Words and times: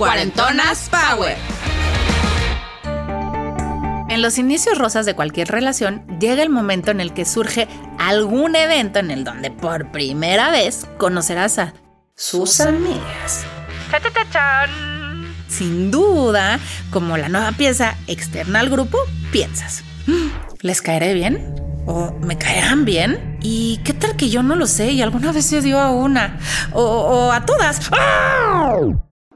Cuarentonas 0.00 0.88
Power. 0.88 1.36
En 4.08 4.22
los 4.22 4.38
inicios 4.38 4.78
rosas 4.78 5.04
de 5.04 5.14
cualquier 5.14 5.48
relación 5.48 6.06
llega 6.18 6.42
el 6.42 6.48
momento 6.48 6.90
en 6.90 7.00
el 7.02 7.12
que 7.12 7.26
surge 7.26 7.68
algún 7.98 8.56
evento 8.56 8.98
en 8.98 9.10
el 9.10 9.24
donde 9.24 9.50
por 9.50 9.92
primera 9.92 10.50
vez 10.50 10.86
conocerás 10.96 11.58
a 11.58 11.74
sus 12.16 12.62
amigas. 12.62 13.44
Sin 15.48 15.90
duda, 15.90 16.58
como 16.90 17.18
la 17.18 17.28
nueva 17.28 17.52
pieza 17.52 17.94
externa 18.06 18.60
al 18.60 18.70
grupo, 18.70 18.96
piensas, 19.30 19.84
"Mm, 20.06 20.28
¿les 20.62 20.80
caeré 20.80 21.12
bien? 21.12 21.54
¿O 21.84 22.12
me 22.22 22.38
caerán 22.38 22.86
bien? 22.86 23.36
¿Y 23.42 23.80
qué 23.84 23.92
tal 23.92 24.16
que 24.16 24.30
yo 24.30 24.42
no 24.42 24.56
lo 24.56 24.66
sé 24.66 24.92
y 24.92 25.02
alguna 25.02 25.30
vez 25.30 25.44
se 25.44 25.60
dio 25.60 25.78
a 25.78 25.90
una? 25.90 26.38
¿O, 26.72 26.82
o 26.82 27.32
a 27.32 27.44
todas? 27.44 27.80
¡Ah! 27.92 28.76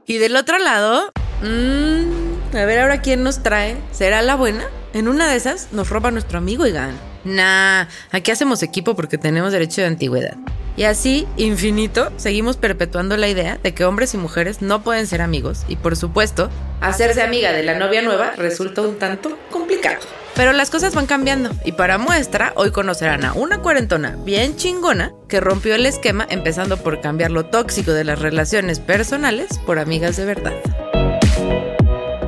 Y 0.07 0.19
del 0.19 0.35
otro 0.35 0.59
lado, 0.59 1.11
mm, 1.41 2.55
a 2.55 2.65
ver 2.65 2.79
ahora 2.79 3.01
quién 3.01 3.23
nos 3.23 3.41
trae. 3.41 3.77
¿Será 3.91 4.21
la 4.21 4.35
buena? 4.35 4.65
En 4.93 5.07
una 5.07 5.27
de 5.27 5.35
esas 5.35 5.69
nos 5.71 5.89
roba 5.89 6.11
nuestro 6.11 6.37
amigo 6.37 6.67
y 6.67 6.71
gana. 6.71 6.95
Nah, 7.25 7.87
aquí 8.11 8.31
hacemos 8.31 8.63
equipo 8.63 8.95
porque 8.95 9.17
tenemos 9.17 9.51
derecho 9.51 9.81
de 9.81 9.87
antigüedad. 9.87 10.37
Y 10.77 10.83
así, 10.83 11.27
infinito, 11.37 12.11
seguimos 12.17 12.57
perpetuando 12.57 13.17
la 13.17 13.27
idea 13.27 13.57
de 13.61 13.73
que 13.73 13.85
hombres 13.85 14.13
y 14.13 14.17
mujeres 14.17 14.61
no 14.61 14.83
pueden 14.83 15.07
ser 15.07 15.21
amigos 15.21 15.63
y 15.67 15.77
por 15.77 15.95
supuesto, 15.95 16.49
hacerse 16.81 17.21
amiga 17.21 17.51
de 17.53 17.63
la 17.63 17.77
novia 17.77 18.01
nueva 18.01 18.33
resulta 18.37 18.81
un 18.81 18.99
tanto 18.99 19.37
complicado. 19.49 19.99
Pero 20.35 20.51
las 20.51 20.69
cosas 20.69 20.93
van 20.93 21.05
cambiando 21.05 21.51
y 21.63 21.71
para 21.71 21.97
muestra, 21.97 22.51
hoy 22.57 22.71
conocerán 22.71 23.23
a 23.23 23.31
una 23.31 23.59
cuarentona 23.59 24.17
bien 24.25 24.57
chingona 24.57 25.13
que 25.29 25.39
rompió 25.39 25.75
el 25.75 25.85
esquema 25.85 26.27
empezando 26.29 26.75
por 26.75 26.99
cambiar 26.99 27.31
lo 27.31 27.45
tóxico 27.45 27.91
de 27.93 28.03
las 28.03 28.19
relaciones 28.19 28.81
personales 28.81 29.47
por 29.65 29.79
amigas 29.79 30.17
de 30.17 30.25
verdad. 30.25 30.53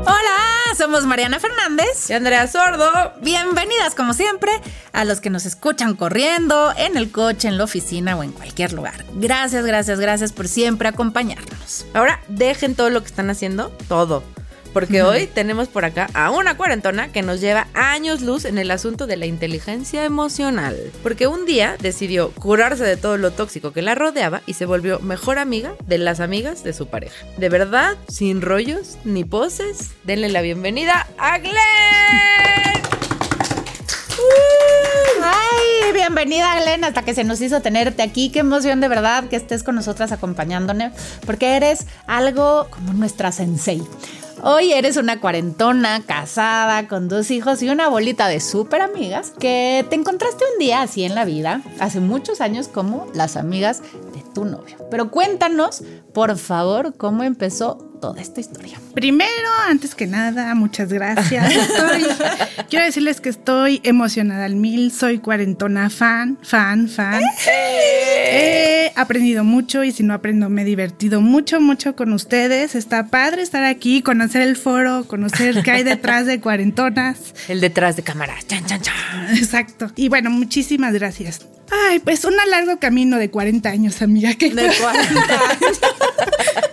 Hola, 0.05 0.56
somos 0.77 1.05
Mariana 1.05 1.39
Fernández. 1.39 2.09
Y 2.09 2.13
Andrea 2.13 2.47
Sordo, 2.47 2.91
Bienvenidas 3.21 3.95
como 3.95 4.13
siempre 4.13 4.51
a 4.93 5.05
los 5.05 5.21
que 5.21 5.31
nos 5.31 5.45
escuchan 5.45 5.95
corriendo, 5.95 6.71
en 6.77 6.97
el 6.97 7.11
coche, 7.11 7.47
en 7.47 7.57
la 7.57 7.63
oficina 7.63 8.15
o 8.15 8.23
en 8.23 8.31
cualquier 8.31 8.73
lugar. 8.73 9.03
Gracias, 9.15 9.65
gracias, 9.65 9.99
gracias 9.99 10.31
por 10.33 10.47
siempre 10.47 10.87
acompañarnos. 10.87 11.85
ahora 11.95 12.21
dejen 12.27 12.75
todo 12.75 12.91
lo 12.91 13.01
que 13.01 13.07
están 13.07 13.29
haciendo, 13.29 13.69
todo. 13.87 14.23
Porque 14.77 15.01
hoy 15.01 15.25
tenemos 15.25 15.69
por 15.69 15.85
acá 15.85 16.07
a 16.13 16.29
una 16.29 16.55
cuarentona 16.55 17.11
que 17.11 17.23
nos 17.23 17.41
lleva 17.41 17.65
años 17.73 18.21
luz 18.21 18.45
en 18.45 18.59
el 18.59 18.69
asunto 18.69 19.07
de 19.07 19.17
la 19.17 19.25
inteligencia 19.25 20.05
emocional. 20.05 20.77
Porque 21.01 21.25
un 21.25 21.47
día 21.47 21.77
decidió 21.79 22.29
curarse 22.29 22.83
de 22.83 22.95
todo 22.95 23.17
lo 23.17 23.31
tóxico 23.31 23.73
que 23.73 23.81
la 23.81 23.95
rodeaba 23.95 24.43
y 24.45 24.53
se 24.53 24.67
volvió 24.67 24.99
mejor 24.99 25.39
amiga 25.39 25.73
de 25.87 25.97
las 25.97 26.19
amigas 26.19 26.63
de 26.63 26.73
su 26.73 26.85
pareja. 26.85 27.25
De 27.37 27.49
verdad, 27.49 27.95
sin 28.07 28.39
rollos 28.39 28.99
ni 29.03 29.23
poses, 29.23 29.93
denle 30.03 30.29
la 30.29 30.43
bienvenida 30.43 31.07
a 31.17 31.39
Glenn. 31.39 31.57
Ay, 35.23 35.91
bienvenida 35.91 36.61
Glenn, 36.61 36.83
hasta 36.83 37.01
que 37.01 37.15
se 37.15 37.23
nos 37.23 37.41
hizo 37.41 37.63
tenerte 37.63 38.03
aquí. 38.03 38.29
Qué 38.29 38.41
emoción 38.41 38.79
de 38.79 38.89
verdad 38.89 39.23
que 39.27 39.37
estés 39.37 39.63
con 39.63 39.73
nosotras 39.73 40.11
acompañándonos, 40.11 40.93
porque 41.25 41.55
eres 41.55 41.87
algo 42.05 42.67
como 42.69 42.93
nuestra 42.93 43.31
sensei. 43.31 43.81
Hoy 44.43 44.71
eres 44.71 44.97
una 44.97 45.19
cuarentona, 45.19 46.03
casada, 46.05 46.87
con 46.87 47.07
dos 47.07 47.31
hijos 47.31 47.63
y 47.63 47.69
una 47.69 47.89
bolita 47.89 48.27
de 48.27 48.39
súper 48.39 48.81
amigas 48.81 49.33
que 49.39 49.83
te 49.89 49.95
encontraste 49.95 50.43
un 50.53 50.59
día 50.59 50.83
así 50.83 51.03
en 51.03 51.15
la 51.15 51.25
vida, 51.25 51.63
hace 51.79 51.99
muchos 51.99 52.39
años, 52.39 52.67
como 52.67 53.07
las 53.15 53.35
amigas 53.35 53.81
de 54.13 54.23
tu 54.35 54.45
novio. 54.45 54.77
Pero 54.91 55.09
cuéntanos, 55.09 55.83
por 56.13 56.37
favor, 56.37 56.95
cómo 56.97 57.23
empezó 57.23 57.96
toda 57.99 58.21
esta 58.21 58.39
historia. 58.39 58.79
Primero, 58.93 59.29
antes 59.67 59.95
que 59.95 60.07
nada, 60.07 60.53
muchas 60.55 60.91
gracias. 60.91 61.51
Estoy- 61.53 62.05
quiero 62.69 62.85
decirles 62.85 63.21
que 63.21 63.29
estoy 63.29 63.81
emocionada 63.83 64.45
al 64.45 64.55
mil. 64.55 64.91
Soy 64.91 65.19
cuarentona 65.19 65.89
fan, 65.89 66.37
fan, 66.41 66.87
fan. 66.89 67.21
He 68.29 68.91
aprendido 68.95 69.43
mucho 69.43 69.83
y 69.83 69.91
si 69.91 70.03
no 70.03 70.13
aprendo 70.13 70.49
me 70.49 70.63
he 70.63 70.65
divertido 70.65 71.21
mucho, 71.21 71.59
mucho 71.61 71.95
con 71.95 72.13
ustedes. 72.13 72.75
Está 72.75 73.07
padre 73.07 73.41
estar 73.41 73.63
aquí, 73.63 74.01
conocer 74.01 74.41
el 74.41 74.55
foro, 74.57 75.05
conocer 75.07 75.61
qué 75.63 75.71
hay 75.71 75.83
detrás 75.83 76.25
de 76.25 76.39
cuarentonas. 76.39 77.17
El 77.47 77.61
detrás 77.61 77.95
de 77.95 78.03
cámaras. 78.03 78.45
Chan, 78.47 78.65
chan, 78.65 78.81
chan. 78.81 79.37
Exacto. 79.37 79.91
Y 79.95 80.09
bueno, 80.09 80.29
muchísimas 80.29 80.93
gracias. 80.93 81.41
Ay, 81.89 81.99
pues 81.99 82.23
un 82.25 82.33
largo 82.49 82.79
camino 82.79 83.17
de 83.17 83.29
40 83.29 83.69
años, 83.69 84.01
amiga. 84.01 84.33
Que 84.35 84.49
De 84.53 84.71
40 84.71 85.33
años. 85.33 85.79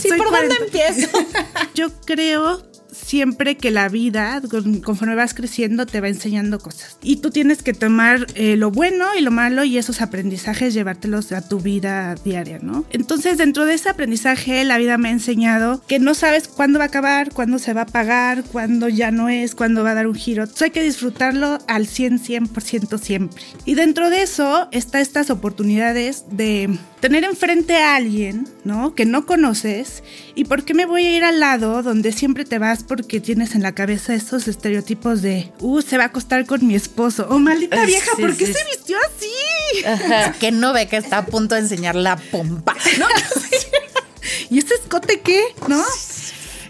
Sí, 0.00 0.08
¿por 0.16 0.30
dónde 0.30 0.56
40. 0.56 0.64
empiezo? 0.64 1.08
Yo 1.74 1.88
creo 2.04 2.62
siempre 2.94 3.56
que 3.56 3.72
la 3.72 3.88
vida, 3.88 4.40
con- 4.48 4.80
conforme 4.80 5.16
vas 5.16 5.34
creciendo, 5.34 5.84
te 5.84 6.00
va 6.00 6.06
enseñando 6.08 6.60
cosas. 6.60 6.96
Y 7.02 7.16
tú 7.16 7.30
tienes 7.30 7.62
que 7.62 7.74
tomar 7.74 8.26
eh, 8.36 8.56
lo 8.56 8.70
bueno 8.70 9.06
y 9.18 9.20
lo 9.20 9.32
malo 9.32 9.64
y 9.64 9.78
esos 9.78 10.00
aprendizajes 10.00 10.74
llevártelos 10.74 11.32
a 11.32 11.46
tu 11.48 11.58
vida 11.58 12.14
diaria, 12.24 12.60
¿no? 12.62 12.84
Entonces, 12.92 13.36
dentro 13.36 13.66
de 13.66 13.74
ese 13.74 13.88
aprendizaje, 13.88 14.62
la 14.64 14.78
vida 14.78 14.96
me 14.96 15.08
ha 15.08 15.12
enseñado 15.12 15.82
que 15.88 15.98
no 15.98 16.14
sabes 16.14 16.46
cuándo 16.46 16.78
va 16.78 16.84
a 16.84 16.88
acabar, 16.88 17.32
cuándo 17.32 17.58
se 17.58 17.72
va 17.72 17.80
a 17.80 17.84
apagar, 17.84 18.44
cuándo 18.44 18.88
ya 18.88 19.10
no 19.10 19.28
es, 19.28 19.56
cuándo 19.56 19.82
va 19.82 19.90
a 19.90 19.94
dar 19.94 20.06
un 20.06 20.14
giro. 20.14 20.44
Entonces, 20.44 20.62
hay 20.62 20.70
que 20.70 20.82
disfrutarlo 20.84 21.58
al 21.66 21.88
100, 21.88 22.20
100% 22.22 22.98
siempre. 23.00 23.42
Y 23.64 23.74
dentro 23.74 24.08
de 24.08 24.22
eso 24.22 24.68
está 24.70 25.00
estas 25.00 25.30
oportunidades 25.30 26.24
de 26.30 26.78
tener 27.04 27.24
enfrente 27.24 27.76
a 27.76 27.96
alguien, 27.96 28.48
¿no? 28.64 28.94
Que 28.94 29.04
no 29.04 29.26
conoces. 29.26 30.02
¿Y 30.34 30.44
por 30.44 30.64
qué 30.64 30.72
me 30.72 30.86
voy 30.86 31.04
a 31.04 31.14
ir 31.14 31.22
al 31.22 31.38
lado 31.38 31.82
donde 31.82 32.12
siempre 32.12 32.46
te 32.46 32.58
vas 32.58 32.82
porque 32.82 33.20
tienes 33.20 33.54
en 33.54 33.62
la 33.62 33.74
cabeza 33.74 34.14
esos 34.14 34.48
estereotipos 34.48 35.20
de, 35.20 35.52
uh, 35.60 35.82
se 35.82 35.98
va 35.98 36.04
a 36.04 36.06
acostar 36.06 36.46
con 36.46 36.66
mi 36.66 36.74
esposo? 36.74 37.26
Oh, 37.28 37.38
maldita 37.38 37.84
vieja, 37.84 38.10
sí, 38.16 38.22
¿por 38.22 38.34
qué 38.34 38.46
sí, 38.46 38.54
se 38.54 38.64
vistió 38.64 38.96
así? 38.96 40.32
que 40.40 40.50
no 40.50 40.72
ve 40.72 40.88
que 40.88 40.96
está 40.96 41.18
a 41.18 41.26
punto 41.26 41.54
de 41.56 41.60
enseñar 41.60 41.94
la 41.94 42.16
pompa. 42.16 42.74
¿no? 42.98 43.06
¿Y 44.48 44.60
ese 44.60 44.72
escote 44.72 45.20
qué? 45.20 45.42
¿No? 45.68 45.84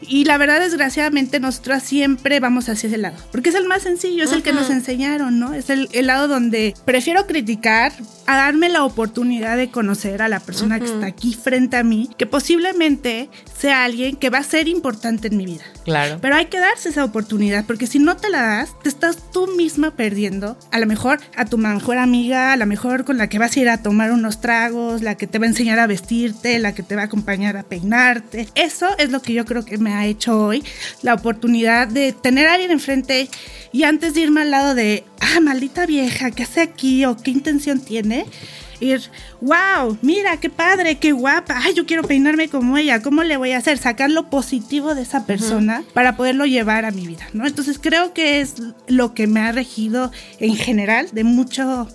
Y 0.09 0.25
la 0.25 0.39
verdad, 0.39 0.61
desgraciadamente, 0.61 1.41
nosotros 1.41 1.83
siempre 1.83 2.41
vamos 2.41 2.69
hacia 2.69 2.89
ese 2.89 2.99
lado. 2.99 3.17
Porque 3.33 3.51
es 3.51 3.55
el 3.55 3.67
más 3.67 3.83
sencillo, 3.83 4.25
es 4.25 4.33
el 4.33 4.43
que 4.43 4.53
nos 4.53 4.71
enseñaron, 4.71 5.39
¿no? 5.39 5.55
Es 5.55 5.71
el, 5.71 5.89
el 5.93 6.07
lado 6.07 6.29
donde 6.29 6.75
prefiero 6.85 7.27
criticar 7.27 7.93
a 8.27 8.37
darme 8.37 8.69
la 8.69 8.85
oportunidad 8.85 9.57
de 9.57 9.71
conocer 9.71 10.23
a 10.23 10.29
la 10.29 10.41
persona 10.41 10.81
que 10.81 10.87
está 10.87 11.07
aquí 11.07 11.35
frente 11.35 11.77
a 11.77 11.83
mí, 11.83 12.11
que 12.17 12.27
posiblemente 12.27 13.29
sea 13.59 13.85
alguien 13.85 14.17
que 14.17 14.31
va 14.31 14.39
a 14.39 14.43
ser 14.43 14.69
importante 14.69 15.29
en 15.29 15.37
mi 15.37 15.47
vida. 15.47 15.65
Claro. 15.85 16.19
Pero 16.21 16.37
hay 16.37 16.47
que 16.47 16.59
darse 16.59 16.89
esa 16.89 17.05
oportunidad, 17.05 17.65
porque 17.67 17.87
si 17.87 17.99
no 17.99 18.17
te 18.17 18.31
la 18.31 18.43
das, 18.43 18.79
te 18.83 18.89
estás 18.89 19.31
tú 19.31 19.49
misma 19.57 19.91
perdiendo. 19.93 20.57
A 20.71 20.79
lo 20.79 20.87
mejor 20.87 21.21
a 21.37 21.45
tu 21.45 21.59
mejor 21.59 21.99
amiga, 21.99 22.53
a 22.53 22.57
lo 22.57 22.67
mejor 22.67 23.05
con 23.05 23.19
la 23.19 23.29
que 23.29 23.39
vas 23.39 23.57
a 23.57 23.61
ir 23.61 23.69
a 23.69 23.83
tomar 23.83 24.13
unos 24.13 24.41
tragos, 24.41 25.03
la 25.03 25.17
que 25.17 25.27
te 25.27 25.39
va 25.39 25.45
a 25.45 25.49
enseñar 25.49 25.79
a 25.79 25.87
vestirte, 25.87 26.59
la 26.59 26.75
que 26.75 26.83
te 26.83 26.97
va 26.97 27.03
a 27.03 27.05
acompañar 27.07 27.57
a 27.57 27.63
peinarte. 27.63 28.49
Eso 28.55 28.89
es 28.99 29.11
lo 29.11 29.21
que 29.21 29.35
yo 29.35 29.45
creo 29.45 29.65
que 29.65 29.79
me 29.79 29.94
ha 29.95 30.07
hecho 30.07 30.39
hoy 30.39 30.63
la 31.03 31.15
oportunidad 31.15 31.89
de 31.89 32.13
tener 32.13 32.47
a 32.47 32.55
alguien 32.55 32.71
enfrente 32.71 33.29
y 33.73 33.83
antes 33.83 34.15
de 34.15 34.21
irme 34.21 34.43
al 34.43 34.53
lado 34.53 34.75
de, 34.75 35.05
ah, 35.21 35.41
maldita 35.41 35.85
vieja, 35.85 36.31
¿qué 36.31 36.45
hace 36.45 36.61
aquí 36.61 37.05
o 37.05 37.17
qué 37.17 37.33
intención 37.33 37.81
tiene? 37.81 38.25
Ir, 38.79 39.01
wow, 39.41 39.99
mira, 40.01 40.39
qué 40.39 40.49
padre, 40.49 40.99
qué 40.99 41.11
guapa, 41.11 41.57
ay, 41.59 41.75
yo 41.75 41.85
quiero 41.85 42.05
peinarme 42.05 42.49
como 42.49 42.77
ella, 42.77 43.03
¿cómo 43.03 43.25
le 43.25 43.37
voy 43.37 43.51
a 43.51 43.59
hacer? 43.59 43.79
Sacar 43.79 44.11
lo 44.11 44.31
positivo 44.31 44.95
de 44.95 45.03
esa 45.03 45.27
persona 45.27 45.83
para 45.93 46.17
poderlo 46.17 46.47
llevar 46.47 46.85
a 46.85 46.93
mi 46.93 47.07
vida, 47.07 47.27
¿no? 47.33 47.47
Entonces 47.47 47.81
creo 47.81 48.13
que 48.13 48.41
es 48.41 48.55
lo 48.87 49.13
que 49.13 49.27
me 49.27 49.41
ha 49.41 49.51
regido 49.51 50.13
en 50.39 50.55
general 50.55 51.09
de 51.13 51.25
mucho, 51.25 51.89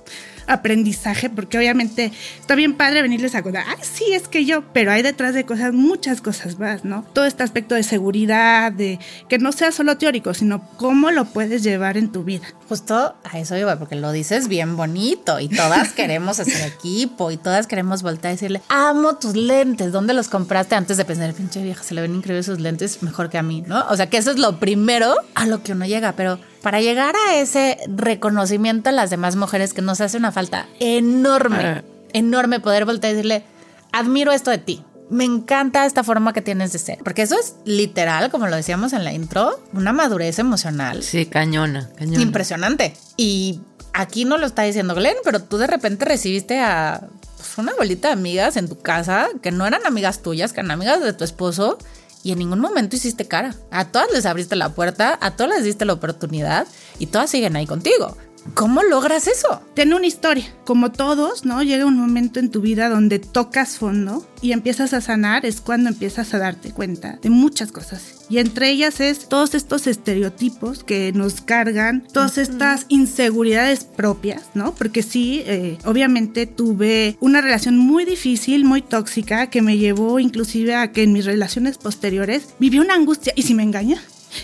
aprendizaje, 0.50 1.30
porque 1.30 1.58
obviamente 1.58 2.12
está 2.40 2.56
bien 2.56 2.74
padre 2.74 3.02
venirles 3.02 3.36
a 3.36 3.44
contar, 3.44 3.64
ay, 3.68 3.78
sí, 3.82 4.06
es 4.14 4.28
que 4.28 4.46
yo, 4.46 4.64
pero 4.74 4.92
hay 4.92 5.02
detrás 5.02 5.34
de 5.34 5.46
cosas, 5.46 5.74
muchas 5.74 6.22
cosas 6.22 6.60
más, 6.60 6.84
¿no? 6.84 7.06
Todo 7.14 7.26
este 7.26 7.44
aspecto 7.44 7.76
de 7.76 7.84
seguridad, 7.84 8.72
de 8.72 9.00
que 9.28 9.38
no 9.38 9.52
sea 9.52 9.72
solo 9.72 9.98
teórico, 9.98 10.34
sino 10.34 10.68
cómo 10.78 11.12
lo 11.12 11.26
puedes 11.26 11.64
llevar 11.64 11.98
en 11.98 12.12
tu 12.12 12.24
vida. 12.24 12.48
Justo 12.70 13.16
a 13.24 13.40
eso 13.40 13.58
iba, 13.58 13.78
porque 13.80 13.96
lo 13.96 14.12
dices 14.12 14.48
bien 14.48 14.78
bonito 14.78 15.40
y 15.40 15.50
todas 15.50 15.92
queremos 15.96 16.40
hacer 16.40 16.68
equipo 16.68 17.32
y 17.32 17.38
todas 17.38 17.66
queremos 17.66 18.04
voltar 18.04 18.30
a 18.30 18.32
decirle, 18.34 18.62
amo 18.70 19.16
tus 19.16 19.36
lentes, 19.36 19.92
¿dónde 19.92 20.14
los 20.14 20.30
compraste? 20.30 20.76
Antes 20.76 20.98
de 20.98 21.04
pensar, 21.04 21.34
pinche 21.34 21.64
vieja, 21.64 21.84
se 21.84 21.96
le 21.96 22.02
ven 22.02 22.14
increíbles 22.14 22.46
sus 22.46 22.60
lentes, 22.60 23.02
mejor 23.02 23.32
que 23.32 23.40
a 23.40 23.44
mí, 23.44 23.64
¿no? 23.66 23.88
O 23.90 23.96
sea, 23.96 24.08
que 24.08 24.18
eso 24.18 24.30
es 24.30 24.38
lo 24.38 24.60
primero 24.60 25.16
a 25.34 25.48
lo 25.48 25.64
que 25.64 25.72
uno 25.72 25.88
llega, 25.88 26.12
pero 26.12 26.38
para 26.62 26.80
llegar 26.80 27.16
a 27.28 27.38
ese 27.38 27.80
reconocimiento 27.88 28.90
a 28.90 28.92
las 28.92 29.10
demás 29.10 29.36
mujeres 29.36 29.74
que 29.74 29.82
nos 29.82 30.00
hace 30.00 30.18
una 30.18 30.32
falta 30.32 30.68
enorme, 30.80 31.84
enorme 32.14 32.60
poder 32.60 32.86
voltear 32.86 33.14
y 33.14 33.16
decirle, 33.16 33.44
admiro 33.92 34.32
esto 34.32 34.52
de 34.52 34.60
ti. 34.60 34.86
Me 35.10 35.26
encanta 35.26 35.86
esta 35.86 36.04
forma 36.04 36.34
que 36.34 36.42
tienes 36.42 36.72
de 36.72 36.80
ser. 36.80 37.00
Porque 37.04 37.24
eso 37.24 37.36
es 37.40 37.56
literal, 37.66 38.30
como 38.30 38.48
lo 38.48 38.56
decíamos 38.56 38.94
en 38.94 39.04
la 39.04 39.14
intro, 39.14 39.60
una 39.74 39.92
madurez 39.92 40.40
emocional. 40.40 41.04
Sí, 41.04 41.26
cañona, 41.26 41.90
cañona. 41.98 42.22
Impresionante. 42.22 42.96
Y 43.18 43.60
aquí 43.94 44.26
no 44.26 44.38
lo 44.38 44.46
está 44.46 44.64
diciendo 44.64 44.96
Glenn, 44.96 45.18
pero 45.24 45.42
tú 45.42 45.58
de 45.58 45.68
repente 45.68 46.06
recibiste 46.06 46.60
a 46.60 47.08
pues, 47.38 47.58
una 47.58 47.74
bolita 47.76 48.10
de 48.10 48.14
amigas 48.14 48.58
en 48.58 48.70
tu 48.70 48.80
casa 48.80 49.28
que 49.42 49.52
no 49.52 49.66
eran 49.66 49.86
amigas 49.86 50.22
tuyas, 50.22 50.54
que 50.54 50.60
eran 50.60 50.72
amigas 50.72 51.02
de 51.02 51.14
tu 51.14 51.24
esposo 51.24 51.78
y 52.24 52.32
en 52.32 52.40
ningún 52.40 52.60
momento 52.60 52.96
hiciste 52.96 53.28
cara. 53.28 53.56
A 53.72 53.86
todas 53.86 54.12
les 54.12 54.26
abriste 54.26 54.56
la 54.56 54.70
puerta, 54.70 55.18
a 55.22 55.32
todas 55.32 55.56
les 55.56 55.64
diste 55.64 55.86
la 55.86 55.94
oportunidad 55.94 56.68
y 57.00 57.08
todas 57.08 57.30
siguen 57.30 57.56
ahí 57.56 57.66
contigo. 57.66 58.18
¿Cómo 58.54 58.84
logras 58.84 59.28
eso? 59.28 59.62
Tiene 59.74 59.96
una 59.96 60.08
historia. 60.08 60.46
Como 60.66 60.92
todos, 60.92 61.46
¿no? 61.46 61.64
Llega 61.64 61.86
un 61.86 61.98
momento 61.98 62.40
en 62.40 62.52
tu 62.52 62.62
vida 62.62 62.90
donde 62.90 63.20
tocas 63.20 63.78
fondo 63.78 64.28
y 64.42 64.52
empiezas 64.52 64.94
a 64.94 65.02
sanar, 65.02 65.46
es 65.46 65.62
cuando 65.62 65.90
empiezas 65.90 66.34
a 66.34 66.40
darte 66.40 66.72
cuenta 66.72 67.20
de 67.22 67.30
muchas 67.30 67.72
cosas. 67.72 68.26
Y 68.30 68.38
entre 68.38 68.70
ellas 68.70 69.00
es 69.00 69.28
todos 69.28 69.56
estos 69.56 69.88
estereotipos 69.88 70.84
que 70.84 71.12
nos 71.14 71.42
cargan, 71.42 72.04
todas 72.14 72.38
estas 72.38 72.86
inseguridades 72.88 73.84
propias, 73.84 74.44
¿no? 74.54 74.76
Porque 74.76 75.02
sí, 75.02 75.42
eh, 75.46 75.78
obviamente 75.86 76.46
tuve 76.46 77.18
una 77.20 77.42
relación 77.42 77.78
muy 77.78 78.06
difícil, 78.06 78.66
muy 78.66 78.82
tóxica, 78.82 79.50
que 79.50 79.62
me 79.62 79.78
llevó 79.78 80.20
inclusive 80.20 80.76
a 80.76 80.92
que 80.92 81.04
en 81.04 81.14
mis 81.14 81.26
relaciones 81.26 81.78
posteriores 81.78 82.50
viví 82.60 82.80
una 82.80 82.94
angustia. 82.94 83.34
¿Y 83.36 83.44
si 83.44 83.54
me 83.54 83.64
engaña? 83.64 84.02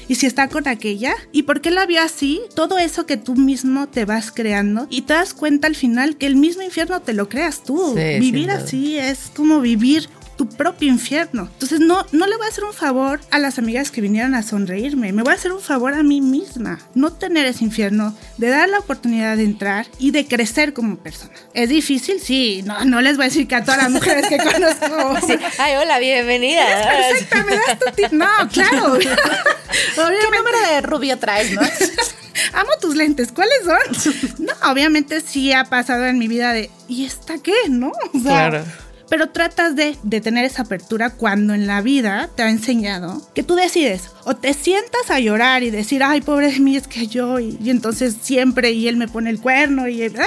Y 0.07 0.15
si 0.15 0.25
está 0.25 0.47
con 0.47 0.67
aquella 0.67 1.13
y 1.31 1.43
por 1.43 1.61
qué 1.61 1.71
la 1.71 1.85
vio 1.85 2.01
así, 2.01 2.41
todo 2.55 2.77
eso 2.77 3.05
que 3.05 3.17
tú 3.17 3.35
mismo 3.35 3.87
te 3.87 4.05
vas 4.05 4.31
creando 4.31 4.87
y 4.89 5.01
te 5.03 5.13
das 5.13 5.33
cuenta 5.33 5.67
al 5.67 5.75
final 5.75 6.17
que 6.17 6.25
el 6.25 6.35
mismo 6.35 6.61
infierno 6.63 7.01
te 7.01 7.13
lo 7.13 7.29
creas 7.29 7.63
tú. 7.63 7.93
vivir 7.95 8.51
así 8.51 8.97
es 8.97 9.31
como 9.35 9.61
vivir 9.61 10.09
tu 10.35 10.49
propio 10.49 10.89
infierno. 10.89 11.49
Entonces 11.53 11.79
no, 11.79 12.05
no 12.11 12.27
le 12.27 12.35
voy 12.35 12.45
a 12.45 12.49
hacer 12.49 12.65
un 12.65 12.73
favor 12.73 13.21
a 13.31 13.39
las 13.39 13.57
amigas 13.57 13.89
que 13.89 14.01
vinieron 14.01 14.35
a 14.35 14.43
sonreírme, 14.43 15.13
me 15.13 15.23
voy 15.23 15.31
a 15.31 15.35
hacer 15.35 15.53
un 15.53 15.61
favor 15.61 15.93
a 15.93 16.03
mí 16.03 16.19
misma. 16.19 16.79
No 16.93 17.13
tener 17.13 17.45
ese 17.45 17.63
infierno, 17.63 18.13
de 18.37 18.49
dar 18.49 18.67
la 18.67 18.79
oportunidad 18.79 19.37
de 19.37 19.43
entrar 19.43 19.87
y 19.97 20.11
de 20.11 20.25
crecer 20.27 20.73
como 20.73 20.97
persona. 20.97 21.31
¿Es 21.53 21.69
difícil? 21.69 22.19
Sí, 22.19 22.63
no, 22.65 22.83
no 22.83 23.01
les 23.01 23.15
voy 23.15 23.27
a 23.27 23.29
decir 23.29 23.47
que 23.47 23.55
a 23.55 23.63
todas 23.63 23.81
las 23.83 23.91
mujeres 23.91 24.27
que 24.27 24.37
conozco. 24.51 25.17
Ay, 25.57 25.75
hola, 25.75 25.99
bienvenida. 25.99 26.65
perfecta, 26.65 27.43
me 27.45 27.55
das 27.55 27.79
tu 27.79 27.91
tip. 27.95 28.11
No, 28.11 28.27
claro. 28.51 28.97
¿Qué 29.95 30.37
número 30.37 30.59
de 30.71 30.81
rubio 30.81 31.17
traes, 31.17 31.51
no? 31.51 31.61
Amo 32.53 32.69
tus 32.81 32.95
lentes, 32.95 33.31
¿cuáles 33.31 33.59
son? 33.63 34.45
No, 34.45 34.53
obviamente 34.71 35.21
sí 35.21 35.53
ha 35.53 35.65
pasado 35.65 36.05
en 36.05 36.19
mi 36.19 36.27
vida 36.27 36.53
de, 36.53 36.69
¿y 36.87 37.05
esta 37.05 37.37
qué? 37.37 37.53
¿No? 37.69 37.91
claro 38.23 38.63
pero 39.09 39.29
tratas 39.29 39.75
de, 39.75 39.97
de, 40.03 40.21
tener 40.21 40.45
esa 40.45 40.63
apertura 40.63 41.11
cuando 41.11 41.53
en 41.53 41.67
la 41.67 41.81
vida 41.81 42.29
te 42.35 42.43
ha 42.43 42.49
enseñado 42.49 43.21
que 43.33 43.43
tú 43.43 43.55
decides 43.55 44.09
o 44.23 44.35
te 44.35 44.53
sientas 44.53 45.09
a 45.09 45.19
llorar 45.19 45.63
y 45.63 45.69
decir, 45.69 46.03
ay, 46.03 46.21
pobre 46.21 46.51
de 46.51 46.59
mí, 46.59 46.75
es 46.75 46.87
que 46.87 47.07
yo, 47.07 47.39
y, 47.39 47.57
y 47.61 47.69
entonces 47.69 48.15
siempre, 48.21 48.71
y 48.71 48.87
él 48.87 48.97
me 48.97 49.07
pone 49.07 49.29
el 49.29 49.39
cuerno, 49.39 49.87
y, 49.87 49.99
¿verdad? 49.99 50.25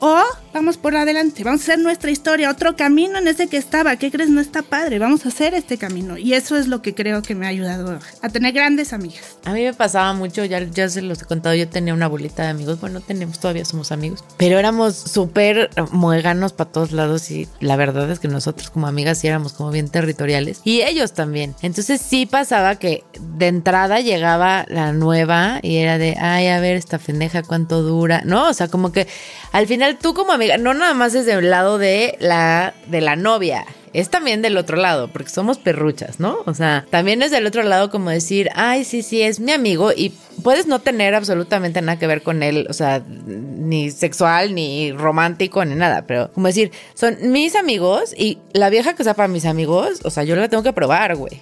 O 0.00 0.22
vamos 0.58 0.76
por 0.76 0.96
adelante, 0.96 1.44
vamos 1.44 1.60
a 1.60 1.62
hacer 1.62 1.78
nuestra 1.78 2.10
historia, 2.10 2.50
otro 2.50 2.74
camino 2.74 3.16
en 3.18 3.28
ese 3.28 3.46
que 3.46 3.56
estaba. 3.56 3.94
¿Qué 3.94 4.10
crees? 4.10 4.28
No 4.28 4.40
está 4.40 4.62
padre, 4.62 4.98
vamos 4.98 5.24
a 5.24 5.28
hacer 5.28 5.54
este 5.54 5.78
camino. 5.78 6.18
Y 6.18 6.34
eso 6.34 6.56
es 6.56 6.66
lo 6.66 6.82
que 6.82 6.96
creo 6.96 7.22
que 7.22 7.36
me 7.36 7.46
ha 7.46 7.50
ayudado 7.50 8.00
a 8.22 8.28
tener 8.28 8.52
grandes 8.52 8.92
amigas. 8.92 9.38
A 9.44 9.52
mí 9.52 9.62
me 9.62 9.72
pasaba 9.72 10.12
mucho, 10.14 10.44
ya, 10.44 10.60
ya 10.64 10.88
se 10.88 11.00
los 11.00 11.22
he 11.22 11.26
contado, 11.26 11.54
yo 11.54 11.68
tenía 11.68 11.94
una 11.94 12.08
bolita 12.08 12.42
de 12.42 12.48
amigos, 12.48 12.80
bueno, 12.80 13.00
tenemos, 13.00 13.38
todavía 13.38 13.64
somos 13.64 13.92
amigos, 13.92 14.24
pero 14.36 14.58
éramos 14.58 14.96
súper 14.96 15.70
mueganos 15.92 16.52
para 16.52 16.72
todos 16.72 16.90
lados 16.90 17.30
y 17.30 17.46
la 17.60 17.76
verdad 17.76 18.10
es 18.10 18.18
que 18.18 18.26
nosotros 18.26 18.70
como 18.70 18.88
amigas 18.88 19.18
sí 19.18 19.28
éramos 19.28 19.52
como 19.52 19.70
bien 19.70 19.88
territoriales 19.88 20.60
y 20.64 20.82
ellos 20.82 21.12
también. 21.12 21.54
Entonces 21.62 22.00
sí 22.00 22.26
pasaba 22.26 22.74
que 22.80 23.04
de 23.20 23.46
entrada 23.46 24.00
llegaba 24.00 24.64
la 24.66 24.92
nueva 24.92 25.60
y 25.62 25.76
era 25.76 25.98
de, 25.98 26.16
ay, 26.18 26.48
a 26.48 26.58
ver, 26.58 26.74
esta 26.76 26.98
pendeja 26.98 27.44
cuánto 27.44 27.82
dura, 27.82 28.22
¿no? 28.24 28.48
O 28.48 28.54
sea, 28.54 28.66
como 28.66 28.90
que 28.90 29.06
al 29.52 29.68
final 29.68 29.98
tú 29.98 30.14
como 30.14 30.32
amiga, 30.32 30.47
no 30.56 30.74
nada 30.74 30.94
más 30.94 31.14
es 31.14 31.26
del 31.26 31.50
lado 31.50 31.78
de 31.78 32.16
la, 32.20 32.74
de 32.86 33.00
la 33.00 33.16
novia, 33.16 33.64
es 33.92 34.10
también 34.10 34.42
del 34.42 34.56
otro 34.56 34.76
lado, 34.76 35.08
porque 35.08 35.30
somos 35.30 35.58
perruchas, 35.58 36.20
¿no? 36.20 36.38
O 36.46 36.54
sea, 36.54 36.86
también 36.90 37.22
es 37.22 37.30
del 37.30 37.46
otro 37.46 37.62
lado 37.62 37.90
como 37.90 38.10
decir, 38.10 38.48
ay, 38.54 38.84
sí, 38.84 39.02
sí, 39.02 39.22
es 39.22 39.40
mi 39.40 39.52
amigo 39.52 39.92
y 39.94 40.12
puedes 40.42 40.66
no 40.66 40.78
tener 40.78 41.14
absolutamente 41.14 41.82
nada 41.82 41.98
que 41.98 42.06
ver 42.06 42.22
con 42.22 42.42
él, 42.42 42.66
o 42.68 42.72
sea, 42.72 43.02
ni 43.26 43.90
sexual, 43.90 44.54
ni 44.54 44.92
romántico, 44.92 45.64
ni 45.64 45.74
nada, 45.74 46.04
pero 46.06 46.30
como 46.32 46.46
decir, 46.46 46.70
son 46.94 47.16
mis 47.32 47.56
amigos 47.56 48.14
y 48.16 48.38
la 48.52 48.70
vieja 48.70 48.94
que 48.94 49.04
sea 49.04 49.14
para 49.14 49.28
mis 49.28 49.44
amigos, 49.44 50.00
o 50.04 50.10
sea, 50.10 50.24
yo 50.24 50.36
la 50.36 50.48
tengo 50.48 50.62
que 50.62 50.72
probar, 50.72 51.16
güey. 51.16 51.40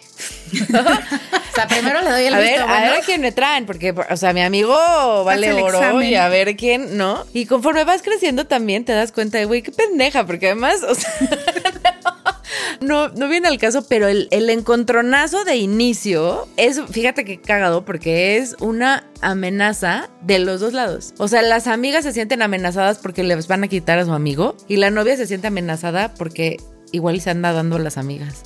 o 1.57 1.59
sea, 1.59 1.69
primero 1.69 2.03
le 2.03 2.11
doy 2.11 2.25
el 2.27 2.35
a 2.35 2.39
ver, 2.39 2.61
a 2.61 2.81
ver 2.83 2.95
a 2.99 3.01
quién 3.01 3.23
me 3.23 3.33
traen, 3.33 3.65
porque, 3.65 3.95
o 4.11 4.17
sea, 4.19 4.35
mi 4.35 4.43
amigo 4.43 5.25
vale 5.25 5.55
oro 5.55 6.03
y 6.03 6.15
a 6.15 6.29
ver 6.29 6.55
quién, 6.55 6.99
¿no? 6.99 7.25
Y 7.33 7.47
conforme 7.47 7.85
vas 7.85 8.03
creciendo 8.03 8.47
también 8.47 8.85
te 8.85 8.93
das 8.93 9.11
cuenta 9.11 9.39
de, 9.39 9.47
güey, 9.47 9.63
qué 9.63 9.73
pendeja, 9.73 10.27
porque 10.27 10.49
además, 10.49 10.83
o 10.83 10.95
sea, 10.95 11.11
no, 12.83 13.09
no 13.09 13.29
viene 13.29 13.49
al 13.49 13.57
caso, 13.57 13.87
pero 13.89 14.07
el, 14.07 14.29
el 14.33 14.51
encontronazo 14.51 15.45
de 15.45 15.57
inicio 15.57 16.47
es, 16.59 16.79
fíjate 16.91 17.25
qué 17.25 17.41
cagado, 17.41 17.87
porque 17.87 18.37
es 18.37 18.55
una 18.61 19.05
amenaza 19.23 20.11
de 20.21 20.39
los 20.39 20.61
dos 20.61 20.75
lados. 20.75 21.15
O 21.17 21.27
sea, 21.27 21.41
las 21.41 21.69
amigas 21.69 22.05
se 22.05 22.13
sienten 22.13 22.43
amenazadas 22.43 22.99
porque 22.99 23.23
les 23.23 23.49
van 23.49 23.65
a 23.65 23.69
quitar 23.69 23.99
a 23.99 24.05
su 24.05 24.13
amigo 24.13 24.57
y 24.69 24.77
la 24.77 24.91
novia 24.91 25.17
se 25.17 25.27
siente 25.27 25.47
amenazada 25.47 26.13
porque 26.13 26.59
igual 26.93 27.19
se 27.23 27.31
anda 27.31 27.53
dando 27.53 27.77
a 27.77 27.79
las 27.79 27.97
amigas. 27.97 28.43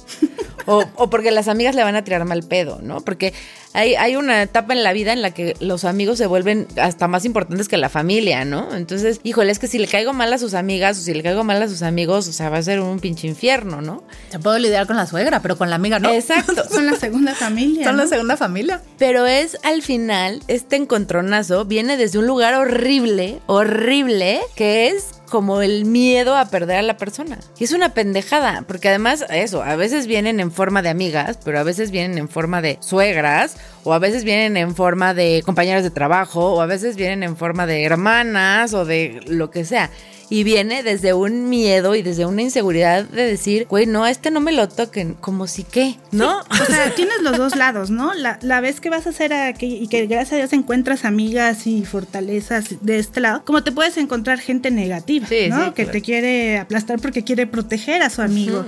O, 0.67 0.85
o, 0.97 1.11
porque 1.11 1.31
las 1.31 1.49
amigas 1.49 1.75
le 1.75 1.83
van 1.83 1.97
a 1.97 2.05
tirar 2.05 2.25
mal 2.25 2.43
pedo, 2.43 2.81
¿no? 2.83 3.01
Porque 3.01 3.33
hay, 3.73 3.95
hay 3.95 4.17
una 4.17 4.43
etapa 4.43 4.73
en 4.73 4.83
la 4.83 4.93
vida 4.93 5.13
en 5.13 5.23
la 5.23 5.31
que 5.33 5.55
los 5.61 5.85
amigos 5.85 6.19
se 6.19 6.27
vuelven 6.27 6.67
hasta 6.77 7.07
más 7.09 7.25
importantes 7.25 7.69
que 7.69 7.77
la 7.77 7.89
familia, 7.89 8.45
¿no? 8.45 8.75
Entonces, 8.75 9.21
híjole, 9.23 9.53
es 9.53 9.59
que 9.59 9.69
si 9.69 9.79
le 9.79 9.87
caigo 9.87 10.13
mal 10.13 10.33
a 10.33 10.39
sus 10.39 10.55
amigas 10.55 10.99
o 10.99 11.03
si 11.03 11.15
le 11.15 11.23
caigo 11.23 11.45
mal 11.45 11.63
a 11.63 11.69
sus 11.69 11.83
amigos, 11.83 12.27
o 12.29 12.33
sea, 12.33 12.51
va 12.51 12.59
a 12.59 12.63
ser 12.63 12.81
un 12.81 12.99
pinche 12.99 13.29
infierno, 13.29 13.81
¿no? 13.81 14.03
Se 14.31 14.39
puedo 14.39 14.59
lidiar 14.59 14.87
con 14.87 14.97
la 14.97 15.07
suegra, 15.07 15.41
pero 15.41 15.57
con 15.57 15.71
la 15.71 15.77
amiga 15.77 15.99
no. 15.99 16.13
Exacto. 16.13 16.65
Son 16.71 16.87
la 16.87 16.97
segunda 16.97 17.35
familia. 17.35 17.85
Son 17.85 17.97
la 17.97 18.07
segunda 18.07 18.37
familia. 18.37 18.83
Pero 18.99 19.27
es 19.27 19.57
al 19.63 19.83
final, 19.83 20.43
este 20.49 20.77
encontronazo 20.77 21.65
viene 21.65 21.97
desde 21.97 22.19
un 22.19 22.27
lugar 22.27 22.55
horrible, 22.55 23.41
horrible, 23.47 24.41
que 24.57 24.89
es 24.89 25.20
como 25.31 25.63
el 25.63 25.87
miedo 25.87 26.37
a 26.37 26.47
perder 26.47 26.77
a 26.79 26.83
la 26.83 26.97
persona. 26.97 27.39
Y 27.59 27.65
es 27.65 27.73
una 27.73 27.95
pendejada, 27.95 28.65
porque 28.69 28.89
además 28.89 29.25
eso, 29.31 29.63
a 29.63 29.77
veces 29.77 30.07
vienen 30.07 30.41
en 30.41 30.53
forma 30.53 30.83
de 30.83 30.91
amigas, 30.91 31.39
pero 31.43 31.59
a 31.59 31.63
veces 31.63 31.91
vienen 31.91 32.19
en 32.19 32.29
forma 32.29 32.61
de 32.61 32.79
suegras, 32.81 33.57
o 33.85 33.95
a 33.95 33.99
veces 33.99 34.25
vienen 34.25 34.57
en 34.57 34.75
forma 34.75 35.15
de 35.15 35.43
compañeras 35.47 35.83
de 35.83 35.91
trabajo, 35.91 36.55
o 36.55 36.61
a 36.61 36.67
veces 36.67 36.97
vienen 36.97 37.23
en 37.23 37.37
forma 37.37 37.67
de 37.67 37.85
hermanas 37.85 38.75
o 38.75 38.85
de 38.85 39.21
lo 39.27 39.51
que 39.51 39.65
sea 39.65 39.91
y 40.31 40.45
viene 40.45 40.85
desde 40.85 41.13
un 41.13 41.49
miedo 41.49 41.97
y 41.97 42.03
desde 42.03 42.25
una 42.25 42.41
inseguridad 42.43 43.05
de 43.05 43.27
decir, 43.27 43.67
güey, 43.69 43.87
no, 43.87 44.05
a 44.05 44.11
este 44.11 44.31
no 44.31 44.41
me 44.41 44.53
lo 44.53 44.69
toquen, 44.69 45.15
como 45.15 45.49
si 45.49 45.65
qué, 45.65 45.97
¿no? 46.13 46.39
o 46.39 46.65
sea, 46.67 46.91
tienes 46.97 47.21
los 47.23 47.37
dos 47.37 47.57
lados, 47.57 47.91
¿no? 47.91 48.15
La, 48.15 48.39
la 48.41 48.61
vez 48.61 48.81
que 48.81 48.91
vas 48.91 49.07
a 49.07 49.11
hacer 49.11 49.35
aquí 49.35 49.79
y 49.83 49.89
que 49.89 50.07
gracias 50.07 50.35
a 50.35 50.37
Dios 50.37 50.53
encuentras 50.53 51.05
amigas 51.05 51.67
y 51.67 51.85
fortalezas 51.85 52.77
de 52.81 52.99
este 53.01 53.21
lado, 53.21 53.43
como 53.45 53.65
te 53.65 53.73
puedes 53.73 53.97
encontrar 53.97 54.39
gente 54.39 54.71
negativa, 54.71 55.27
¿no? 55.49 55.75
que 55.75 55.85
te 55.85 56.01
quiere 56.01 56.59
aplastar 56.59 57.01
porque 57.01 57.25
quiere 57.25 57.47
proteger 57.47 58.03
a 58.03 58.11
su 58.11 58.23
amigo. 58.23 58.65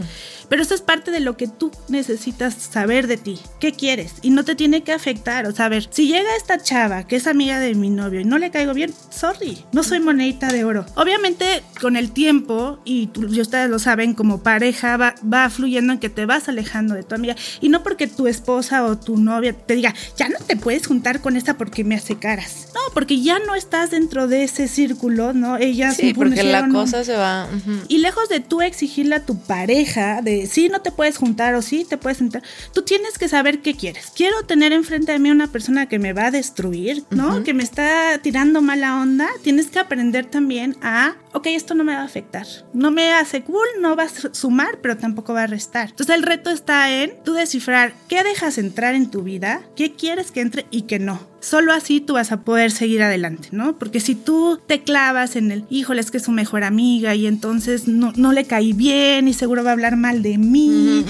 Pero 0.48 0.62
eso 0.62 0.74
es 0.74 0.80
parte 0.80 1.10
de 1.10 1.20
lo 1.20 1.36
que 1.36 1.48
tú 1.48 1.70
necesitas 1.88 2.54
saber 2.54 3.06
de 3.06 3.16
ti. 3.16 3.38
¿Qué 3.60 3.72
quieres? 3.72 4.14
Y 4.22 4.30
no 4.30 4.44
te 4.44 4.54
tiene 4.54 4.82
que 4.82 4.92
afectar. 4.92 5.46
O 5.46 5.52
sea, 5.52 5.66
a 5.66 5.68
ver, 5.68 5.88
si 5.90 6.06
llega 6.08 6.36
esta 6.36 6.62
chava 6.62 7.04
que 7.04 7.16
es 7.16 7.26
amiga 7.26 7.58
de 7.58 7.74
mi 7.74 7.90
novio 7.90 8.20
y 8.20 8.24
no 8.24 8.38
le 8.38 8.50
caigo 8.50 8.74
bien, 8.74 8.92
sorry, 9.10 9.64
no 9.72 9.82
soy 9.82 10.00
monedita 10.00 10.48
de 10.52 10.64
oro. 10.64 10.86
Obviamente, 10.96 11.62
con 11.80 11.96
el 11.96 12.12
tiempo, 12.12 12.78
y, 12.84 13.08
tú, 13.08 13.26
y 13.32 13.40
ustedes 13.40 13.70
lo 13.70 13.78
saben, 13.78 14.14
como 14.14 14.42
pareja 14.42 14.96
va, 14.96 15.14
va 15.22 15.48
fluyendo 15.50 15.92
en 15.92 15.98
que 15.98 16.08
te 16.10 16.26
vas 16.26 16.48
alejando 16.48 16.94
de 16.94 17.02
tu 17.02 17.14
amiga. 17.14 17.36
Y 17.60 17.68
no 17.68 17.82
porque 17.82 18.06
tu 18.06 18.26
esposa 18.26 18.84
o 18.84 18.98
tu 18.98 19.16
novia 19.16 19.52
te 19.52 19.74
diga, 19.74 19.94
ya 20.16 20.28
no 20.28 20.38
te 20.38 20.56
puedes 20.56 20.86
juntar 20.86 21.20
con 21.20 21.36
esta 21.36 21.56
porque 21.56 21.84
me 21.84 21.94
hace 21.94 22.16
caras. 22.16 22.68
No, 22.74 22.80
porque 22.94 23.20
ya 23.20 23.38
no 23.38 23.54
estás 23.54 23.90
dentro 23.90 24.28
de 24.28 24.44
ese 24.44 24.68
círculo, 24.68 25.32
¿no? 25.32 25.56
Ellas 25.56 25.96
Sí, 25.96 26.14
porque 26.14 26.42
la 26.42 26.68
cosa 26.68 27.04
se 27.04 27.16
va. 27.16 27.48
y 27.88 27.98
lejos 27.98 28.28
de 28.28 28.40
tú 28.40 28.62
exigirle 28.62 29.16
a 29.16 29.24
tu 29.24 29.38
pareja 29.38 30.22
de 30.22 30.41
sí 30.46 30.68
no 30.68 30.80
te 30.80 30.90
puedes 30.90 31.16
juntar 31.16 31.54
o 31.54 31.62
sí 31.62 31.84
te 31.88 31.96
puedes 31.96 32.18
juntar, 32.18 32.42
tú 32.72 32.82
tienes 32.82 33.18
que 33.18 33.28
saber 33.28 33.60
qué 33.60 33.74
quieres. 33.74 34.12
Quiero 34.14 34.42
tener 34.44 34.72
enfrente 34.72 35.12
de 35.12 35.18
mí 35.18 35.30
una 35.30 35.46
persona 35.46 35.88
que 35.88 35.98
me 35.98 36.12
va 36.12 36.26
a 36.26 36.30
destruir, 36.30 37.04
¿no? 37.10 37.42
Que 37.42 37.54
me 37.54 37.62
está 37.62 38.18
tirando 38.22 38.62
mala 38.62 39.00
onda. 39.00 39.28
Tienes 39.42 39.68
que 39.68 39.78
aprender 39.78 40.26
también 40.26 40.76
a, 40.82 41.14
ok, 41.32 41.46
esto 41.48 41.74
no 41.74 41.84
me 41.84 41.94
va 41.94 42.00
a 42.02 42.04
afectar. 42.04 42.46
No 42.72 42.90
me 42.90 43.12
hace 43.12 43.42
cool, 43.42 43.66
no 43.80 43.96
va 43.96 44.04
a 44.04 44.08
su- 44.08 44.30
sumar, 44.32 44.78
pero 44.82 44.96
tampoco 44.96 45.32
va 45.34 45.44
a 45.44 45.46
restar. 45.46 45.90
Entonces 45.90 46.14
el 46.14 46.22
reto 46.22 46.50
está 46.50 46.90
en 47.02 47.14
tú 47.24 47.34
descifrar 47.34 47.94
qué 48.08 48.22
dejas 48.24 48.58
entrar 48.58 48.94
en 48.94 49.10
tu 49.10 49.22
vida, 49.22 49.62
qué 49.76 49.92
quieres 49.94 50.30
que 50.30 50.40
entre 50.40 50.66
y 50.70 50.82
qué 50.82 50.98
no. 50.98 51.30
Solo 51.40 51.72
así 51.72 52.00
tú 52.00 52.12
vas 52.14 52.30
a 52.30 52.42
poder 52.42 52.70
seguir 52.70 53.02
adelante, 53.02 53.48
¿no? 53.50 53.76
Porque 53.76 53.98
si 53.98 54.14
tú 54.14 54.60
te 54.64 54.82
clavas 54.84 55.34
en 55.34 55.50
el, 55.50 55.64
híjole, 55.70 56.00
es 56.00 56.12
que 56.12 56.18
es 56.18 56.22
su 56.22 56.30
mejor 56.30 56.62
amiga 56.62 57.16
y 57.16 57.26
entonces 57.26 57.88
no, 57.88 58.12
no 58.14 58.30
le 58.32 58.44
caí 58.44 58.72
bien 58.72 59.26
y 59.26 59.32
seguro 59.34 59.64
va 59.64 59.70
a 59.70 59.72
hablar 59.72 59.96
mal 59.96 60.22
de 60.22 60.38
mí. 60.38 61.04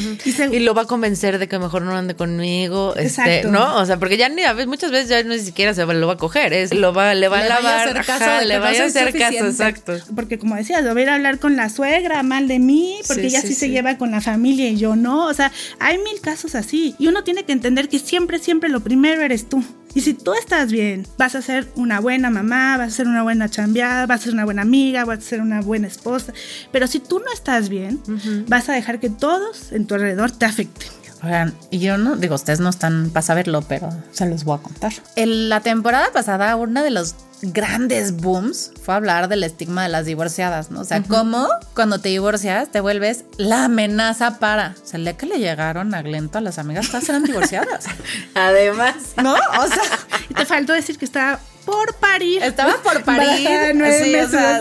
y 0.51 0.59
lo 0.61 0.73
va 0.73 0.83
a 0.83 0.87
convencer 0.87 1.39
de 1.39 1.49
que 1.49 1.59
mejor 1.59 1.83
no 1.83 1.95
ande 1.95 2.15
conmigo, 2.15 2.95
este, 2.97 3.41
Exacto. 3.41 3.51
¿no? 3.51 3.77
O 3.77 3.85
sea, 3.85 3.99
porque 3.99 4.17
ya 4.17 4.31
ni 4.31 4.43
a 4.43 4.55
veces, 4.55 4.69
muchas 4.69 4.91
veces 4.91 5.11
ya 5.11 5.23
no 5.23 5.35
ni 5.35 5.41
siquiera 5.41 5.75
se 5.75 5.85
va- 5.85 5.93
lo 5.93 6.07
va 6.07 6.15
a 6.15 6.17
coger, 6.17 6.55
es 6.55 6.73
lo 6.75 6.95
va, 6.95 7.13
le 7.13 7.29
va 7.29 7.43
Le 7.43 7.45
a 7.45 7.49
vaya 7.49 7.59
a 7.59 7.63
lavar, 7.63 7.89
hacer 7.91 8.07
caso 8.07 8.25
ajá, 8.25 8.45
le 8.45 8.55
no 8.55 8.61
vaya 8.63 8.85
a 8.85 8.87
hacer 8.87 9.13
caso, 9.19 9.47
exacto. 9.47 9.93
Porque 10.15 10.39
como 10.39 10.55
decías, 10.57 10.83
lo 10.85 10.93
voy 10.95 11.05
a 11.05 11.15
hablar 11.15 11.39
con 11.39 11.57
la 11.57 11.69
suegra 11.69 12.23
mal 12.23 12.49
de 12.49 12.59
mí, 12.59 12.97
porque 13.07 13.23
Sí, 13.23 13.29
ella 13.29 13.41
sí, 13.43 13.49
sí, 13.49 13.55
se 13.55 13.67
sí. 13.67 13.73
lleva 13.73 13.99
con 13.99 14.11
la 14.11 14.21
familia 14.21 14.69
y 14.69 14.77
yo 14.77 14.97
no. 14.97 15.27
O 15.27 15.35
sea, 15.35 15.51
hay 15.79 15.99
mil 15.99 16.21
casos 16.21 16.55
así. 16.55 16.95
Y 16.99 17.09
uno 17.09 17.25
tiene 17.25 17.45
que 17.45 17.53
entender 17.53 17.89
que 17.89 17.99
siempre, 17.99 18.39
siempre 18.39 18.69
lo 18.69 18.81
primero 18.81 19.23
eres 19.23 19.49
tú. 19.49 19.63
Y 19.95 20.01
si 20.01 20.15
tú 20.15 20.33
estás 20.33 20.73
bien, 20.73 21.07
vas 21.19 21.35
a 21.35 21.43
ser 21.43 21.69
una 21.77 22.01
buena 22.01 22.31
mamá, 22.31 22.79
vas 22.79 22.89
a 22.89 22.97
ser 22.97 23.07
una 23.09 23.23
buena 23.23 23.51
chambeada, 23.51 24.07
vas 24.07 24.21
a 24.21 24.25
ser 24.25 24.33
una 24.33 24.45
buena 24.47 24.63
amiga, 24.63 25.05
vas 25.05 25.19
a 25.19 25.23
ser 25.23 25.41
una 25.43 25.61
buena 25.61 25.87
esposa. 25.87 26.33
Pero 26.73 26.87
si 26.87 26.99
tú 26.99 27.19
no 27.19 27.31
estás 27.33 27.69
bien, 27.69 28.01
vas 28.49 28.71
a 28.71 28.73
dejar 28.73 29.01
que 29.01 29.11
todos 29.11 29.71
en 29.73 29.87
tu 29.87 29.95
alrededor 29.95 30.31
te 30.31 30.47
afecten. 30.47 30.89
Oigan, 31.23 31.55
y 31.71 31.79
yo 31.79 31.99
no, 31.99 32.17
digo, 32.17 32.35
ustedes 32.35 32.61
no 32.61 32.69
están 32.69 33.11
para 33.11 33.23
saberlo, 33.23 33.63
pero 33.63 33.91
se 34.11 34.27
los 34.27 34.45
voy 34.45 34.59
a 34.59 34.63
contar. 34.63 34.93
En 35.15 35.49
la 35.49 35.61
temporada 35.61 36.11
pasada, 36.13 36.57
uno 36.57 36.83
de 36.83 36.91
los 36.91 37.15
grandes 37.43 38.17
booms 38.17 38.73
fue 38.83 38.95
hablar 38.95 39.29
del 39.29 39.43
estigma 39.45 39.83
de 39.83 39.89
las 39.89 40.07
divorciadas, 40.07 40.71
¿no? 40.71 40.81
O 40.81 40.85
sea, 40.85 41.03
cómo 41.03 41.49
cuando 41.75 41.99
te 41.99 42.09
divorcias 42.09 42.71
te 42.71 42.81
vuelves 42.81 43.25
la 43.37 43.65
amenaza 43.65 44.39
para. 44.39 44.75
O 44.83 44.87
sea, 44.87 45.17
que 45.17 45.27
le 45.27 45.39
llegaron 45.39 45.95
a 45.95 46.03
Glento 46.03 46.39
a 46.39 46.41
las 46.41 46.59
amigas, 46.59 46.89
todas 46.89 47.09
eran 47.09 47.25
divorciadas. 47.25 47.87
Además, 48.35 48.95
¿No? 49.23 49.35
O 49.35 49.67
sea, 49.69 49.83
Y 50.29 50.35
te 50.35 50.47
faltó 50.47 50.73
decir 50.73 50.99
que 50.99 51.05
estaba 51.05 51.41
por 51.65 51.95
parir. 51.95 52.43
Estaba 52.43 52.77
por 52.83 53.03
parir. 53.05 53.49
De 53.49 54.05
sí, 54.05 54.15
o 54.15 54.29
sea, 54.29 54.61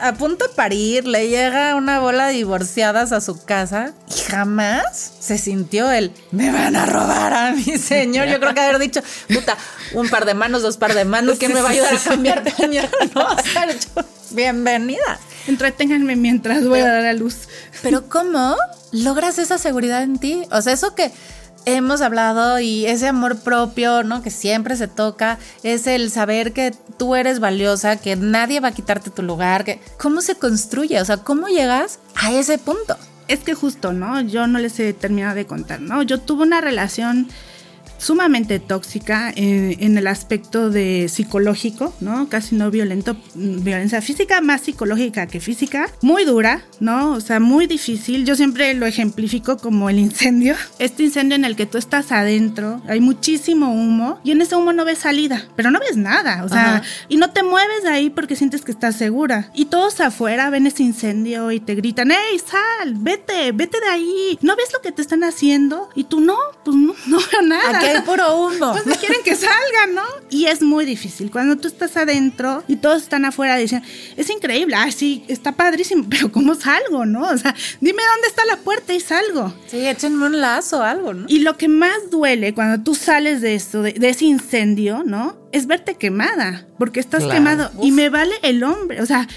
a 0.00 0.14
punto 0.14 0.46
de 0.46 0.54
parir, 0.54 1.06
le 1.06 1.28
llega 1.28 1.74
una 1.74 2.00
bola 2.00 2.28
de 2.28 2.34
divorciadas 2.34 3.12
a 3.12 3.20
su 3.20 3.44
casa 3.44 3.92
y 4.08 4.30
jamás 4.30 5.14
se 5.20 5.38
sintió 5.38 5.90
el 5.90 6.12
me 6.30 6.50
van 6.50 6.76
a 6.76 6.86
robar 6.86 7.32
a 7.32 7.52
mi 7.52 7.78
señor. 7.78 8.28
Yo 8.28 8.40
creo 8.40 8.54
que 8.54 8.60
haber 8.60 8.78
dicho, 8.78 9.00
puta, 9.32 9.56
un 9.94 10.08
par 10.08 10.24
de 10.24 10.34
manos, 10.34 10.62
dos 10.62 10.76
par 10.76 10.94
de 10.94 11.04
manos, 11.04 11.38
¿quién 11.38 11.52
me 11.54 11.60
va 11.60 11.68
a 11.68 11.72
ayudar 11.72 11.94
a 11.94 11.98
cambiar 11.98 12.42
pañal? 12.44 12.90
No, 13.14 13.26
o 13.26 13.42
sea, 13.42 13.66
yo, 13.70 14.02
bienvenida. 14.30 15.18
Entreténganme 15.46 16.16
mientras 16.16 16.66
voy 16.66 16.80
a 16.80 16.88
dar 16.88 17.04
a 17.04 17.12
luz. 17.12 17.48
Pero 17.82 18.08
¿cómo 18.08 18.56
logras 18.92 19.38
esa 19.38 19.58
seguridad 19.58 20.02
en 20.02 20.18
ti? 20.18 20.42
O 20.50 20.62
sea, 20.62 20.72
eso 20.72 20.94
que 20.94 21.12
hemos 21.66 22.00
hablado 22.00 22.58
y 22.60 22.86
ese 22.86 23.08
amor 23.08 23.38
propio, 23.38 24.02
¿no? 24.02 24.22
Que 24.22 24.30
siempre 24.30 24.76
se 24.76 24.88
toca, 24.88 25.38
es 25.62 25.86
el 25.86 26.10
saber 26.10 26.52
que 26.52 26.72
tú 26.98 27.14
eres 27.14 27.40
valiosa, 27.40 27.96
que 27.96 28.16
nadie 28.16 28.60
va 28.60 28.68
a 28.68 28.74
quitarte 28.74 29.10
tu 29.10 29.22
lugar, 29.22 29.64
que 29.64 29.80
¿cómo 29.98 30.20
se 30.20 30.36
construye? 30.36 31.00
O 31.00 31.04
sea, 31.04 31.18
¿cómo 31.18 31.48
llegas 31.48 31.98
a 32.14 32.32
ese 32.32 32.58
punto? 32.58 32.96
Es 33.28 33.40
que 33.40 33.54
justo, 33.54 33.92
¿no? 33.92 34.20
Yo 34.20 34.46
no 34.46 34.58
les 34.58 34.78
he 34.80 34.92
terminado 34.92 35.34
de 35.34 35.46
contar, 35.46 35.80
¿no? 35.80 36.02
Yo 36.02 36.20
tuve 36.20 36.42
una 36.42 36.60
relación 36.60 37.28
sumamente 37.98 38.58
tóxica 38.58 39.32
en, 39.34 39.76
en 39.80 39.98
el 39.98 40.06
aspecto 40.06 40.70
de 40.70 41.08
psicológico, 41.08 41.94
¿no? 42.00 42.28
Casi 42.28 42.54
no 42.54 42.70
violento, 42.70 43.16
mm, 43.34 43.64
violencia 43.64 44.00
física, 44.02 44.40
más 44.40 44.62
psicológica 44.62 45.26
que 45.26 45.40
física, 45.40 45.86
muy 46.02 46.24
dura, 46.24 46.62
¿no? 46.80 47.12
O 47.12 47.20
sea, 47.20 47.40
muy 47.40 47.66
difícil. 47.66 48.24
Yo 48.24 48.36
siempre 48.36 48.74
lo 48.74 48.86
ejemplifico 48.86 49.56
como 49.56 49.90
el 49.90 49.98
incendio. 49.98 50.54
Este 50.78 51.04
incendio 51.04 51.36
en 51.36 51.44
el 51.44 51.56
que 51.56 51.66
tú 51.66 51.78
estás 51.78 52.12
adentro, 52.12 52.82
hay 52.88 53.00
muchísimo 53.00 53.72
humo 53.72 54.20
y 54.24 54.32
en 54.32 54.42
ese 54.42 54.56
humo 54.56 54.72
no 54.72 54.84
ves 54.84 54.98
salida, 54.98 55.44
pero 55.56 55.70
no 55.70 55.78
ves 55.80 55.96
nada, 55.96 56.44
o 56.44 56.48
sea, 56.48 56.76
Ajá. 56.76 56.82
y 57.08 57.16
no 57.16 57.30
te 57.30 57.42
mueves 57.42 57.84
de 57.84 57.90
ahí 57.90 58.10
porque 58.10 58.36
sientes 58.36 58.62
que 58.62 58.72
estás 58.72 58.96
segura. 58.96 59.50
Y 59.54 59.66
todos 59.66 60.00
afuera 60.00 60.50
ven 60.50 60.66
ese 60.66 60.82
incendio 60.82 61.52
y 61.52 61.60
te 61.60 61.74
gritan, 61.74 62.10
¡Ey, 62.10 62.38
sal! 62.38 62.94
¡Vete! 62.96 63.52
¡Vete 63.52 63.80
de 63.80 63.86
ahí! 63.86 64.38
¿No 64.42 64.56
ves 64.56 64.72
lo 64.72 64.80
que 64.80 64.92
te 64.92 65.02
están 65.02 65.24
haciendo? 65.24 65.88
Y 65.94 66.04
tú 66.04 66.20
no, 66.20 66.36
pues 66.64 66.76
no, 66.76 66.94
no 67.06 67.18
veo 67.18 67.42
nada. 67.42 67.80
Aquí 67.84 67.96
hay 67.96 68.02
puro 68.02 68.36
humo. 68.46 68.72
Pues 68.72 68.86
no 68.86 68.94
quieren 68.96 69.20
que 69.24 69.36
salga, 69.36 69.86
¿no? 69.92 70.02
Y 70.30 70.46
es 70.46 70.62
muy 70.62 70.84
difícil. 70.84 71.30
Cuando 71.30 71.56
tú 71.56 71.68
estás 71.68 71.96
adentro 71.96 72.62
y 72.68 72.76
todos 72.76 73.02
están 73.02 73.24
afuera, 73.24 73.56
dicen, 73.56 73.82
es 74.16 74.30
increíble, 74.30 74.74
ah, 74.76 74.90
sí, 74.90 75.24
está 75.28 75.52
padrísimo, 75.52 76.06
pero 76.10 76.30
¿cómo 76.32 76.54
salgo, 76.54 77.04
no? 77.06 77.28
O 77.28 77.38
sea, 77.38 77.54
dime 77.80 78.02
dónde 78.12 78.28
está 78.28 78.44
la 78.46 78.56
puerta 78.56 78.92
y 78.92 79.00
salgo. 79.00 79.54
Sí, 79.66 79.86
échenme 79.86 80.26
un 80.26 80.40
lazo 80.40 80.78
o 80.78 80.82
algo, 80.82 81.14
¿no? 81.14 81.26
Y 81.28 81.40
lo 81.40 81.56
que 81.56 81.68
más 81.68 82.10
duele 82.10 82.54
cuando 82.54 82.82
tú 82.82 82.94
sales 82.94 83.40
de 83.40 83.54
esto, 83.54 83.82
de, 83.82 83.92
de 83.92 84.08
ese 84.08 84.24
incendio, 84.24 85.02
¿no? 85.04 85.36
Es 85.52 85.66
verte 85.66 85.94
quemada, 85.94 86.66
porque 86.78 87.00
estás 87.00 87.22
Claro. 87.22 87.34
quemado. 87.34 87.70
Y 87.82 87.92
me 87.92 88.08
vale 88.08 88.34
el 88.42 88.64
hombre, 88.64 89.00
o 89.02 89.06
sea, 89.06 89.28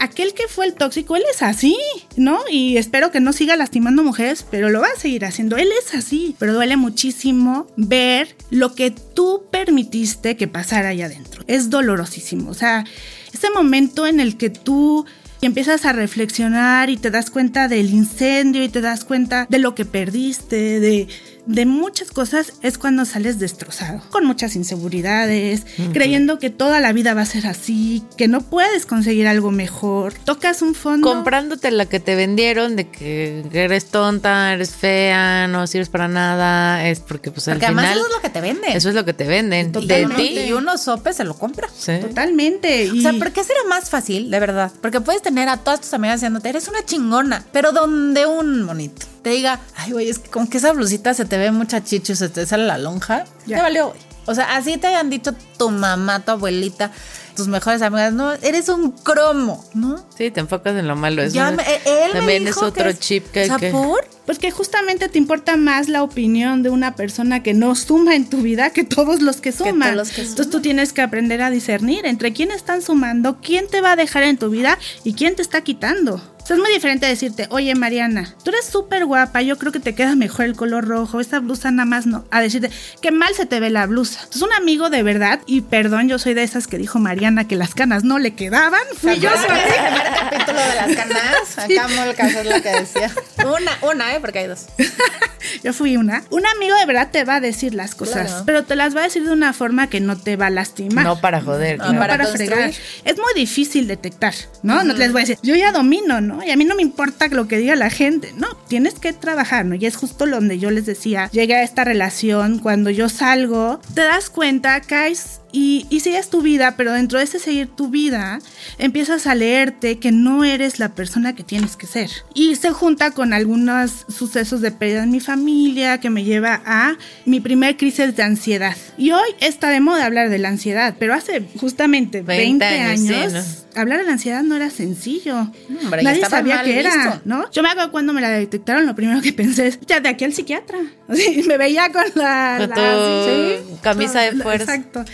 aquel 0.00 0.34
que 0.34 0.48
fue 0.48 0.66
el 0.66 0.74
tóxico, 0.74 1.14
él 1.14 1.22
es 1.32 1.42
así, 1.42 1.76
¿no? 2.16 2.40
Y 2.50 2.78
espero 2.78 3.10
que 3.10 3.20
no 3.20 3.32
siga 3.32 3.54
lastimando 3.56 4.02
mujeres, 4.02 4.44
pero 4.50 4.70
lo 4.70 4.80
va 4.80 4.88
a 4.88 4.98
seguir 4.98 5.24
haciendo. 5.24 5.56
Él 5.56 5.68
es 5.84 5.94
así, 5.94 6.34
pero 6.38 6.54
duele 6.54 6.76
muchísimo 6.76 7.68
ver 7.76 8.34
lo 8.50 8.74
que 8.74 8.90
tú 8.90 9.44
permitiste 9.50 10.36
que 10.36 10.48
pasara 10.48 10.88
allá 10.88 11.06
adentro. 11.06 11.44
Es 11.46 11.70
dolorosísimo, 11.70 12.50
o 12.50 12.54
sea, 12.54 12.84
ese 13.32 13.50
momento 13.50 14.06
en 14.06 14.18
el 14.20 14.36
que 14.36 14.50
tú 14.50 15.04
empiezas 15.42 15.84
a 15.84 15.92
reflexionar 15.92 16.90
y 16.90 16.96
te 16.96 17.10
das 17.10 17.30
cuenta 17.30 17.68
del 17.68 17.90
incendio 17.90 18.64
y 18.64 18.68
te 18.68 18.80
das 18.80 19.04
cuenta 19.04 19.46
de 19.48 19.58
lo 19.58 19.74
que 19.74 19.84
perdiste, 19.84 20.80
de, 20.80 21.08
de 21.46 21.66
muchas 21.66 22.10
cosas, 22.10 22.52
es 22.62 22.78
cuando 22.78 23.04
sales 23.04 23.38
destrozado, 23.38 24.02
con 24.10 24.24
muchas 24.24 24.56
inseguridades, 24.56 25.64
creyendo 25.92 26.38
que 26.38 26.50
toda 26.50 26.80
la 26.80 26.92
vida 26.92 27.14
va 27.14 27.22
a 27.22 27.26
ser 27.26 27.46
así, 27.46 28.02
que 28.16 28.28
no 28.28 28.40
puedes 28.40 28.86
conseguir 28.86 29.26
algo 29.26 29.50
mejor. 29.50 30.14
Tocas 30.24 30.62
un 30.62 30.74
fondo. 30.74 31.12
comprándote 31.12 31.70
la 31.70 31.86
que 31.86 32.00
te 32.00 32.14
vendieron 32.14 32.76
de 32.76 32.88
que 32.88 33.44
eres 33.52 33.86
tonta, 33.86 34.52
eres 34.52 34.70
fea, 34.70 35.46
no 35.48 35.66
sirves 35.66 35.88
para 35.88 36.08
nada, 36.08 36.86
es 36.88 37.00
porque 37.00 37.30
pues 37.30 37.48
al 37.48 37.54
Porque 37.54 37.66
además 37.66 37.86
final 37.86 37.98
eso 37.98 38.06
es 38.08 38.14
lo 38.14 38.22
que 38.22 38.30
te 38.30 38.40
venden. 38.40 38.72
eso 38.72 38.88
es 38.88 38.94
lo 38.94 39.04
que 39.04 39.12
te 39.12 39.24
venden 39.26 39.72
de 39.72 40.06
ti. 40.16 40.38
Y 40.40 40.52
uno 40.52 40.78
sope 40.78 41.12
se 41.12 41.24
lo 41.24 41.34
compra. 41.34 41.68
Sí. 41.76 41.92
Totalmente. 42.00 42.86
Y 42.86 42.98
O 42.98 43.02
sea, 43.02 43.12
¿por 43.12 43.32
qué 43.32 43.44
será 43.44 43.60
más 43.68 43.90
fácil, 43.90 44.30
de 44.30 44.40
verdad? 44.40 44.72
Porque 44.80 45.00
puedes 45.00 45.22
tener 45.22 45.48
a 45.48 45.58
todas 45.58 45.80
tus 45.80 45.94
amigas 45.94 46.16
diciéndote, 46.20 46.48
eres 46.48 46.68
una 46.68 46.84
chingona, 46.84 47.44
pero 47.52 47.72
donde 47.72 48.26
un 48.26 48.62
monito 48.62 49.06
te 49.22 49.30
diga, 49.30 49.60
ay, 49.76 49.92
güey, 49.92 50.08
es 50.08 50.18
que 50.18 50.30
como 50.30 50.48
que 50.48 50.58
esa 50.58 50.72
blusita 50.72 51.14
se 51.14 51.24
te 51.24 51.36
ve 51.38 51.50
mucha 51.50 51.82
chicho, 51.84 52.14
se 52.14 52.28
te 52.28 52.46
sale 52.46 52.64
la 52.66 52.78
lonja, 52.78 53.24
Ya. 53.46 53.56
te 53.56 53.62
valió, 53.62 53.88
güey. 53.88 54.00
O 54.26 54.34
sea, 54.34 54.54
así 54.56 54.76
te 54.76 54.86
hayan 54.86 55.10
dicho 55.10 55.32
tu 55.58 55.70
mamá, 55.70 56.20
tu 56.20 56.30
abuelita, 56.30 56.90
tus 57.34 57.48
mejores 57.48 57.82
amigas, 57.82 58.12
no, 58.12 58.32
eres 58.32 58.68
un 58.68 58.92
cromo, 58.92 59.64
¿no? 59.74 60.04
Sí, 60.16 60.30
te 60.30 60.40
enfocas 60.40 60.76
en 60.76 60.86
lo 60.86 60.94
malo. 60.94 61.22
Eso 61.22 61.34
Ya 61.34 61.50
me- 61.50 61.62
eh, 61.62 61.80
él 61.86 62.12
me 62.12 62.18
también 62.20 62.44
dijo 62.44 62.60
es 62.60 62.66
otro 62.66 62.84
que 62.84 62.94
chip 62.98 63.30
que 63.32 63.44
o 63.44 63.46
sea, 63.46 63.56
que... 63.56 63.70
¿por? 63.70 64.06
Pues 64.30 64.38
que 64.38 64.52
justamente 64.52 65.08
te 65.08 65.18
importa 65.18 65.56
más 65.56 65.88
la 65.88 66.04
opinión 66.04 66.62
de 66.62 66.70
una 66.70 66.94
persona 66.94 67.42
que 67.42 67.52
no 67.52 67.74
suma 67.74 68.14
en 68.14 68.30
tu 68.30 68.42
vida 68.42 68.70
que 68.70 68.84
todos 68.84 69.22
los 69.22 69.40
que 69.40 69.50
suman. 69.50 69.92
todos 69.92 69.96
los 69.96 70.10
que 70.12 70.20
Entonces 70.20 70.50
tú 70.50 70.60
tienes 70.60 70.92
que 70.92 71.02
aprender 71.02 71.42
a 71.42 71.50
discernir 71.50 72.06
entre 72.06 72.32
quién 72.32 72.52
están 72.52 72.80
sumando, 72.80 73.38
quién 73.42 73.66
te 73.66 73.80
va 73.80 73.90
a 73.90 73.96
dejar 73.96 74.22
en 74.22 74.36
tu 74.36 74.48
vida 74.48 74.78
y 75.02 75.14
quién 75.14 75.34
te 75.34 75.42
está 75.42 75.62
quitando. 75.62 76.22
O 76.42 76.46
sea, 76.46 76.56
es 76.56 76.62
muy 76.62 76.72
diferente 76.72 77.06
decirte, 77.06 77.46
oye 77.50 77.74
Mariana, 77.74 78.34
tú 78.42 78.50
eres 78.50 78.64
súper 78.64 79.04
guapa, 79.04 79.42
yo 79.42 79.58
creo 79.58 79.72
que 79.72 79.80
te 79.80 79.94
queda 79.94 80.16
mejor 80.16 80.46
el 80.46 80.56
color 80.56 80.86
rojo, 80.86 81.20
esa 81.20 81.38
blusa 81.38 81.70
nada 81.70 81.84
más 81.84 82.06
no. 82.06 82.24
A 82.30 82.40
decirte, 82.40 82.70
qué 83.02 83.10
mal 83.10 83.34
se 83.34 83.46
te 83.46 83.60
ve 83.60 83.68
la 83.68 83.86
blusa. 83.86 84.20
Entonces 84.20 84.42
un 84.42 84.52
amigo 84.54 84.88
de 84.90 85.02
verdad, 85.02 85.40
y 85.46 85.60
perdón, 85.60 86.08
yo 86.08 86.18
soy 86.18 86.34
de 86.34 86.42
esas 86.42 86.66
que 86.66 86.78
dijo 86.78 86.98
Mariana 86.98 87.46
que 87.46 87.56
las 87.56 87.74
canas 87.74 88.04
no 88.04 88.18
le 88.18 88.34
quedaban, 88.34 88.80
fui 88.96 89.18
yo 89.18 89.30
¿Te 89.30 89.38
acuerdas 89.38 89.46
soy. 89.46 89.70
del 89.70 89.92
primer 89.92 90.12
capítulo 90.14 90.60
de 90.60 90.74
las 90.74 90.96
canas. 90.96 91.58
Acá 91.58 91.88
Molcas 91.94 92.34
es 92.34 92.46
lo 92.46 92.62
que 92.62 92.70
decía. 92.70 93.10
Una, 93.40 93.92
una, 93.92 94.14
¿eh? 94.14 94.19
Porque 94.20 94.40
hay 94.40 94.46
dos. 94.46 94.66
Yo 95.64 95.72
fui 95.72 95.96
una. 95.96 96.22
Un 96.30 96.46
amigo 96.46 96.76
de 96.76 96.86
verdad 96.86 97.08
te 97.10 97.24
va 97.24 97.36
a 97.36 97.40
decir 97.40 97.74
las 97.74 97.94
cosas, 97.94 98.28
Claro. 98.28 98.42
pero 98.46 98.64
te 98.64 98.76
las 98.76 98.94
va 98.94 99.00
a 99.00 99.04
decir 99.04 99.24
de 99.24 99.32
una 99.32 99.52
forma 99.52 99.88
que 99.88 100.00
no 100.00 100.16
te 100.16 100.36
va 100.36 100.46
a 100.46 100.50
lastimar. 100.50 101.04
No 101.04 101.20
para 101.20 101.40
joder. 101.40 101.78
No, 101.78 101.84
claro. 101.84 101.98
para 101.98 102.18
para, 102.18 102.26
fregar. 102.26 102.70
Es 103.04 103.16
muy 103.16 103.34
difícil 103.34 103.86
detectar, 103.86 104.34
¿no? 104.62 104.82
No 104.84 104.94
les 104.94 105.12
voy 105.12 105.22
a 105.22 105.24
decir, 105.24 105.38
yo 105.42 105.54
ya 105.54 105.72
domino, 105.72 106.20
¿no? 106.20 106.42
Y 106.44 106.50
a 106.50 106.56
mí 106.56 106.64
no 106.64 106.74
me 106.74 106.82
importa 106.82 107.28
lo 107.28 107.48
que 107.48 107.58
diga 107.58 107.74
la 107.76 107.90
gente. 107.90 108.32
No, 108.36 108.54
tienes 108.68 108.94
que 108.94 109.12
trabajar, 109.12 109.64
¿no? 109.66 109.74
Y 109.74 109.86
es 109.86 109.96
justo 109.96 110.26
donde 110.26 110.58
yo 110.58 110.70
les 110.70 110.86
decía, 110.86 111.28
llegué 111.32 111.54
a 111.54 111.62
esta 111.62 111.84
relación, 111.84 112.58
cuando 112.58 112.90
yo 112.90 113.08
salgo, 113.08 113.80
te 113.94 114.02
das 114.02 114.30
cuenta, 114.30 114.80
caes 114.80 115.40
y, 115.52 115.86
y 115.90 116.00
sigues 116.00 116.30
tu 116.30 116.42
vida, 116.42 116.74
pero 116.76 116.92
dentro 116.92 117.18
de 117.18 117.24
ese 117.24 117.38
seguir 117.38 117.68
tu 117.68 117.88
vida, 117.88 118.38
empiezas 118.78 119.26
a 119.26 119.34
leerte 119.34 119.98
que 119.98 120.12
no 120.12 120.44
eres 120.44 120.78
la 120.78 120.90
persona 120.94 121.34
que 121.34 121.42
tienes 121.42 121.76
que 121.76 121.86
ser. 121.86 122.10
Y 122.34 122.56
se 122.56 122.70
junta 122.70 123.10
con 123.12 123.32
algunos 123.32 124.06
sucesos 124.08 124.60
de 124.60 124.70
pérdida 124.70 125.02
en 125.02 125.10
mi 125.10 125.20
familia 125.20 125.98
que 126.00 126.10
me 126.10 126.24
lleva 126.24 126.62
a 126.64 126.96
mi 127.24 127.40
primer 127.40 127.76
crisis 127.76 128.14
de 128.16 128.22
ansiedad. 128.22 128.76
Y 128.98 129.10
hoy 129.12 129.28
está 129.40 129.68
de 129.70 129.80
moda 129.80 130.06
hablar 130.06 130.30
de 130.30 130.38
la 130.38 130.48
ansiedad, 130.48 130.94
pero 130.98 131.14
hace 131.14 131.42
justamente 131.58 132.22
20, 132.22 132.64
20 132.64 132.64
años, 132.66 133.34
años, 133.34 133.44
sí, 133.44 133.64
hablar 133.76 133.98
de 134.00 134.04
la 134.06 134.12
ansiedad 134.12 134.42
no 134.42 134.56
era 134.56 134.70
sencillo. 134.70 135.50
No, 135.68 135.80
hombre, 135.82 136.02
Nadie 136.02 136.24
sabía 136.26 136.62
qué 136.62 136.78
era, 136.80 136.94
visto. 136.94 137.20
¿no? 137.24 137.50
Yo 137.50 137.62
me 137.62 137.70
acuerdo 137.70 137.90
cuando 137.90 138.12
me 138.12 138.20
la 138.20 138.30
detectaron, 138.30 138.86
lo 138.86 138.94
primero 138.94 139.20
que 139.20 139.32
pensé 139.32 139.68
es, 139.68 139.78
ya 139.86 140.00
de 140.00 140.08
aquí 140.08 140.24
al 140.24 140.32
psiquiatra. 140.32 140.78
Así, 141.08 141.44
me 141.46 141.56
veía 141.58 141.90
con 141.92 142.04
la... 142.14 142.56
Con 142.58 142.70
la- 142.70 143.56
tu 143.68 143.80
camisa 143.80 144.20
de 144.20 144.32
fuerza. 144.32 144.74
Exacto. 144.74 145.04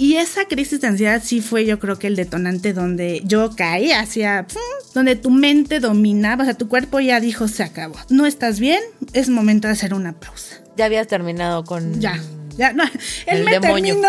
Y 0.00 0.16
esa 0.16 0.46
crisis 0.46 0.80
de 0.80 0.86
ansiedad 0.86 1.20
sí 1.22 1.42
fue 1.42 1.66
yo 1.66 1.78
creo 1.78 1.98
que 1.98 2.06
el 2.06 2.16
detonante 2.16 2.72
donde 2.72 3.20
yo 3.26 3.54
caí 3.54 3.92
hacia, 3.92 4.46
donde 4.94 5.14
tu 5.14 5.28
mente 5.30 5.78
dominaba, 5.78 6.44
o 6.44 6.46
sea, 6.46 6.54
tu 6.54 6.68
cuerpo 6.68 7.00
ya 7.00 7.20
dijo, 7.20 7.48
se 7.48 7.64
acabó. 7.64 7.96
No 8.08 8.24
estás 8.24 8.60
bien, 8.60 8.80
es 9.12 9.28
momento 9.28 9.68
de 9.68 9.72
hacer 9.74 9.92
una 9.92 10.14
pausa. 10.14 10.56
Ya 10.78 10.86
habías 10.86 11.06
terminado 11.06 11.64
con. 11.64 12.00
Ya, 12.00 12.18
ya, 12.56 12.72
no, 12.72 12.84
él 12.84 12.90
El 13.26 13.44
me 13.44 13.50
demonio. 13.60 13.92
terminó. 13.96 14.08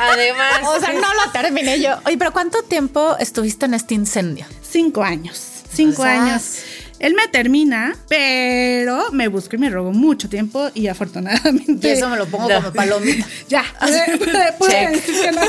Además. 0.00 0.62
O 0.66 0.80
sea, 0.80 0.92
no 0.94 1.00
lo 1.24 1.30
terminé 1.32 1.80
yo. 1.80 1.96
Oye, 2.06 2.18
pero 2.18 2.32
¿cuánto 2.32 2.62
tiempo 2.64 3.16
estuviste 3.20 3.66
en 3.66 3.74
este 3.74 3.94
incendio? 3.94 4.46
Cinco 4.68 5.04
años, 5.04 5.40
cinco 5.72 6.02
O 6.02 6.06
sea, 6.06 6.24
años. 6.24 6.58
Él 7.04 7.14
me 7.14 7.28
termina, 7.28 7.94
pero 8.08 9.12
me 9.12 9.28
buscó 9.28 9.56
y 9.56 9.58
me 9.58 9.68
robó 9.68 9.92
mucho 9.92 10.28
tiempo 10.30 10.70
y 10.74 10.86
afortunadamente... 10.86 11.86
Y 11.88 11.90
eso 11.90 12.08
me 12.08 12.16
lo 12.16 12.26
pongo 12.26 12.48
No. 12.48 12.56
como 12.56 12.72
palomita. 12.74 13.26
Ya, 13.48 13.62
no. 13.80 15.42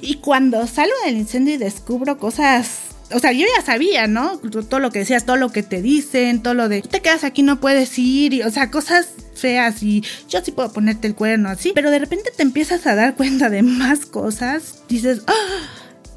Y 0.00 0.14
cuando 0.16 0.66
salgo 0.66 0.94
del 1.04 1.16
incendio 1.16 1.54
y 1.54 1.58
descubro 1.58 2.18
cosas. 2.18 2.80
O 3.12 3.20
sea, 3.20 3.32
yo 3.32 3.46
ya 3.56 3.64
sabía, 3.64 4.06
¿no? 4.06 4.38
Todo 4.38 4.80
lo 4.80 4.90
que 4.90 4.98
decías, 5.00 5.24
todo 5.24 5.36
lo 5.36 5.50
que 5.50 5.62
te 5.62 5.80
dicen, 5.80 6.42
todo 6.42 6.54
lo 6.54 6.68
de 6.68 6.82
te 6.82 7.00
quedas 7.00 7.24
aquí, 7.24 7.42
no 7.42 7.58
puedes 7.58 7.98
ir, 7.98 8.34
y, 8.34 8.42
o 8.42 8.50
sea, 8.50 8.70
cosas 8.70 9.08
feas 9.34 9.82
y 9.82 10.02
yo 10.28 10.40
sí 10.44 10.50
puedo 10.52 10.72
ponerte 10.72 11.06
el 11.06 11.14
cuerno 11.14 11.48
así, 11.48 11.72
pero 11.74 11.90
de 11.90 12.00
repente 12.00 12.30
te 12.36 12.42
empiezas 12.42 12.86
a 12.86 12.94
dar 12.96 13.14
cuenta 13.14 13.48
de 13.48 13.62
más 13.62 14.04
cosas, 14.04 14.80
dices, 14.88 15.22
"Ah, 15.26 15.32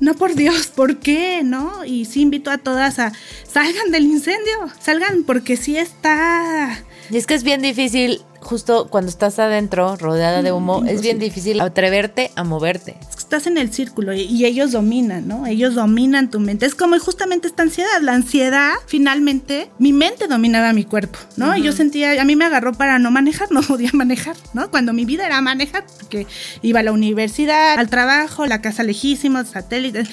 no 0.02 0.16
por 0.16 0.36
Dios, 0.36 0.68
¿por 0.68 0.98
qué? 0.98 1.44
¿No? 1.44 1.86
Y 1.86 2.06
sí 2.06 2.22
invito 2.22 2.52
a 2.52 2.58
todas 2.58 3.00
a 3.00 3.14
salgan 3.48 3.92
del 3.92 4.04
incendio, 4.06 4.70
salgan 4.80 5.24
porque 5.24 5.56
sí 5.56 5.78
está 5.78 6.84
Y 7.12 7.18
es 7.18 7.28
que 7.28 7.34
es 7.34 7.44
bien 7.44 7.62
difícil, 7.62 8.22
justo 8.40 8.88
cuando 8.90 9.10
estás 9.10 9.38
adentro, 9.38 9.98
rodeada 9.98 10.42
de 10.42 10.54
humo, 10.54 10.86
es 10.88 11.02
bien 11.02 11.20
difícil 11.20 11.60
atreverte 11.60 12.32
a 12.38 12.46
moverte. 12.46 12.96
Estás 13.18 13.48
en 13.48 13.58
el 13.58 13.74
círculo 13.74 14.14
y, 14.14 14.22
y 14.22 14.46
ellos 14.46 14.72
dominan, 14.72 15.28
¿no? 15.28 15.46
Ellos 15.46 15.76
dominan 15.76 16.32
tu 16.32 16.40
mente. 16.40 16.66
Es 16.66 16.74
como 16.74 16.98
justamente 17.00 17.50
esta 17.50 17.64
ansiedad. 17.64 18.00
La 18.02 18.14
ansiedad, 18.14 18.76
finalmente, 18.88 19.70
mi 19.78 19.92
mente 19.92 20.28
dominaba 20.28 20.72
mi 20.72 20.86
cuerpo, 20.86 21.20
¿no? 21.36 21.56
Y 21.58 21.64
yo 21.64 21.74
sentía, 21.74 22.22
a 22.22 22.24
mí 22.24 22.38
me 22.38 22.46
agarró 22.46 22.72
para 22.72 22.98
no 22.98 23.12
manejar, 23.12 23.48
no 23.52 23.62
podía 23.62 23.90
manejar, 23.92 24.38
¿no? 24.54 24.72
Cuando 24.72 24.94
mi 24.94 25.04
vida 25.04 25.26
era 25.26 25.42
manejar, 25.42 25.86
porque 26.00 26.28
iba 26.62 26.80
a 26.80 26.84
la 26.84 26.94
universidad, 26.94 27.78
al 27.78 27.90
trabajo, 27.90 28.46
la 28.46 28.62
casa 28.62 28.84
lejísimos, 28.84 29.50
satélites. 29.50 30.08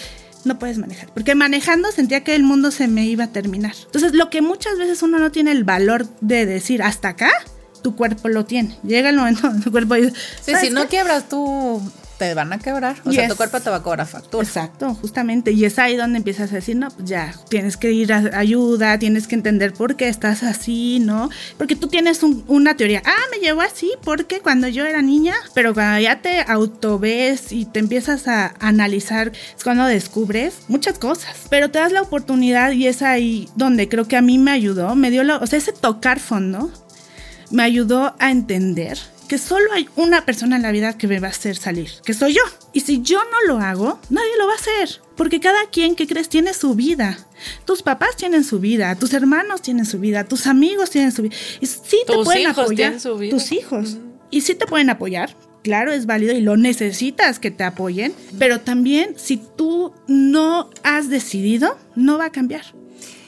No 0.48 0.58
puedes 0.58 0.78
manejar. 0.78 1.10
Porque 1.12 1.34
manejando 1.34 1.92
sentía 1.92 2.24
que 2.24 2.34
el 2.34 2.42
mundo 2.42 2.70
se 2.70 2.88
me 2.88 3.06
iba 3.06 3.24
a 3.24 3.32
terminar. 3.32 3.74
Entonces, 3.84 4.14
lo 4.14 4.30
que 4.30 4.40
muchas 4.42 4.78
veces 4.78 5.02
uno 5.02 5.18
no 5.18 5.30
tiene 5.30 5.52
el 5.52 5.62
valor 5.64 6.06
de 6.20 6.46
decir 6.46 6.82
hasta 6.82 7.08
acá, 7.10 7.30
tu 7.82 7.94
cuerpo 7.94 8.28
lo 8.28 8.44
tiene. 8.46 8.78
Llega 8.82 9.10
el 9.10 9.16
momento 9.16 9.42
donde 9.48 9.62
tu 9.62 9.70
cuerpo 9.70 9.94
dice. 9.94 10.12
Sí, 10.42 10.52
"¿Sabes 10.52 10.68
si 10.68 10.74
no 10.74 10.88
quiebras 10.88 11.28
tú, 11.28 11.80
te 12.18 12.34
van 12.34 12.52
a 12.52 12.58
quebrar. 12.58 12.96
O 13.04 13.12
sea, 13.12 13.28
tu 13.28 13.36
cuerpo 13.36 13.60
te 13.60 13.70
va 13.70 13.76
a 13.76 13.82
cobrar 13.82 14.06
factura. 14.06 14.44
Exacto, 14.44 14.94
justamente. 14.94 15.52
Y 15.52 15.64
es 15.64 15.78
ahí 15.78 15.96
donde 15.96 16.18
empiezas 16.18 16.50
a 16.52 16.56
decir, 16.56 16.76
no, 16.76 16.88
pues 16.90 17.08
ya, 17.08 17.32
tienes 17.48 17.76
que 17.76 17.92
ir 17.92 18.12
a 18.12 18.18
ayuda, 18.38 18.98
tienes 18.98 19.26
que 19.28 19.36
entender 19.36 19.72
por 19.72 19.96
qué 19.96 20.08
estás 20.08 20.42
así, 20.42 20.98
¿no? 21.00 21.30
Porque 21.56 21.76
tú 21.76 21.86
tienes 21.88 22.22
un- 22.22 22.44
una 22.48 22.76
teoría, 22.76 23.02
ah, 23.06 23.16
me 23.30 23.38
llevó 23.38 23.60
así 23.62 23.92
porque 24.04 24.40
cuando 24.40 24.66
yo 24.68 24.84
era 24.84 25.00
niña, 25.00 25.34
pero 25.54 25.72
cuando 25.74 26.00
ya 26.00 26.20
te 26.20 26.40
autoves 26.42 27.52
y 27.52 27.64
te 27.64 27.78
empiezas 27.78 28.26
a 28.28 28.54
analizar, 28.60 29.32
es 29.56 29.62
cuando 29.62 29.84
descubres 29.86 30.54
muchas 30.68 30.98
cosas. 30.98 31.36
Pero 31.50 31.70
te 31.70 31.78
das 31.78 31.92
la 31.92 32.02
oportunidad 32.02 32.72
y 32.72 32.86
es 32.88 33.02
ahí 33.02 33.48
donde 33.54 33.88
creo 33.88 34.08
que 34.08 34.16
a 34.16 34.22
mí 34.22 34.38
me 34.38 34.50
ayudó, 34.50 34.94
me 34.94 35.10
dio 35.10 35.22
la, 35.22 35.36
o 35.36 35.46
sea, 35.46 35.58
ese 35.58 35.72
tocar 35.72 36.18
fondo 36.20 36.70
me 37.50 37.62
ayudó 37.62 38.14
a 38.18 38.30
entender 38.30 38.98
que 39.28 39.38
solo 39.38 39.72
hay 39.72 39.88
una 39.96 40.24
persona 40.24 40.56
en 40.56 40.62
la 40.62 40.72
vida 40.72 40.96
que 40.96 41.06
me 41.06 41.20
va 41.20 41.28
a 41.28 41.30
hacer 41.30 41.56
salir, 41.56 41.90
que 42.04 42.14
soy 42.14 42.32
yo. 42.34 42.42
Y 42.72 42.80
si 42.80 43.02
yo 43.02 43.20
no 43.30 43.52
lo 43.54 43.60
hago, 43.60 44.00
nadie 44.10 44.30
lo 44.38 44.46
va 44.46 44.54
a 44.54 44.56
hacer. 44.56 45.00
Porque 45.16 45.38
cada 45.38 45.66
quien 45.70 45.94
que 45.94 46.06
crees 46.06 46.28
tiene 46.28 46.54
su 46.54 46.74
vida. 46.74 47.18
Tus 47.64 47.82
papás 47.82 48.16
tienen 48.16 48.42
su 48.42 48.58
vida, 48.58 48.94
tus 48.96 49.12
hermanos 49.12 49.62
tienen 49.62 49.84
su 49.84 49.98
vida, 50.00 50.24
tus 50.24 50.46
amigos 50.46 50.90
tienen 50.90 51.12
su 51.12 51.22
vida. 51.22 51.36
Y 51.60 51.66
sí 51.66 51.98
te 52.06 52.14
Tus 52.14 52.24
pueden 52.24 52.42
hijos 52.42 52.58
apoyar. 52.58 52.76
tienen 52.76 53.00
su 53.00 53.16
vida. 53.18 53.30
Tus 53.30 53.52
hijos. 53.52 53.96
Y 54.30 54.40
sí 54.40 54.54
te 54.54 54.66
pueden 54.66 54.90
apoyar. 54.90 55.36
Claro, 55.62 55.92
es 55.92 56.06
válido 56.06 56.32
y 56.34 56.40
lo 56.40 56.56
necesitas 56.56 57.38
que 57.38 57.50
te 57.50 57.64
apoyen. 57.64 58.14
Pero 58.38 58.60
también 58.60 59.14
si 59.16 59.36
tú 59.56 59.92
no 60.06 60.70
has 60.82 61.10
decidido, 61.10 61.76
no 61.96 62.16
va 62.16 62.26
a 62.26 62.32
cambiar. 62.32 62.62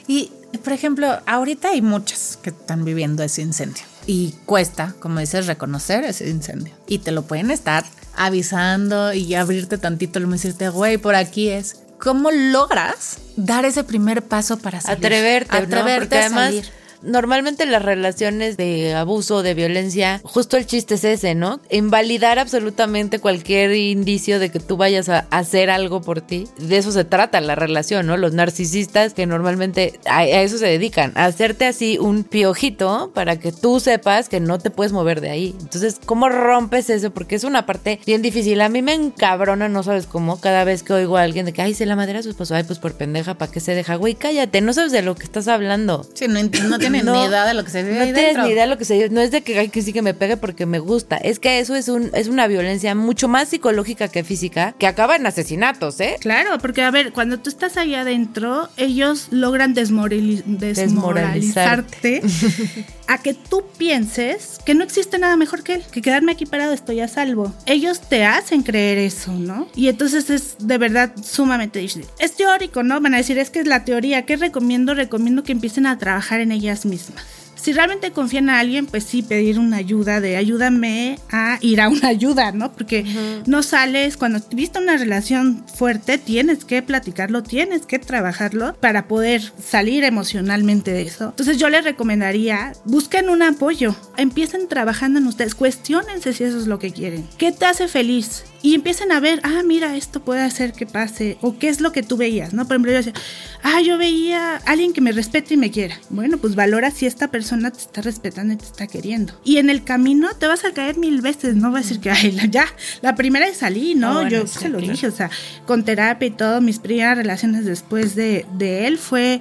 Y, 0.07 0.31
por 0.65 0.73
ejemplo, 0.73 1.21
ahorita 1.27 1.71
hay 1.71 1.83
muchas 1.83 2.39
que 2.43 2.51
están 2.51 2.85
viviendo 2.85 3.23
ese 3.23 3.43
incendio. 3.43 3.83
Y 4.11 4.35
cuesta, 4.45 4.97
como 4.99 5.21
dices, 5.21 5.47
reconocer 5.47 6.03
ese 6.03 6.29
incendio. 6.29 6.75
Y 6.89 6.99
te 6.99 7.13
lo 7.13 7.23
pueden 7.23 7.53
estar 7.53 7.85
avisando 8.17 9.13
y 9.13 9.37
abrirte 9.37 9.79
tantito 9.79 10.19
el 10.19 10.29
decirte, 10.29 10.69
güey, 10.69 10.99
por 10.99 11.15
aquí 11.15 11.49
es. 11.49 11.77
¿Cómo 12.01 12.33
logras 12.33 13.19
dar 13.37 13.65
ese 13.65 13.85
primer 13.85 14.23
paso 14.23 14.59
para 14.59 14.81
salir? 14.81 14.99
Atreverte, 14.99 15.53
¿no? 15.53 15.59
Atreverte 15.65 16.07
Porque 16.07 16.17
a 16.17 16.21
además, 16.27 16.45
salir. 16.47 16.80
Normalmente 17.03 17.67
las 17.67 17.83
relaciones 17.83 18.57
de 18.57 18.95
abuso, 18.95 19.43
de 19.43 19.55
violencia, 19.55 20.21
justo 20.25 20.57
el 20.57 20.67
chiste 20.67 20.95
es 20.95 21.05
ese, 21.05 21.35
¿no? 21.35 21.61
Invalidar 21.71 22.39
absolutamente 22.39 23.19
cualquier 23.19 23.75
indicio 23.75 24.39
de 24.39 24.51
que 24.51 24.61
tú 24.61 24.77
vayas 24.77 25.09
a 25.09 25.27
hacer 25.31 25.71
algo 25.71 26.01
por 26.01 26.21
ti. 26.21 26.49
De 26.59 26.79
eso 26.79 26.93
se 26.93 27.05
trata 27.05 27.41
la 27.41 27.55
relación, 27.55 28.07
¿no? 28.07 28.17
Los 28.17 28.33
narcisistas 28.33 29.15
que 29.15 29.27
normalmente 29.27 29.99
a, 30.07 30.25
eso 30.25 30.59
se 30.59 30.67
dedican, 30.67 31.13
a 31.15 31.27
hacerte 31.27 31.67
así 31.67 31.99
un 31.99 32.25
piojito 32.25 33.11
para 33.15 33.39
que 33.39 33.53
tú 33.53 33.81
sepas 33.81 34.29
que 34.29 34.41
no 34.41 34.59
te 34.59 34.71
puedes 34.71 34.93
mover 34.93 35.21
de 35.21 35.31
ahí. 35.31 35.55
Entonces, 35.61 36.01
¿cómo 36.05 36.29
rompes 36.29 36.91
eso? 36.91 37.11
Porque 37.11 37.37
es 37.37 37.45
una 37.45 37.67
parte 37.67 38.01
bien 38.07 38.23
difícil. 38.23 38.61
A 38.61 38.69
mí 38.69 38.83
me 38.83 38.95
encabrona, 38.95 39.69
no 39.69 39.83
sabes 39.83 40.07
cómo, 40.07 40.41
cada 40.41 40.65
vez 40.65 40.83
que 40.83 40.93
oigo 40.93 41.17
a 41.17 41.23
alguien 41.23 41.47
de 41.47 41.53
que, 41.53 41.63
ay, 41.63 41.75
se 41.75 41.87
la 41.87 41.97
madera 41.97 42.21
a 42.21 42.23
su 42.23 42.31
esposo, 42.31 42.55
ay, 42.55 42.65
pues 42.65 42.79
por 42.79 42.95
pendeja, 42.95 43.35
¿para 43.35 43.51
qué 43.51 43.61
se 43.61 43.75
deja? 43.75 43.97
Güey, 43.97 44.15
cállate, 44.15 44.61
no 44.61 44.73
sabes 44.73 44.93
de 44.93 45.03
lo 45.03 45.15
que 45.15 45.25
estás 45.25 45.49
hablando. 45.49 46.07
Sí, 46.15 46.27
no, 46.29 46.41
no 46.43 46.79
No, 46.91 47.15
ni 47.15 47.25
idea 47.29 47.45
de 47.47 47.55
lo 47.55 47.65
que 47.65 47.71
se 47.71 47.83
vive 47.83 47.95
No 47.97 48.01
ahí 48.03 48.13
tienes 48.13 48.25
dentro. 48.35 48.45
ni 48.45 48.51
idea 48.53 48.63
de 48.65 48.69
lo 48.71 48.79
que 48.79 48.85
se 48.85 49.09
No 49.11 49.21
es 49.21 49.31
de 49.31 49.43
que, 49.43 49.59
ay, 49.59 49.69
que 49.69 49.83
sí 49.83 49.93
que 49.93 50.03
me 50.03 50.15
pegue 50.15 50.37
porque 50.37 50.67
me 50.67 50.79
gusta. 50.79 51.17
Es 51.17 51.39
que 51.39 51.59
eso 51.61 51.75
es, 51.77 51.89
un, 51.89 52.11
es 52.15 52.29
una 52.29 52.47
violencia 52.47 52.95
mucho 52.95 53.29
más 53.29 53.49
psicológica 53.49 54.09
que 54.09 54.25
física 54.25 54.75
que 54.79 54.87
acaba 54.87 55.17
en 55.17 55.27
asesinatos, 55.27 56.01
¿eh? 56.01 56.17
Claro, 56.21 56.59
porque 56.61 56.83
a 56.83 56.91
ver, 56.91 57.13
cuando 57.13 57.39
tú 57.39 57.49
estás 57.51 57.77
ahí 57.77 57.95
adentro, 57.95 58.69
ellos 58.77 59.29
logran 59.31 59.75
desmorali- 59.75 60.43
desmoralizarte 60.47 62.23
a 63.11 63.19
que 63.19 63.35
tú 63.35 63.65
pienses 63.77 64.61
que 64.65 64.73
no 64.73 64.85
existe 64.85 65.19
nada 65.19 65.37
mejor 65.37 65.65
que 65.65 65.75
él, 65.75 65.85
que 65.91 66.01
quedarme 66.01 66.31
aquí 66.31 66.47
parado 66.47 66.73
estoy 66.73 67.01
a 67.01 67.09
salvo. 67.09 67.53
Ellos 67.67 68.01
te 68.01 68.25
hacen 68.25 68.63
creer 68.63 68.99
eso, 68.99 69.33
¿no? 69.33 69.67
Y 69.75 69.89
entonces 69.89 70.31
es 70.31 70.55
de 70.61 70.79
verdad 70.79 71.13
sumamente 71.21 71.81
difícil. 71.81 72.07
Es 72.21 72.37
teórico, 72.37 72.85
¿no? 72.85 73.01
Van 73.01 73.15
a 73.15 73.17
decir, 73.17 73.37
es 73.39 73.51
que 73.51 73.61
es 73.61 73.67
la 73.67 73.85
teoría. 73.85 74.27
¿Qué 74.27 74.37
recomiendo? 74.37 74.95
Recomiendo 74.95 75.43
que 75.43 75.51
empiecen 75.51 75.87
a 75.87 75.99
trabajar 75.99 76.41
en 76.41 76.53
ellas 76.53 76.87
mismas. 76.87 77.40
Si 77.61 77.73
realmente 77.73 78.13
confían 78.13 78.49
a 78.49 78.59
alguien, 78.59 78.87
pues 78.87 79.05
sí, 79.05 79.23
pedir 79.23 79.59
una 79.59 79.77
ayuda 79.77 80.21
de 80.21 80.37
ayúdame 80.37 81.19
a 81.31 81.59
ir 81.61 81.81
a 81.83 81.91
una 81.91 82.09
ayuda, 82.09 82.53
¿no? 82.53 82.73
Porque 82.73 83.05
no 83.47 83.63
sales, 83.63 84.17
cuando 84.17 84.41
viste 84.53 84.79
una 84.79 84.97
relación 84.97 85.65
fuerte, 85.75 86.17
tienes 86.17 86.65
que 86.65 86.81
platicarlo, 86.81 87.43
tienes 87.43 87.85
que 87.85 87.99
trabajarlo 87.99 88.75
para 88.81 89.09
poder 89.09 89.43
salir 89.63 90.05
emocionalmente 90.05 90.93
de 90.93 91.03
eso. 91.03 91.27
Entonces 91.31 91.59
yo 91.59 91.69
les 91.69 91.85
recomendaría, 91.85 92.73
busquen 92.85 93.29
un 93.29 93.43
apoyo, 93.43 93.95
empiecen 94.17 94.67
trabajando 94.67 95.19
en 95.19 95.27
ustedes, 95.27 95.55
cuestionense 95.55 96.33
si 96.33 96.45
eso 96.45 96.59
es 96.59 96.67
lo 96.67 96.79
que 96.79 96.93
quieren. 96.93 97.29
¿Qué 97.37 97.53
te 97.53 97.67
hace 97.67 97.89
feliz? 97.89 98.45
Y 98.63 98.75
empiecen 98.75 99.11
a 99.13 99.21
ver, 99.21 99.41
ah, 99.43 99.63
mira, 99.65 99.97
esto 99.97 100.21
puede 100.21 100.43
hacer 100.43 100.73
que 100.73 100.87
pase, 100.87 101.39
o 101.41 101.59
qué 101.59 101.69
es 101.69 101.81
lo 101.81 101.93
que 101.93 102.03
tú 102.03 102.17
veías, 102.17 102.53
¿no? 102.53 102.65
Por 102.65 102.75
ejemplo, 102.75 102.93
yo 102.93 102.99
decía, 102.99 103.15
ah, 103.63 103.81
yo 103.81 103.97
veía 103.97 104.57
a 104.57 104.57
alguien 104.67 104.93
que 104.93 105.01
me 105.01 105.13
respete 105.13 105.55
y 105.55 105.57
me 105.57 105.71
quiera. 105.71 105.99
Bueno, 106.11 106.39
pues 106.39 106.55
valora 106.55 106.91
si 106.91 107.07
esta 107.07 107.29
persona 107.29 107.71
te 107.71 107.79
está 107.79 108.03
respetando 108.03 108.53
y 108.53 108.57
te 108.57 108.65
está 108.65 108.87
queriendo. 108.87 109.33
Y 109.45 109.57
en 109.57 109.71
el 109.71 109.83
camino 109.85 110.29
te 110.39 110.47
vas 110.47 110.65
a 110.65 110.73
caer 110.73 110.99
mil 110.99 111.23
veces, 111.23 111.57
no 111.57 111.73
va 111.73 111.79
a 111.79 111.83
decir 111.83 112.01
que, 112.01 112.11
ay, 112.11 112.39
ya, 112.51 112.67
la 113.01 113.15
primera 113.15 113.47
vez 113.47 113.57
salí, 113.57 113.95
¿no? 113.95 114.11
Ah, 114.11 114.15
bueno, 114.15 114.31
yo 114.31 114.47
sí, 114.47 114.59
se 114.59 114.69
lo 114.69 114.79
claro. 114.79 114.93
dije, 114.93 115.07
o 115.07 115.13
sea, 115.13 115.31
con 115.67 115.85
terapia 115.85 116.29
y 116.29 116.33
todo, 116.33 116.61
mis 116.61 116.79
primeras 116.79 117.17
relaciones 117.17 117.65
después 117.65 118.15
de, 118.15 118.47
de 118.59 118.87
él 118.87 118.99
fue 118.99 119.41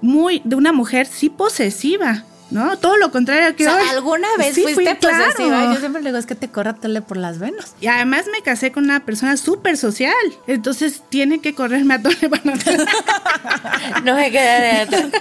muy, 0.00 0.40
de 0.44 0.56
una 0.56 0.72
mujer 0.72 1.06
sí 1.06 1.28
posesiva. 1.28 2.24
¿No? 2.50 2.76
Todo 2.78 2.96
lo 2.96 3.10
contrario 3.12 3.54
que 3.54 3.66
O 3.66 3.70
sea, 3.70 3.80
hoy. 3.82 3.88
¿alguna 3.90 4.28
vez 4.38 4.54
Sí, 4.54 4.62
fuiste 4.62 4.84
fui, 4.90 4.96
claro. 4.96 5.24
posesiva? 5.24 5.72
Yo 5.74 5.80
siempre 5.80 6.02
le 6.02 6.08
digo, 6.10 6.18
es 6.18 6.26
que 6.26 6.34
te 6.34 6.48
corra 6.50 6.74
tele 6.74 7.00
por 7.00 7.16
las 7.16 7.38
venas. 7.38 7.74
Y 7.80 7.86
además 7.86 8.24
me 8.32 8.42
casé 8.42 8.72
con 8.72 8.84
una 8.84 9.00
persona 9.04 9.36
súper 9.36 9.76
social. 9.76 10.14
Entonces 10.46 11.02
tiene 11.08 11.40
que 11.40 11.54
correrme 11.54 11.94
a 11.94 12.02
tole 12.02 12.16
para 12.28 12.42
No 14.04 14.14
me 14.16 14.30
queda 14.30 14.84
de. 14.86 15.10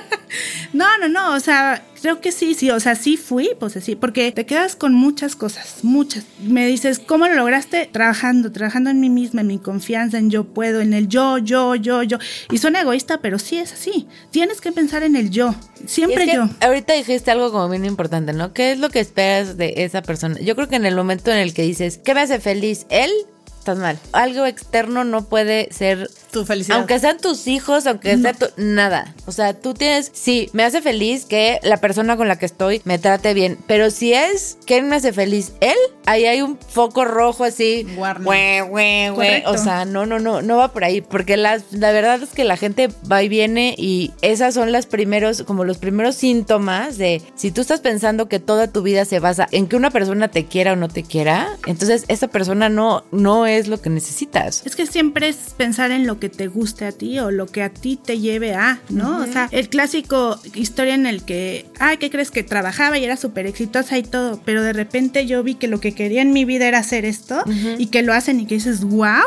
No, 0.74 0.86
no, 1.00 1.10
no. 1.10 1.34
O 1.34 1.40
sea, 1.40 1.84
creo 2.02 2.22
que 2.22 2.32
sí, 2.32 2.54
sí. 2.54 2.72
O 2.72 2.80
sea, 2.80 2.96
sí 2.96 3.18
fui, 3.18 3.50
pues 3.60 3.74
sí. 3.82 3.96
Porque 3.96 4.32
te 4.32 4.46
quedas 4.46 4.76
con 4.76 4.94
muchas 4.94 5.36
cosas, 5.36 5.78
muchas. 5.84 6.26
Me 6.42 6.66
dices, 6.68 7.00
¿cómo 7.00 7.28
lo 7.28 7.36
lograste? 7.36 7.90
Trabajando, 7.92 8.52
trabajando 8.52 8.90
en 8.90 9.00
mí 9.00 9.10
misma, 9.10 9.42
en 9.42 9.48
mi 9.48 9.60
confianza, 9.60 10.18
en 10.18 10.30
yo 10.30 10.44
puedo, 10.44 10.82
en 10.82 10.94
el 10.94 11.08
yo, 11.08 11.38
yo, 11.38 11.76
yo, 11.76 12.04
yo. 12.04 12.18
Y 12.52 12.58
suena 12.58 12.82
egoísta, 12.82 13.20
pero 13.22 13.40
sí 13.40 13.58
es 13.58 13.74
así. 13.74 14.08
Tienes 14.32 14.62
que 14.62 14.72
pensar 14.72 15.04
en 15.04 15.16
el 15.16 15.30
yo. 15.30 15.56
Siempre 15.86 16.26
Y 16.26 16.30
es 16.30 16.32
que 16.32 16.36
yo. 16.38 16.50
Ahorita 16.62 16.94
dijiste 16.94 17.32
algo 17.32 17.52
como 17.52 17.70
bien 17.70 17.86
importante, 17.86 18.34
¿no? 18.34 18.54
¿Qué 18.54 18.72
es 18.72 18.80
lo 18.80 18.90
que 18.90 19.00
esperas 19.00 19.58
de 19.58 19.74
esa 19.78 20.02
persona? 20.02 20.40
Yo 20.40 20.56
creo 20.56 20.68
que 20.68 20.76
en 20.76 20.86
el 20.86 20.96
momento 20.96 21.32
en 21.32 21.38
el 21.38 21.54
que 21.54 21.64
dices, 21.64 21.98
¿qué 21.98 22.14
me 22.14 22.22
hace 22.22 22.40
feliz? 22.40 22.86
¿Él? 22.90 23.12
Estás 23.60 23.78
mal. 23.78 24.00
Algo 24.14 24.46
externo 24.46 25.04
no 25.04 25.26
puede 25.26 25.68
ser 25.72 26.10
Tu 26.32 26.46
felicidad. 26.46 26.78
Aunque 26.78 27.00
sean 27.00 27.18
tus 27.18 27.48
hijos, 27.48 27.88
aunque 27.88 28.18
sea 28.18 28.34
tu, 28.34 28.48
nada. 28.58 29.14
O 29.26 29.32
sea, 29.32 29.54
tú 29.54 29.74
tienes, 29.74 30.12
sí, 30.14 30.50
me 30.54 30.64
hace 30.64 30.82
feliz 30.82 31.26
que 31.26 31.60
la 31.64 31.78
persona 31.78 32.18
con 32.18 32.28
la 32.28 32.38
que 32.38 32.46
estoy 32.46 32.82
me 32.86 33.00
trate 33.00 33.34
bien, 33.34 33.58
pero 33.68 33.90
si 33.92 34.14
es 34.14 34.58
que 34.66 34.82
me 34.82 34.96
hace 34.96 35.14
feliz 35.14 35.54
él, 35.62 35.78
ahí 36.06 36.26
hay 36.26 36.42
un 36.42 36.58
foco 36.58 37.06
rojo 37.06 37.44
así. 37.44 37.86
Güey, 37.96 38.62
güey, 38.62 39.10
güey. 39.10 39.44
O 39.46 39.58
sea, 39.58 39.86
no, 39.86 40.06
no, 40.06 40.20
no, 40.20 40.42
no 40.42 40.58
va 40.58 40.72
por 40.72 40.84
ahí, 40.84 41.02
porque 41.02 41.38
la, 41.38 41.62
la 41.72 41.92
verdad 41.92 42.22
es 42.22 42.30
que 42.30 42.44
la 42.44 42.58
gente 42.58 42.90
va 43.12 43.24
y 43.24 43.30
viene 43.30 43.76
y 43.78 44.12
esas 44.22 44.54
son 44.54 44.72
las 44.72 44.86
primeros, 44.86 45.44
como 45.44 45.64
los 45.64 45.78
primeros 45.78 46.16
síntomas 46.16 46.98
de 46.98 47.22
si 47.36 47.52
tú 47.52 47.62
estás 47.62 47.80
pensando 47.80 48.28
que 48.28 48.40
toda 48.40 48.68
tu 48.68 48.82
vida 48.82 49.06
se 49.06 49.20
basa 49.20 49.48
en 49.52 49.68
que 49.68 49.76
una 49.76 49.92
persona 49.92 50.30
te 50.30 50.46
quiera 50.46 50.74
o 50.74 50.76
no 50.76 50.88
te 50.88 51.04
quiera, 51.04 51.58
entonces 51.66 52.06
esa 52.08 52.28
persona 52.28 52.70
no, 52.70 53.04
no 53.12 53.48
es 53.48 53.68
lo 53.68 53.82
que 53.82 53.90
necesitas. 53.90 54.66
Es 54.66 54.76
que 54.76 54.86
siempre 54.86 55.30
es 55.30 55.38
pensar 55.58 55.92
en 55.92 56.06
lo 56.08 56.19
que 56.20 56.30
te 56.30 56.48
guste 56.48 56.86
a 56.86 56.92
ti 56.92 57.20
o 57.20 57.32
lo 57.32 57.48
que 57.48 57.64
a 57.64 57.70
ti 57.70 57.98
te 57.98 58.20
lleve 58.20 58.54
a, 58.54 58.80
¿no? 58.90 59.20
O 59.20 59.26
sea, 59.26 59.50
el 59.52 59.70
clásico 59.70 60.40
historia 60.54 60.96
en 60.96 61.06
el 61.06 61.24
que, 61.24 61.66
ay, 61.80 61.98
¿qué 61.98 62.10
crees 62.10 62.32
que 62.32 62.44
trabajaba 62.44 62.98
y 62.98 63.06
era 63.06 63.18
súper 63.18 63.48
exitosa 63.48 63.98
y 63.98 64.04
todo? 64.04 64.42
Pero 64.46 64.64
de 64.64 64.74
repente 64.74 65.26
yo 65.26 65.44
vi 65.44 65.56
que 65.56 65.68
lo 65.68 65.80
que 65.80 65.94
quería 65.94 66.22
en 66.22 66.34
mi 66.34 66.46
vida 66.46 66.68
era 66.68 66.80
hacer 66.80 67.06
esto 67.06 67.44
y 67.78 67.88
que 67.88 68.04
lo 68.04 68.14
hacen 68.14 68.40
y 68.40 68.46
que 68.46 68.56
dices, 68.56 68.84
wow, 68.84 69.24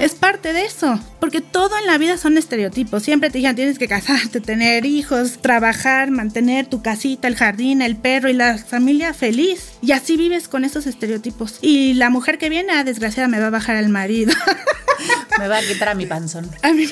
es 0.00 0.14
parte 0.14 0.52
de 0.52 0.64
eso. 0.64 0.98
Porque 1.18 1.40
todo 1.40 1.78
en 1.78 1.86
la 1.86 1.98
vida 1.98 2.16
son 2.16 2.38
estereotipos. 2.38 3.02
Siempre 3.02 3.30
te 3.30 3.38
dijeron, 3.38 3.56
tienes 3.56 3.78
que 3.78 3.88
casarte, 3.88 4.40
tener 4.40 4.86
hijos, 4.86 5.38
trabajar, 5.40 6.10
mantener 6.10 6.66
tu 6.66 6.82
casita, 6.82 7.28
el 7.28 7.36
jardín, 7.36 7.82
el 7.82 7.96
perro 7.96 8.28
y 8.30 8.32
la 8.32 8.56
familia 8.58 9.12
feliz. 9.12 9.72
Y 9.82 9.92
así 9.92 10.16
vives 10.16 10.48
con 10.48 10.64
esos 10.64 10.86
estereotipos. 10.86 11.58
Y 11.60 11.94
la 11.94 12.10
mujer 12.10 12.38
que 12.38 12.48
viene, 12.48 12.72
ah, 12.72 12.84
desgraciada, 12.84 13.28
me 13.28 13.40
va 13.40 13.48
a 13.48 13.50
bajar 13.50 13.76
al 13.76 13.88
marido. 13.88 14.32
Me 15.38 15.48
va 15.48 15.58
a 15.58 15.62
quitar 15.62 15.88
a 15.90 15.94
mi 15.94 16.06
panzón. 16.06 16.50
A 16.62 16.72
mí- 16.72 16.88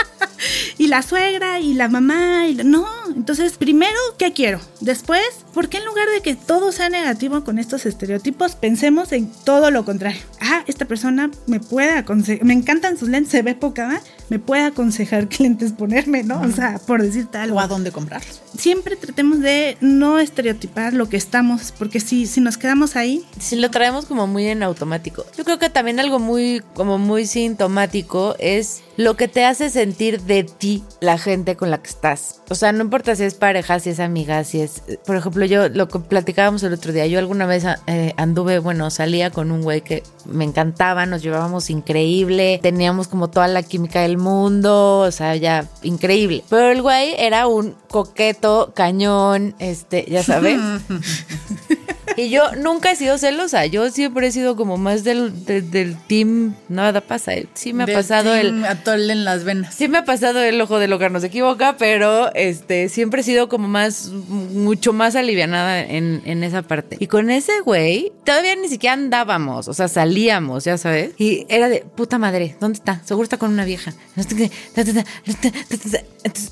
y 0.78 0.88
la 0.88 1.02
suegra 1.02 1.60
y 1.60 1.74
la 1.74 1.88
mamá 1.88 2.46
y 2.46 2.54
la- 2.54 2.64
no 2.64 2.86
entonces 3.14 3.56
primero 3.58 3.96
qué 4.18 4.32
quiero 4.32 4.60
después 4.80 5.22
¿por 5.54 5.68
qué 5.68 5.78
en 5.78 5.84
lugar 5.84 6.08
de 6.14 6.20
que 6.22 6.34
todo 6.34 6.72
sea 6.72 6.88
negativo 6.88 7.44
con 7.44 7.58
estos 7.58 7.86
estereotipos 7.86 8.56
pensemos 8.56 9.12
en 9.12 9.30
todo 9.44 9.70
lo 9.70 9.84
contrario 9.84 10.20
ah 10.40 10.64
esta 10.66 10.84
persona 10.84 11.30
me 11.46 11.60
puede 11.60 11.92
aconsejar 11.92 12.44
me 12.44 12.54
encantan 12.54 12.98
sus 12.98 13.08
lentes 13.08 13.32
se 13.32 13.42
ve 13.42 13.54
poca 13.54 13.86
¿va? 13.86 14.00
me 14.28 14.38
puede 14.38 14.64
aconsejar 14.64 15.28
qué 15.28 15.44
lentes 15.44 15.72
ponerme 15.72 16.22
no 16.22 16.40
o 16.40 16.50
sea 16.50 16.78
por 16.86 17.02
decirte 17.02 17.38
algo 17.38 17.56
O 17.56 17.60
a 17.60 17.66
dónde 17.66 17.92
comprarlos. 17.92 18.40
siempre 18.56 18.96
tratemos 18.96 19.40
de 19.40 19.76
no 19.80 20.18
estereotipar 20.18 20.92
lo 20.94 21.08
que 21.08 21.16
estamos 21.16 21.72
porque 21.78 22.00
si 22.00 22.26
si 22.26 22.40
nos 22.40 22.56
quedamos 22.56 22.96
ahí 22.96 23.24
Si 23.38 23.56
lo 23.56 23.70
traemos 23.70 24.06
como 24.06 24.26
muy 24.26 24.46
en 24.46 24.62
automático. 24.62 25.24
Yo 25.36 25.44
creo 25.44 25.58
que 25.58 25.70
también 25.70 26.00
algo 26.00 26.18
muy, 26.18 26.62
como 26.74 26.98
muy 26.98 27.26
sintomático 27.26 28.36
es 28.38 28.82
lo 28.96 29.16
que 29.16 29.28
te 29.28 29.44
hace 29.44 29.70
sentir 29.70 30.20
de 30.22 30.44
ti 30.44 30.84
la 31.00 31.18
gente 31.18 31.56
con 31.56 31.70
la 31.70 31.82
que 31.82 31.88
estás. 31.88 32.42
O 32.50 32.54
sea, 32.54 32.72
no 32.72 32.82
importa 32.82 33.01
si 33.04 33.24
es 33.24 33.34
pareja, 33.34 33.80
si 33.80 33.90
es 33.90 34.00
amiga, 34.00 34.44
si 34.44 34.60
es... 34.60 34.82
Por 35.04 35.16
ejemplo, 35.16 35.44
yo 35.44 35.68
lo 35.68 35.88
que 35.88 35.98
platicábamos 35.98 36.62
el 36.62 36.72
otro 36.72 36.92
día, 36.92 37.06
yo 37.06 37.18
alguna 37.18 37.46
vez 37.46 37.64
eh, 37.86 38.14
anduve, 38.16 38.58
bueno, 38.58 38.90
salía 38.90 39.30
con 39.30 39.50
un 39.50 39.62
güey 39.62 39.82
que 39.82 40.02
me 40.24 40.44
encantaba, 40.44 41.06
nos 41.06 41.22
llevábamos 41.22 41.70
increíble, 41.70 42.60
teníamos 42.62 43.08
como 43.08 43.30
toda 43.30 43.48
la 43.48 43.62
química 43.62 44.02
del 44.02 44.18
mundo, 44.18 45.00
o 45.00 45.10
sea, 45.10 45.36
ya 45.36 45.66
increíble. 45.82 46.44
Pero 46.48 46.70
el 46.70 46.82
güey 46.82 47.14
era 47.18 47.46
un 47.46 47.74
coqueto, 47.88 48.72
cañón, 48.74 49.54
este, 49.58 50.06
ya 50.08 50.22
sabes. 50.22 50.60
Y 52.16 52.30
yo 52.30 52.52
nunca 52.56 52.92
he 52.92 52.96
sido 52.96 53.18
celosa. 53.18 53.66
Yo 53.66 53.90
siempre 53.90 54.26
he 54.26 54.32
sido 54.32 54.56
como 54.56 54.76
más 54.76 55.04
del, 55.04 55.44
de- 55.44 55.62
del 55.62 55.96
team. 56.06 56.54
Nada 56.68 57.00
pasa. 57.00 57.32
Sí 57.54 57.72
me 57.72 57.84
ha 57.84 57.86
Del 57.86 57.96
pasado 57.96 58.34
el. 58.34 58.48
team 58.48 58.64
Atole 58.64 59.12
en 59.12 59.24
las 59.24 59.44
venas. 59.44 59.74
Sí 59.74 59.88
me 59.88 59.98
ha 59.98 60.04
pasado 60.04 60.40
el 60.42 60.60
ojo 60.60 60.78
de 60.78 60.88
lo 60.88 60.98
que 60.98 61.10
no 61.10 61.20
se 61.20 61.28
equivoca, 61.28 61.76
pero 61.78 62.32
este 62.34 62.88
siempre 62.88 63.20
he 63.20 63.24
sido 63.24 63.48
como 63.48 63.68
más, 63.68 64.08
mucho 64.08 64.92
más 64.92 65.16
alivianada 65.16 65.80
en, 65.80 66.22
en 66.24 66.44
esa 66.44 66.62
parte. 66.62 66.96
Y 67.00 67.06
con 67.06 67.30
ese 67.30 67.60
güey, 67.64 68.12
todavía 68.24 68.54
ni 68.56 68.68
siquiera 68.68 68.94
andábamos, 68.94 69.68
o 69.68 69.74
sea, 69.74 69.88
salíamos, 69.88 70.64
ya 70.64 70.78
sabes. 70.78 71.10
Y 71.18 71.46
era 71.48 71.68
de 71.68 71.80
puta 71.80 72.18
madre, 72.18 72.56
¿dónde 72.60 72.78
está? 72.78 73.00
Seguro 73.04 73.24
está 73.24 73.38
con 73.38 73.50
una 73.52 73.64
vieja. 73.64 73.92
Entonces, 74.16 74.50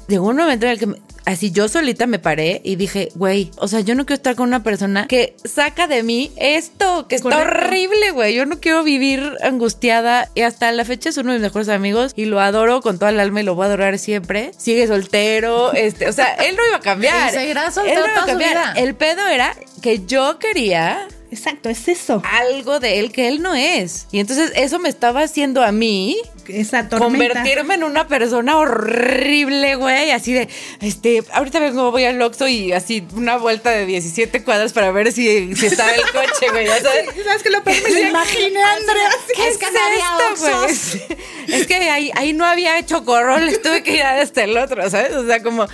llegó 0.09 0.29
un 0.29 0.37
momento 0.37 0.67
en 0.67 0.73
el 0.73 0.79
que 0.79 0.87
me- 0.87 0.97
así 1.25 1.51
yo 1.51 1.69
solita 1.69 2.07
me 2.07 2.19
paré 2.19 2.61
y 2.65 2.77
dije, 2.77 3.11
güey, 3.15 3.51
o 3.57 3.69
sea, 3.69 3.81
yo 3.81 3.95
no 3.95 4.07
quiero 4.07 4.17
estar 4.17 4.35
con 4.35 4.49
una 4.49 4.63
persona 4.63 5.07
que 5.07 5.37
saca 5.45 5.87
de 5.87 6.03
mí 6.03 6.33
esto, 6.37 7.07
que 7.09 7.17
está 7.17 7.31
Correcto. 7.31 7.67
horrible, 7.67 8.11
güey. 8.13 8.35
Yo 8.35 8.47
no 8.47 8.61
quiero 8.61 8.83
vivir 8.83 9.37
angustiada 9.43 10.29
y 10.35 10.43
hasta 10.43 10.71
la 10.73 10.85
fecha 10.85 11.09
es 11.09 11.17
uno 11.17 11.33
de 11.33 11.39
mis 11.39 11.43
mejores 11.43 11.69
amigos 11.69 12.13
y 12.17 12.25
lo 12.25 12.41
adoro 12.41 12.81
con 12.81 12.99
toda 12.99 13.11
el 13.11 13.21
alma 13.21 13.41
y 13.41 13.45
lo 13.45 13.55
voy 13.55 13.65
a 13.65 13.67
adorar 13.67 13.99
siempre. 13.99 14.53
Sigue 14.57 14.87
soltero, 14.87 15.73
este, 15.75 16.09
o 16.09 16.13
sea, 16.13 16.35
él 16.35 16.57
no 16.57 16.67
iba 16.67 16.77
a 16.77 16.81
cambiar. 16.81 17.35
Él 17.35 17.55
no 17.55 17.83
iba 17.91 18.23
a 18.23 18.27
cambiar. 18.27 18.79
El 18.79 18.95
pedo 18.95 19.27
era 19.27 19.55
que 19.83 20.05
yo 20.07 20.39
quería 20.39 21.07
exacto 21.31 21.69
es 21.69 21.89
eso 21.89 22.23
algo 22.25 22.81
de 22.81 22.99
él 22.99 23.13
que 23.13 23.29
él 23.29 23.43
no 23.43 23.55
es. 23.55 24.07
Y 24.13 24.21
entonces 24.21 24.53
eso 24.55 24.79
me 24.79 24.89
estaba 24.89 25.23
haciendo 25.23 25.63
a 25.63 25.73
mí 25.73 26.17
esa 26.49 26.89
tormenta 26.89 27.35
convertirme 27.35 27.75
en 27.75 27.85
una 27.85 28.09
persona 28.09 28.57
horrible, 28.59 29.77
güey, 29.77 30.11
así 30.11 30.33
de, 30.33 30.49
este, 30.81 31.23
ahorita 31.33 31.61
vengo, 31.61 31.91
voy 31.91 32.05
al 32.05 32.21
Oxxo 32.21 32.49
y 32.49 32.73
así 32.73 33.07
una 33.15 33.37
vuelta 33.37 33.71
de 33.71 33.87
17 33.87 34.43
cuadras 34.43 34.73
para 34.73 34.91
ver 34.91 35.13
si, 35.13 35.55
si 35.55 35.67
estaba 35.67 35.93
el 35.93 36.03
coche, 36.03 36.51
güey, 36.51 36.67
sabes. 36.67 37.07
¿Sabes 37.25 37.43
que 37.43 37.51
lo 37.51 37.59
imaginé, 37.59 38.63
Andrea. 38.63 39.11
¿Qué 39.35 39.49
Es 39.49 39.59
que 39.59 39.67
no 39.71 39.81
había 39.81 40.35
güey? 40.39 40.65
Oxxos. 40.65 41.01
Es 41.49 41.67
que 41.67 41.75
ahí, 41.75 42.13
ahí 42.15 42.33
no 42.33 42.45
había 42.45 42.85
chocorroles, 42.87 43.61
tuve 43.61 43.83
que 43.83 43.97
ir 43.97 44.03
hasta 44.03 44.45
el 44.45 44.57
otro, 44.57 44.89
¿sabes? 44.89 45.13
O 45.15 45.27
sea, 45.27 45.43
como 45.43 45.67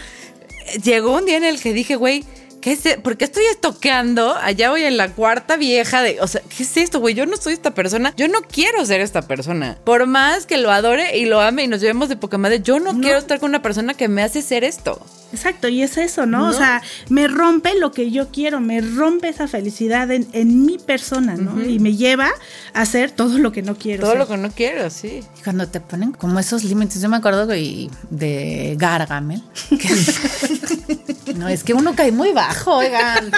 llegó 0.83 1.13
un 1.13 1.27
día 1.27 1.37
en 1.37 1.45
el 1.45 1.61
que 1.61 1.73
dije, 1.73 1.97
güey, 1.97 2.25
¿qué 2.67 2.73
es? 2.73 2.85
e- 2.85 2.99
¿Por 2.99 3.17
qué 3.17 3.25
estoy 3.25 3.45
estoqueando? 3.45 4.35
Allá 4.35 4.71
voy 4.71 4.83
en 4.83 4.97
la 4.97 5.11
cuarta 5.13 5.57
vieja 5.57 6.03
de, 6.03 6.21
o 6.21 6.27
sea, 6.27 6.41
¿qué 6.41 6.65
es 6.65 6.77
esto, 6.77 6.99
güey? 6.99 7.15
Yo 7.15 7.25
no 7.25 7.37
soy 7.37 7.53
esta 7.53 7.71
persona, 7.75 8.13
yo 8.17 8.27
no 8.27 8.41
quiero 8.43 8.85
ser 8.85 9.01
esta 9.01 9.23
persona. 9.23 9.79
Por 9.85 10.07
más 10.07 10.47
que 10.47 10.57
lo 10.57 10.73
adore 10.73 11.17
y 11.17 11.27
lo 11.27 11.41
ame 11.41 11.63
y 11.63 11.69
nos 11.69 11.81
llevemos 11.81 12.09
de 12.09 12.17
poca 12.17 12.39
madre, 12.39 12.61
yo 12.61 12.81
no, 12.81 13.01
quiero 13.01 13.19
estar 13.19 13.39
con 13.39 13.51
una 13.51 13.63
persona 13.63 13.95
que 13.95 14.09
me 14.09 14.21
hace 14.25 14.43
ser 14.43 14.65
esto. 14.65 15.01
Exacto, 15.33 15.69
y 15.69 15.83
es 15.83 15.97
eso, 15.97 16.25
¿no? 16.25 16.49
O 16.49 16.53
sea, 16.53 16.83
me 17.09 17.27
rompe 17.29 17.79
lo 17.79 17.91
que 17.93 18.11
yo 18.11 18.29
quiero, 18.31 18.61
me 18.61 18.81
rompe 18.81 19.29
esa 19.29 19.49
felicidad 19.49 20.11
en, 20.11 20.27
en 20.33 20.65
mi 20.65 20.79
persona, 20.79 21.35
¿no? 21.35 21.63
Y 21.63 21.79
me 21.79 21.95
lleva 21.97 22.31
a 22.73 22.81
hacer 22.83 23.11
todo 23.11 23.39
lo 23.39 23.51
que 23.53 23.61
no 23.63 23.77
quiero. 23.77 24.03
Todo 24.03 24.13
ser. 24.13 24.19
lo 24.21 24.29
que 24.29 24.37
no 24.37 24.51
quiero, 24.51 24.89
sí. 24.89 25.23
Y 25.39 25.43
cuando 25.43 25.67
te 25.69 25.81
ponen 25.81 26.13
como 26.13 26.39
esos 26.39 26.63
límites, 26.65 27.01
yo 27.03 27.09
me 27.09 27.17
acuerdo 27.17 27.47
güey, 27.47 27.91
de 28.11 28.77
Gargamel. 28.79 29.43
que- 29.69 31.35
no, 31.35 31.49
es 31.49 31.65
que 31.65 31.75
uno 31.75 31.95
cae 31.97 32.13
muy 32.13 32.33
bajo, 32.33 32.77
oigan. 32.77 33.31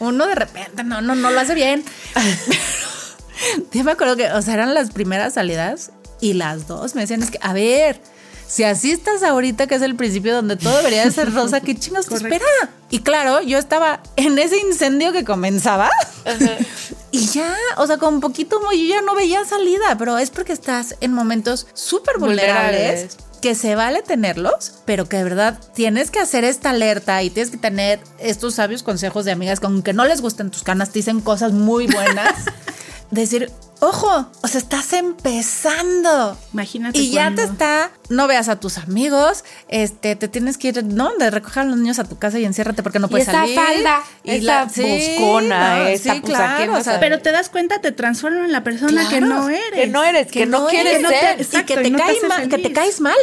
Uno 0.00 0.26
de 0.26 0.34
repente, 0.34 0.82
no, 0.84 1.00
no, 1.00 1.14
no 1.14 1.30
lo 1.30 1.40
hace 1.40 1.54
bien. 1.54 1.84
Yo 3.72 3.84
me 3.84 3.92
acuerdo 3.92 4.16
que, 4.16 4.30
o 4.32 4.42
sea, 4.42 4.54
eran 4.54 4.74
las 4.74 4.90
primeras 4.90 5.34
salidas 5.34 5.92
y 6.20 6.32
las 6.34 6.66
dos 6.66 6.94
me 6.94 7.02
decían, 7.02 7.22
es 7.22 7.30
que, 7.30 7.38
a 7.40 7.52
ver, 7.52 8.00
si 8.48 8.64
así 8.64 8.90
estás 8.90 9.22
ahorita, 9.22 9.66
que 9.66 9.74
es 9.74 9.82
el 9.82 9.94
principio 9.94 10.34
donde 10.34 10.56
todo 10.56 10.76
debería 10.78 11.04
de 11.04 11.10
ser 11.10 11.32
rosa, 11.32 11.60
¿qué 11.60 11.74
chingados 11.78 12.06
te 12.06 12.14
espera? 12.14 12.44
Y 12.90 13.00
claro, 13.00 13.42
yo 13.42 13.58
estaba 13.58 14.00
en 14.16 14.38
ese 14.38 14.58
incendio 14.58 15.12
que 15.12 15.24
comenzaba 15.24 15.90
Y 17.10 17.26
ya, 17.26 17.54
o 17.76 17.86
sea, 17.86 17.98
con 17.98 18.20
poquito 18.20 18.60
yo 18.72 18.86
ya 18.86 19.02
no 19.02 19.14
veía 19.14 19.44
salida, 19.44 19.96
pero 19.98 20.18
es 20.18 20.30
porque 20.30 20.52
estás 20.52 20.96
en 21.00 21.12
momentos 21.12 21.66
súper 21.74 22.18
vulnerables, 22.18 22.70
Vulnerables. 22.80 23.16
que 23.40 23.54
se 23.54 23.74
vale 23.74 24.02
tenerlos, 24.02 24.72
pero 24.84 25.08
que 25.08 25.16
de 25.18 25.24
verdad 25.24 25.58
tienes 25.74 26.10
que 26.10 26.18
hacer 26.18 26.44
esta 26.44 26.70
alerta 26.70 27.22
y 27.22 27.30
tienes 27.30 27.50
que 27.50 27.56
tener 27.56 28.00
estos 28.18 28.54
sabios 28.54 28.82
consejos 28.82 29.24
de 29.24 29.32
amigas 29.32 29.60
que 29.60 29.66
aunque 29.66 29.92
no 29.92 30.04
les 30.04 30.20
gusten 30.20 30.50
tus 30.50 30.62
canas, 30.62 30.90
te 30.90 30.98
dicen 30.98 31.20
cosas 31.20 31.52
muy 31.52 31.86
buenas. 31.86 32.34
Decir, 33.10 33.50
ojo, 33.80 34.30
o 34.42 34.48
sea, 34.48 34.60
estás 34.60 34.92
empezando. 34.92 36.36
Imagínate. 36.52 36.98
Y 36.98 37.10
ya 37.10 37.34
te 37.34 37.42
está, 37.44 37.90
no 38.10 38.26
veas 38.26 38.48
a 38.48 38.60
tus 38.60 38.76
amigos, 38.78 39.44
este, 39.68 40.14
te 40.16 40.28
tienes 40.28 40.58
que 40.58 40.68
ir, 40.68 40.84
¿no? 40.84 41.14
De 41.18 41.30
recoger 41.30 41.62
a 41.62 41.64
los 41.64 41.78
niños 41.78 41.98
a 41.98 42.04
tu 42.04 42.18
casa 42.18 42.38
y 42.38 42.44
enciérrate 42.44 42.82
porque 42.82 42.98
no 42.98 43.08
puedes 43.08 43.28
esa 43.28 43.40
salir. 43.40 43.56
falda, 43.58 44.00
esa 44.24 44.64
boscona, 44.64 45.90
esta, 45.90 46.14
sí, 46.14 46.20
pues, 46.20 46.34
¿a 46.38 46.56
qué 46.58 46.64
claro, 46.64 46.74
o 46.80 46.84
sea, 46.84 47.00
Pero 47.00 47.20
te 47.20 47.32
das 47.32 47.48
cuenta, 47.48 47.80
te 47.80 47.92
transforma 47.92 48.44
en 48.44 48.52
la 48.52 48.62
persona 48.64 49.08
que 49.08 49.20
no 49.20 49.48
eres. 49.48 49.62
Que 49.72 49.86
no 49.86 50.04
eres, 50.04 50.26
que, 50.30 50.46
no, 50.46 50.66
quieres 50.66 50.96
eres, 50.96 51.02
no 51.02 51.08
te- 51.08 51.44
ser. 51.44 51.60
y 51.60 51.64
que 51.64 51.76
te, 51.76 51.88
y 51.88 51.90
no 51.90 51.98
te 51.98 52.04
cae 52.04 52.16
hace 52.18 52.28
mal, 52.28 52.48
que 52.48 52.58
te 52.58 52.72
caes 52.72 53.00
mal. 53.00 53.16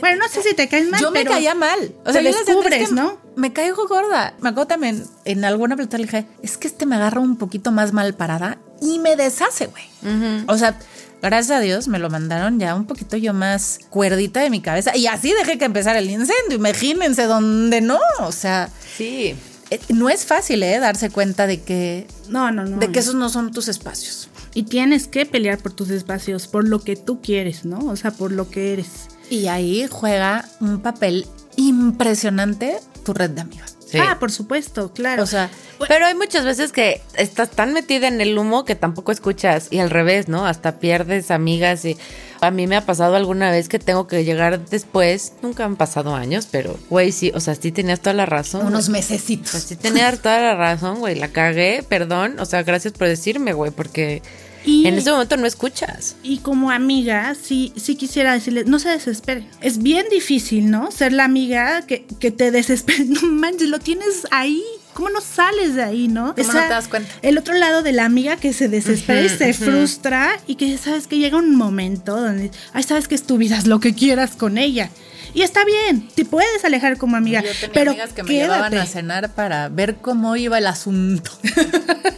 Bueno, 0.00 0.18
no 0.18 0.28
sé 0.28 0.42
si 0.42 0.54
te 0.54 0.68
caes 0.68 0.88
mal, 0.88 1.00
Yo 1.00 1.10
me 1.10 1.24
caía 1.24 1.54
mal. 1.54 1.78
O 2.02 2.04
te 2.04 2.12
sea, 2.12 2.22
decía, 2.22 2.40
descubres, 2.46 2.82
"Es 2.82 2.88
que 2.90 2.94
¿no? 2.94 3.18
Me 3.34 3.52
caigo 3.52 3.88
gorda. 3.88 4.34
Me 4.40 4.50
acuerdo 4.50 4.66
también 4.68 5.04
en 5.24 5.44
alguna 5.44 5.74
plática 5.74 5.96
le 5.98 6.04
dije, 6.04 6.26
es 6.42 6.58
que 6.58 6.68
este 6.68 6.86
me 6.86 6.96
agarra 6.96 7.20
un 7.20 7.36
poquito 7.38 7.72
más 7.72 7.92
mal 7.92 8.14
parada 8.14 8.58
y 8.82 8.98
me 8.98 9.16
deshace, 9.16 9.66
güey. 9.68 10.44
O 10.48 10.58
sea, 10.58 10.78
gracias 11.22 11.56
a 11.56 11.60
Dios 11.60 11.88
me 11.88 11.98
lo 11.98 12.10
mandaron 12.10 12.58
ya 12.58 12.74
un 12.74 12.84
poquito 12.86 13.16
yo 13.16 13.32
más 13.32 13.78
cuerdita 13.88 14.40
de 14.40 14.50
mi 14.50 14.60
cabeza. 14.60 14.94
Y 14.96 15.06
así 15.06 15.32
dejé 15.32 15.56
que 15.56 15.64
empezara 15.64 16.00
el 16.00 16.10
incendio. 16.10 16.56
Imagínense 16.56 17.24
dónde 17.24 17.80
no. 17.80 17.98
O 18.20 18.32
sea, 18.32 18.68
Sí. 18.96 19.34
eh, 19.70 19.80
no 19.88 20.10
es 20.10 20.26
fácil, 20.26 20.62
¿eh? 20.64 20.78
Darse 20.80 21.08
cuenta 21.10 21.46
de 21.46 21.62
que, 21.62 22.06
No, 22.28 22.50
no, 22.50 22.64
no. 22.64 22.76
de 22.78 22.86
que 22.88 22.94
no. 22.94 22.98
esos 23.00 23.14
no 23.14 23.28
son 23.30 23.52
tus 23.52 23.68
espacios. 23.68 24.28
Y 24.54 24.64
tienes 24.64 25.06
que 25.06 25.24
pelear 25.24 25.56
por 25.58 25.72
tus 25.72 25.88
espacios, 25.88 26.46
por 26.48 26.68
lo 26.68 26.80
que 26.82 26.94
tú 26.96 27.22
quieres, 27.22 27.64
¿no? 27.64 27.78
O 27.86 27.96
sea, 27.96 28.10
por 28.10 28.32
lo 28.32 28.50
que 28.50 28.74
eres. 28.74 28.88
Y 29.30 29.46
ahí 29.46 29.86
juega 29.90 30.46
un 30.60 30.82
papel 30.82 31.26
impresionante 31.56 32.78
tu 33.04 33.14
red 33.14 33.30
de 33.30 33.40
amigas. 33.42 33.76
Sí. 33.92 33.98
Ah, 34.00 34.16
por 34.18 34.32
supuesto, 34.32 34.90
claro. 34.92 35.22
O 35.22 35.26
sea, 35.26 35.50
Pero 35.86 36.06
hay 36.06 36.14
muchas 36.14 36.44
veces 36.44 36.72
que 36.72 37.02
estás 37.14 37.50
tan 37.50 37.74
metida 37.74 38.08
en 38.08 38.20
el 38.22 38.38
humo 38.38 38.64
que 38.64 38.74
tampoco 38.74 39.12
escuchas 39.12 39.68
y 39.70 39.80
al 39.80 39.90
revés, 39.90 40.28
¿no? 40.28 40.46
Hasta 40.46 40.78
pierdes 40.78 41.30
amigas 41.30 41.84
y 41.84 41.98
a 42.40 42.50
mí 42.50 42.66
me 42.66 42.76
ha 42.76 42.86
pasado 42.86 43.14
alguna 43.16 43.50
vez 43.50 43.68
que 43.68 43.78
tengo 43.78 44.06
que 44.06 44.24
llegar 44.24 44.64
después, 44.64 45.34
nunca 45.42 45.64
han 45.64 45.76
pasado 45.76 46.14
años, 46.14 46.48
pero 46.50 46.76
güey, 46.90 47.12
sí, 47.12 47.30
o 47.34 47.40
sea, 47.40 47.54
sí 47.54 47.70
tenías 47.70 48.00
toda 48.00 48.14
la 48.14 48.26
razón. 48.26 48.66
unos 48.66 48.88
mesecitos. 48.88 49.50
Pues 49.52 49.64
sí 49.64 49.76
tenías 49.76 50.20
toda 50.20 50.40
la 50.40 50.54
razón, 50.56 50.98
güey, 50.98 51.14
la 51.14 51.28
cagué, 51.28 51.84
perdón, 51.88 52.40
o 52.40 52.44
sea, 52.46 52.62
gracias 52.62 52.94
por 52.94 53.06
decirme, 53.06 53.52
güey, 53.52 53.70
porque 53.70 54.22
Y- 54.64 54.86
en 54.86 54.94
ese 54.98 55.10
momento 55.10 55.36
no 55.36 55.46
escuchas. 55.46 56.16
Y 56.22 56.38
como 56.38 56.70
amiga, 56.70 57.34
sí, 57.40 57.72
sí 57.76 57.96
quisiera 57.96 58.32
decirle, 58.32 58.64
no 58.64 58.78
se 58.78 58.88
desespere. 58.90 59.46
Es 59.60 59.78
bien 59.78 60.06
difícil, 60.10 60.70
¿no? 60.70 60.90
Ser 60.90 61.12
la 61.12 61.24
amiga 61.24 61.82
que, 61.82 62.04
que 62.20 62.30
te 62.30 62.50
desespere. 62.50 63.04
No 63.12 63.22
manches, 63.28 63.68
lo 63.68 63.78
tienes 63.78 64.26
ahí. 64.30 64.62
¿Cómo 64.94 65.08
no 65.08 65.22
sales 65.22 65.74
de 65.74 65.82
ahí, 65.82 66.06
no? 66.06 66.34
¿Cómo 66.34 66.52
no 66.52 66.60
te 66.60 66.68
das 66.68 66.86
cuenta? 66.88 67.10
El 67.22 67.38
otro 67.38 67.54
lado 67.54 67.82
de 67.82 67.92
la 67.92 68.04
amiga 68.04 68.36
que 68.36 68.52
se 68.52 68.68
desespera 68.68 69.22
y 69.22 69.28
se 69.30 69.54
frustra 69.54 70.38
y 70.46 70.56
que 70.56 70.76
sabes 70.76 71.06
que 71.06 71.16
llega 71.18 71.38
un 71.38 71.56
momento 71.56 72.14
donde, 72.20 72.50
ay, 72.74 72.82
sabes 72.82 73.08
que 73.08 73.14
es 73.14 73.22
tu 73.22 73.38
vida, 73.38 73.56
haz 73.56 73.66
lo 73.66 73.80
que 73.80 73.94
quieras 73.94 74.32
con 74.36 74.58
ella. 74.58 74.90
Y 75.34 75.42
está 75.42 75.64
bien, 75.64 76.08
te 76.14 76.24
puedes 76.24 76.64
alejar 76.64 76.98
como 76.98 77.16
amiga, 77.16 77.42
Yo 77.42 77.50
tenía 77.52 77.70
pero 77.72 77.90
amigas 77.92 78.12
que 78.12 78.22
me 78.22 78.28
quédate. 78.28 78.42
llevaban 78.54 78.74
a 78.74 78.86
cenar 78.86 79.34
para 79.34 79.68
ver 79.68 79.96
cómo 79.96 80.36
iba 80.36 80.58
el 80.58 80.66
asunto. 80.66 81.30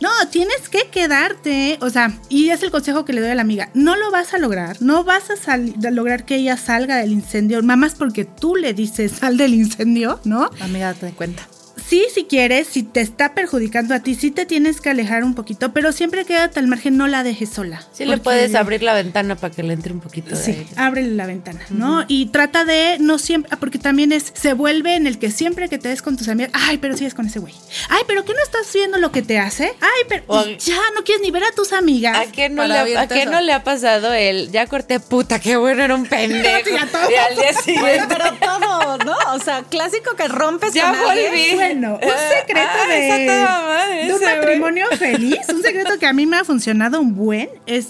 No, 0.00 0.10
tienes 0.30 0.68
que 0.70 0.88
quedarte, 0.90 1.78
o 1.80 1.90
sea, 1.90 2.12
y 2.28 2.50
es 2.50 2.62
el 2.62 2.70
consejo 2.70 3.04
que 3.04 3.12
le 3.12 3.20
doy 3.20 3.30
a 3.30 3.34
la 3.34 3.42
amiga, 3.42 3.70
no 3.74 3.96
lo 3.96 4.10
vas 4.10 4.32
a 4.34 4.38
lograr, 4.38 4.76
no 4.80 5.04
vas 5.04 5.24
a 5.48 5.56
lograr 5.56 6.24
que 6.24 6.36
ella 6.36 6.56
salga 6.56 6.96
del 6.96 7.12
incendio, 7.12 7.62
mamás 7.62 7.94
porque 7.94 8.24
tú 8.24 8.56
le 8.56 8.74
dices 8.74 9.12
sal 9.12 9.36
del 9.36 9.54
incendio, 9.54 10.20
¿no? 10.24 10.50
Amiga, 10.60 10.94
te 10.94 11.10
cuenta. 11.10 11.48
Sí, 11.88 12.04
si 12.12 12.24
quieres, 12.24 12.66
si 12.66 12.82
te 12.82 13.00
está 13.00 13.32
perjudicando 13.34 13.94
a 13.94 14.00
ti, 14.00 14.14
sí 14.16 14.30
te 14.32 14.44
tienes 14.44 14.80
que 14.80 14.90
alejar 14.90 15.22
un 15.22 15.34
poquito, 15.34 15.72
pero 15.72 15.92
siempre 15.92 16.24
quédate 16.24 16.58
al 16.58 16.66
margen, 16.66 16.96
no 16.96 17.06
la 17.06 17.22
dejes 17.22 17.50
sola. 17.50 17.82
Sí 17.92 18.04
le 18.04 18.18
puedes 18.18 18.54
abrir 18.56 18.82
la 18.82 18.92
ventana 18.94 19.36
para 19.36 19.54
que 19.54 19.62
le 19.62 19.72
entre 19.74 19.92
un 19.92 20.00
poquito 20.00 20.30
de 20.30 20.36
Sí, 20.42 20.50
aire. 20.50 20.66
ábrele 20.76 21.10
la 21.14 21.26
ventana, 21.26 21.60
¿no? 21.70 22.04
Y 22.08 22.26
trata 22.26 22.64
de 22.64 22.96
no 22.98 23.18
siempre, 23.18 23.50
ah, 23.52 23.58
porque 23.58 23.78
también 23.78 24.10
es, 24.12 24.32
se 24.34 24.52
vuelve 24.52 24.96
en 24.96 25.06
el 25.06 25.18
que 25.18 25.30
siempre 25.30 25.68
que 25.68 25.78
te 25.78 25.88
des 25.88 26.02
con 26.02 26.16
tus 26.16 26.28
amigas, 26.28 26.50
ay, 26.54 26.78
pero 26.78 26.96
sigues 26.96 27.14
con 27.14 27.26
ese 27.26 27.38
güey. 27.38 27.54
Ay, 27.88 28.02
pero 28.08 28.24
¿qué 28.24 28.32
no 28.34 28.42
estás 28.42 28.72
viendo 28.74 28.98
lo 28.98 29.12
que 29.12 29.22
te 29.22 29.38
hace? 29.38 29.66
Ay, 29.80 30.02
pero 30.08 30.24
O- 30.26 30.44
y 30.44 30.56
ya 30.58 30.78
no 30.94 31.04
quieres 31.04 31.22
ni 31.22 31.30
ver 31.30 31.44
a 31.44 31.52
tus 31.52 31.72
amigas. 31.72 32.18
¿A 32.18 32.32
qué, 32.32 32.48
no 32.48 32.66
le, 32.66 32.96
¿A 32.96 33.06
qué 33.06 33.26
no 33.26 33.40
le 33.40 33.52
ha 33.52 33.62
pasado 33.62 34.12
el 34.12 34.50
ya 34.50 34.66
corté 34.66 34.98
puta, 34.98 35.38
qué 35.38 35.56
bueno, 35.56 35.84
era 35.84 35.94
un 35.94 36.06
pendejo? 36.08 36.68
Sí, 36.68 36.76
a 36.76 36.86
todos. 36.88 37.10
y 37.10 37.14
al 37.14 37.34
día 37.36 37.52
siguiente. 37.52 38.06
Pero 38.08 38.34
todo, 38.40 38.98
¿no? 38.98 39.14
O 39.34 39.38
sea, 39.38 39.62
clásico 39.62 40.16
que 40.16 40.26
rompes 40.26 40.72
Ya 40.74 40.90
con 40.90 41.10
alguien. 41.10 41.75
Bueno, 41.80 41.98
un 42.02 42.10
Ah, 42.10 42.28
secreto 42.38 42.68
ah, 42.82 42.86
de, 42.88 43.26
madre 43.28 44.12
un 44.14 44.18
güey. 44.20 44.34
matrimonio 44.36 44.86
feliz, 44.98 45.40
un 45.52 45.62
secreto 45.62 45.98
que 45.98 46.06
a 46.06 46.12
mí 46.12 46.24
me 46.26 46.36
ha 46.38 46.44
funcionado 46.44 47.00
un 47.00 47.14
buen 47.14 47.48
es 47.66 47.88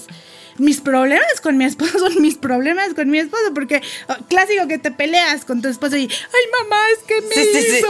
mis 0.59 0.81
problemas 0.81 1.42
con 1.42 1.59
mi 1.59 1.66
esposo 1.66 1.99
son 1.99 2.14
mis 2.22 2.37
problemas 2.37 2.94
con 2.94 3.11
mi 3.11 3.18
esposo, 3.18 3.53
porque 3.55 3.83
oh, 4.09 4.14
clásico 4.27 4.66
que 4.66 4.79
te 4.79 4.90
peleas 4.90 5.44
con 5.44 5.61
tu 5.61 5.68
esposo 5.68 5.99
y, 5.99 6.05
ay 6.09 6.64
mamá, 6.64 6.77
es 6.96 7.05
que 7.07 7.20
me 7.20 7.35
Sí, 7.35 7.51
sí, 7.53 7.61
sí. 7.62 7.77
hizo", 7.77 7.87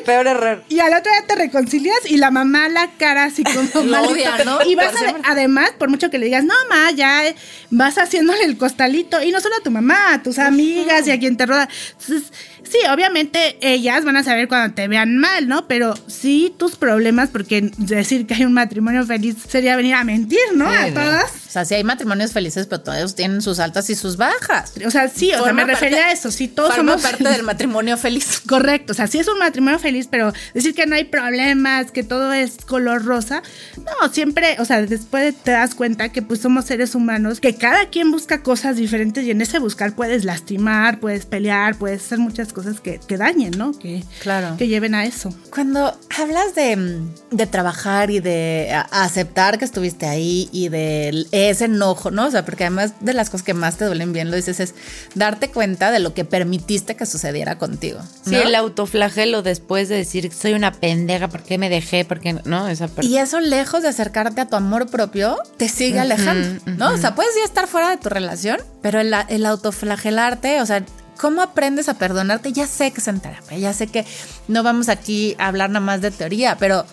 y- 0.00 0.02
Peor 0.04 0.26
error. 0.26 0.64
Y 0.68 0.80
al 0.80 0.92
otro 0.92 1.12
día 1.12 1.24
te 1.28 1.36
reconcilias 1.36 1.98
y 2.06 2.16
la 2.16 2.32
mamá 2.32 2.68
la 2.68 2.90
cara 2.98 3.22
así 3.24 3.44
como 3.44 3.62
odia, 4.08 4.42
¿no? 4.44 4.58
Y 4.68 4.74
vas 4.74 4.92
a- 5.00 5.30
además, 5.30 5.70
por 5.78 5.88
mucho 5.88 6.10
que 6.10 6.18
le 6.18 6.24
digas, 6.26 6.42
no, 6.42 6.52
mamá, 6.68 6.90
ya 6.90 7.28
eh, 7.28 7.36
vas 7.70 7.96
haciéndole 7.96 8.42
el 8.42 8.56
costalito. 8.58 9.22
Y 9.22 9.30
no 9.30 9.40
solo 9.40 9.54
a 9.56 9.62
tu 9.62 9.70
mamá, 9.70 10.14
a 10.14 10.20
tus 10.24 10.40
amigas 10.40 11.06
y 11.06 11.12
a 11.12 11.18
quien 11.20 11.36
te 11.36 11.46
roda. 11.46 11.68
Entonces, 12.00 12.32
sí, 12.70 12.78
obviamente 12.92 13.58
ellas 13.60 14.04
van 14.04 14.16
a 14.16 14.24
saber 14.24 14.48
cuando 14.48 14.74
te 14.74 14.88
vean 14.88 15.18
mal, 15.18 15.48
¿no? 15.48 15.66
Pero 15.66 15.94
sí 16.06 16.54
tus 16.56 16.76
problemas, 16.76 17.30
porque 17.30 17.70
decir 17.78 18.26
que 18.26 18.34
hay 18.34 18.44
un 18.44 18.52
matrimonio 18.52 19.04
feliz 19.04 19.36
sería 19.48 19.76
venir 19.76 19.94
a 19.94 20.04
mentir, 20.04 20.38
¿no? 20.54 20.70
Sí, 20.70 20.76
a 20.76 20.94
todas. 20.94 21.30
O 21.48 21.52
sea, 21.52 21.64
sí 21.64 21.74
hay 21.74 21.84
matrimonios 21.84 22.32
felices, 22.32 22.66
pero 22.68 22.82
todos 22.82 23.14
tienen 23.14 23.42
sus 23.42 23.58
altas 23.58 23.90
y 23.90 23.96
sus 23.96 24.16
bajas. 24.16 24.72
O 24.86 24.90
sea, 24.90 25.08
sí, 25.08 25.32
o 25.34 25.42
sea, 25.42 25.52
me 25.52 25.64
refería 25.64 26.06
a 26.06 26.12
eso. 26.12 26.30
Sí, 26.30 26.46
todos 26.46 26.74
Forma 26.74 26.92
somos 26.92 27.10
parte 27.10 27.28
del 27.28 27.42
matrimonio 27.42 27.96
feliz. 27.96 28.40
Correcto, 28.46 28.92
o 28.92 28.94
sea, 28.94 29.06
sí 29.08 29.18
es 29.18 29.26
un 29.26 29.38
matrimonio 29.38 29.78
feliz, 29.78 30.06
pero 30.08 30.32
decir 30.54 30.74
que 30.74 30.86
no 30.86 30.94
hay 30.94 31.04
problemas, 31.04 31.90
que 31.90 32.04
todo 32.04 32.32
es 32.32 32.58
color 32.64 33.04
rosa, 33.04 33.42
no, 33.76 34.08
siempre, 34.12 34.56
o 34.60 34.64
sea, 34.64 34.80
después 34.82 35.34
te 35.42 35.50
das 35.50 35.74
cuenta 35.74 36.10
que 36.10 36.22
pues 36.22 36.40
somos 36.40 36.66
seres 36.66 36.94
humanos, 36.94 37.40
que 37.40 37.56
cada 37.56 37.88
quien 37.88 38.10
busca 38.10 38.42
cosas 38.42 38.76
diferentes 38.76 39.24
y 39.24 39.32
en 39.32 39.40
ese 39.40 39.58
buscar 39.58 39.94
puedes 39.94 40.24
lastimar, 40.24 41.00
puedes 41.00 41.26
pelear, 41.26 41.76
puedes 41.76 42.04
hacer 42.04 42.18
muchas 42.18 42.52
cosas 42.52 42.59
que, 42.82 42.98
que 43.00 43.16
dañen, 43.16 43.52
¿no? 43.56 43.72
Que, 43.72 44.04
Claro. 44.20 44.56
que 44.56 44.68
lleven 44.68 44.94
a 44.94 45.04
eso. 45.06 45.32
Cuando 45.52 45.96
hablas 46.18 46.54
de, 46.54 46.76
mm, 46.76 47.14
de 47.36 47.46
trabajar 47.46 48.10
y 48.10 48.20
de 48.20 48.70
aceptar 48.90 49.58
que 49.58 49.64
estuviste 49.64 50.06
ahí 50.06 50.48
y 50.52 50.68
de 50.68 51.26
ese 51.32 51.66
enojo, 51.66 52.10
¿no? 52.10 52.26
O 52.26 52.30
sea, 52.30 52.44
porque 52.44 52.64
además 52.64 52.92
de 53.00 53.12
las 53.14 53.30
cosas 53.30 53.44
que 53.44 53.54
más 53.54 53.76
te 53.76 53.84
duelen 53.84 54.12
bien, 54.12 54.30
lo 54.30 54.36
dices, 54.36 54.60
es 54.60 54.74
darte 55.14 55.50
cuenta 55.50 55.90
de 55.90 55.98
lo 56.00 56.14
que 56.14 56.24
permitiste 56.24 56.96
que 56.96 57.06
sucediera 57.06 57.58
contigo. 57.58 58.00
Sí, 58.24 58.34
el 58.36 58.54
autoflagelo 58.54 59.42
después 59.42 59.88
de 59.88 59.96
decir 59.96 60.30
soy 60.32 60.52
una 60.52 60.72
pendeja, 60.72 61.28
¿por 61.28 61.42
qué 61.42 61.58
me 61.58 61.68
dejé? 61.68 62.04
¿Por 62.04 62.20
qué 62.20 62.34
no? 62.44 62.68
Esa. 62.68 62.88
Y 63.02 63.16
eso, 63.18 63.40
lejos 63.40 63.82
de 63.82 63.88
acercarte 63.88 64.40
a 64.40 64.46
tu 64.46 64.56
amor 64.56 64.88
propio, 64.90 65.36
te 65.56 65.68
sigue 65.68 65.98
alejando, 66.00 66.60
¿no? 66.76 66.92
O 66.92 66.96
sea, 66.96 67.14
puedes 67.14 67.34
ya 67.36 67.44
estar 67.44 67.66
fuera 67.66 67.90
de 67.90 67.96
tu 67.96 68.08
relación, 68.08 68.58
pero 68.82 69.00
el, 69.00 69.14
el 69.28 69.46
autoflagelarte, 69.46 70.60
o 70.60 70.66
sea, 70.66 70.84
¿cómo 71.20 71.42
aprendes 71.42 71.88
a 71.88 71.94
perdonarte? 71.94 72.52
Ya 72.52 72.66
sé 72.66 72.90
que 72.92 73.00
es 73.00 73.08
en 73.08 73.20
terapia, 73.20 73.58
ya 73.58 73.72
sé 73.74 73.86
que 73.86 74.06
no 74.48 74.62
vamos 74.62 74.88
aquí 74.88 75.36
a 75.38 75.48
hablar 75.48 75.68
nada 75.68 75.84
más 75.84 76.00
de 76.00 76.10
teoría, 76.10 76.56
pero 76.56 76.86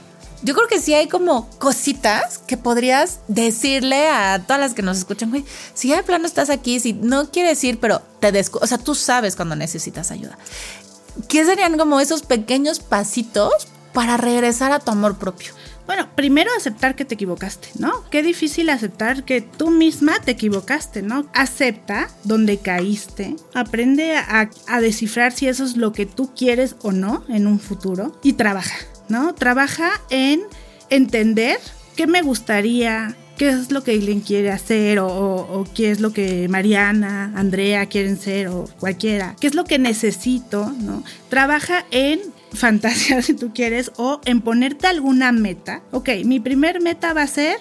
yo 0.44 0.54
creo 0.54 0.68
que 0.68 0.82
sí 0.82 0.94
hay 0.94 1.08
como 1.08 1.50
cositas 1.58 2.38
que 2.40 2.58
podrías 2.58 3.22
decirle 3.28 4.10
a 4.10 4.44
todas 4.46 4.60
las 4.60 4.74
que 4.74 4.82
nos 4.82 4.98
escuchan, 4.98 5.34
si 5.74 5.88
ya 5.88 5.96
de 5.96 6.04
plano 6.04 6.28
estás 6.28 6.50
aquí, 6.50 6.80
si 6.80 6.94
no 6.94 7.32
quieres 7.32 7.64
ir, 7.64 7.80
pero 7.80 8.02
te 8.20 8.32
descu 8.32 8.60
o 8.62 8.68
sea, 8.68 8.78
tú 8.78 8.96
sabes 8.96 9.36
cuando 9.36 9.56
necesitas 9.56 10.12
ayuda. 10.12 10.38
¿Qué 11.30 11.46
serían 11.46 11.78
como 11.78 12.00
esos 12.00 12.22
pequeños 12.22 12.80
pasitos 12.80 13.54
para 13.94 14.18
regresar 14.18 14.72
a 14.74 14.80
tu 14.80 14.92
amor 14.92 15.18
propio? 15.18 15.54
Bueno, 15.88 16.10
primero 16.16 16.52
aceptar 16.56 16.96
que 16.96 17.06
te 17.06 17.16
equivocaste, 17.16 17.70
¿no? 17.80 18.04
Qué 18.12 18.22
difícil 18.22 18.70
aceptar 18.70 19.24
que 19.24 19.42
tú 19.42 19.72
misma 19.72 20.20
te 20.20 20.32
equivocaste, 20.32 21.02
¿no? 21.02 21.26
Acepta 21.34 22.10
donde 22.26 22.58
caíste, 22.58 23.36
aprende 23.54 24.16
a, 24.18 24.50
descifrar 24.82 25.32
si 25.32 25.48
eso 25.48 25.64
es 25.64 25.78
lo 25.78 25.94
que 25.94 26.06
tú 26.06 26.32
quieres 26.36 26.76
o 26.82 26.92
no 26.92 27.24
en 27.30 27.48
un 27.48 27.60
futuro 27.60 28.20
y 28.22 28.34
trabaja, 28.34 28.76
¿no? 29.08 29.34
Trabaja 29.34 29.90
en 30.10 30.42
entender 30.90 31.58
qué 31.96 32.06
me 32.06 32.22
gustaría, 32.22 33.16
qué 33.38 33.50
es 33.50 33.72
lo 33.72 33.84
que 33.84 33.92
Aileen 33.92 34.22
quiere 34.22 34.52
hacer 34.52 35.00
o, 35.00 35.08
o- 35.08 35.60
o 35.62 35.64
qué 35.74 35.92
es 35.92 36.00
lo 36.00 36.12
que 36.12 36.48
Mariana, 36.50 37.32
Andrea 37.36 37.86
quieren 37.88 38.18
ser 38.20 38.50
o 38.50 38.66
cualquiera, 38.80 39.36
qué 39.40 39.48
es 39.48 39.56
lo 39.56 39.64
que 39.64 39.80
necesito, 39.80 40.70
¿no? 40.82 41.04
Trabaja 41.30 41.86
en 41.92 42.20
fantasía 42.54 43.22
si 43.24 43.34
tú 43.34 43.52
quieres 43.54 43.92
o 43.98 44.22
en 44.26 44.42
ponerte 44.42 44.88
alguna 44.88 45.32
meta. 45.32 45.84
Ok, 45.92 46.10
mi 46.26 46.40
primer 46.40 46.82
meta 46.82 47.14
va 47.14 47.24
a 47.24 47.28
ser 47.28 47.58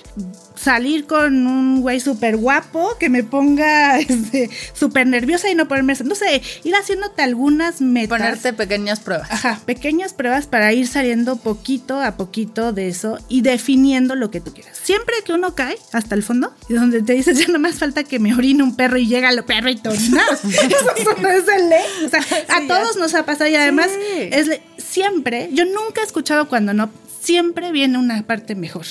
salir 0.57 1.07
con 1.07 1.47
un 1.47 1.81
güey 1.81 2.01
súper 2.01 2.37
guapo 2.37 2.97
que 2.99 3.09
me 3.09 3.23
ponga 3.23 3.99
este, 4.01 4.51
súper 4.73 5.07
nerviosa 5.07 5.51
y 5.51 5.55
no 5.55 5.69
ponerme, 5.69 5.95
no 6.05 6.15
sé, 6.15 6.43
ir 6.65 6.75
haciéndote 6.75 7.23
algunas 7.23 7.81
metas. 7.81 8.19
Ponerte 8.19 8.53
pequeñas 8.53 9.01
pruebas. 9.01 9.31
Ajá, 9.31 9.61
pequeñas 9.65 10.15
pruebas 10.15 10.47
para 10.47 10.73
ir 10.73 10.87
saliendo 10.89 11.37
poquito 11.37 12.01
a 12.01 12.17
poquito 12.17 12.73
de 12.73 12.89
eso 12.89 13.19
y 13.29 13.43
definiendo 13.43 14.15
lo 14.15 14.31
que 14.31 14.41
tú 14.41 14.53
quieras. 14.53 14.77
Siempre 14.83 15.15
que 15.25 15.33
uno 15.33 15.55
cae 15.55 15.77
hasta 15.93 16.15
el 16.15 16.23
fondo, 16.23 16.55
y 16.69 16.75
donde 16.75 17.03
te 17.03 17.13
dices, 17.13 17.39
ya 17.47 17.53
no 17.53 17.59
más 17.59 17.77
falta 17.77 18.05
que 18.05 18.19
me 18.19 18.35
orine 18.35 18.63
un 18.63 18.77
perro 18.77 18.97
y 18.99 19.07
llega 19.07 19.31
el 19.31 19.45
perro 19.45 19.71
y 19.71 19.77
te 19.77 19.89
orinas. 19.89 20.45
eso 20.45 21.15
no 21.21 21.29
es 21.29 21.45
el 21.49 21.69
ley. 21.69 21.85
O 22.05 22.09
sea, 22.09 22.21
a 22.49 22.67
todos 22.67 22.97
nos 22.97 23.15
ha 23.15 23.25
pasado 23.25 23.51
y 23.51 23.57
además 23.57 23.87
Sí. 23.97 24.29
es 24.33 24.51
siempre, 24.79 25.49
yo 25.53 25.65
nunca 25.65 26.01
he 26.01 26.05
escuchado 26.05 26.49
cuando 26.49 26.73
no, 26.75 26.91
siempre 27.21 27.73
viene 27.73 27.99
una 27.99 28.23
parte 28.23 28.55
mejor. 28.55 28.87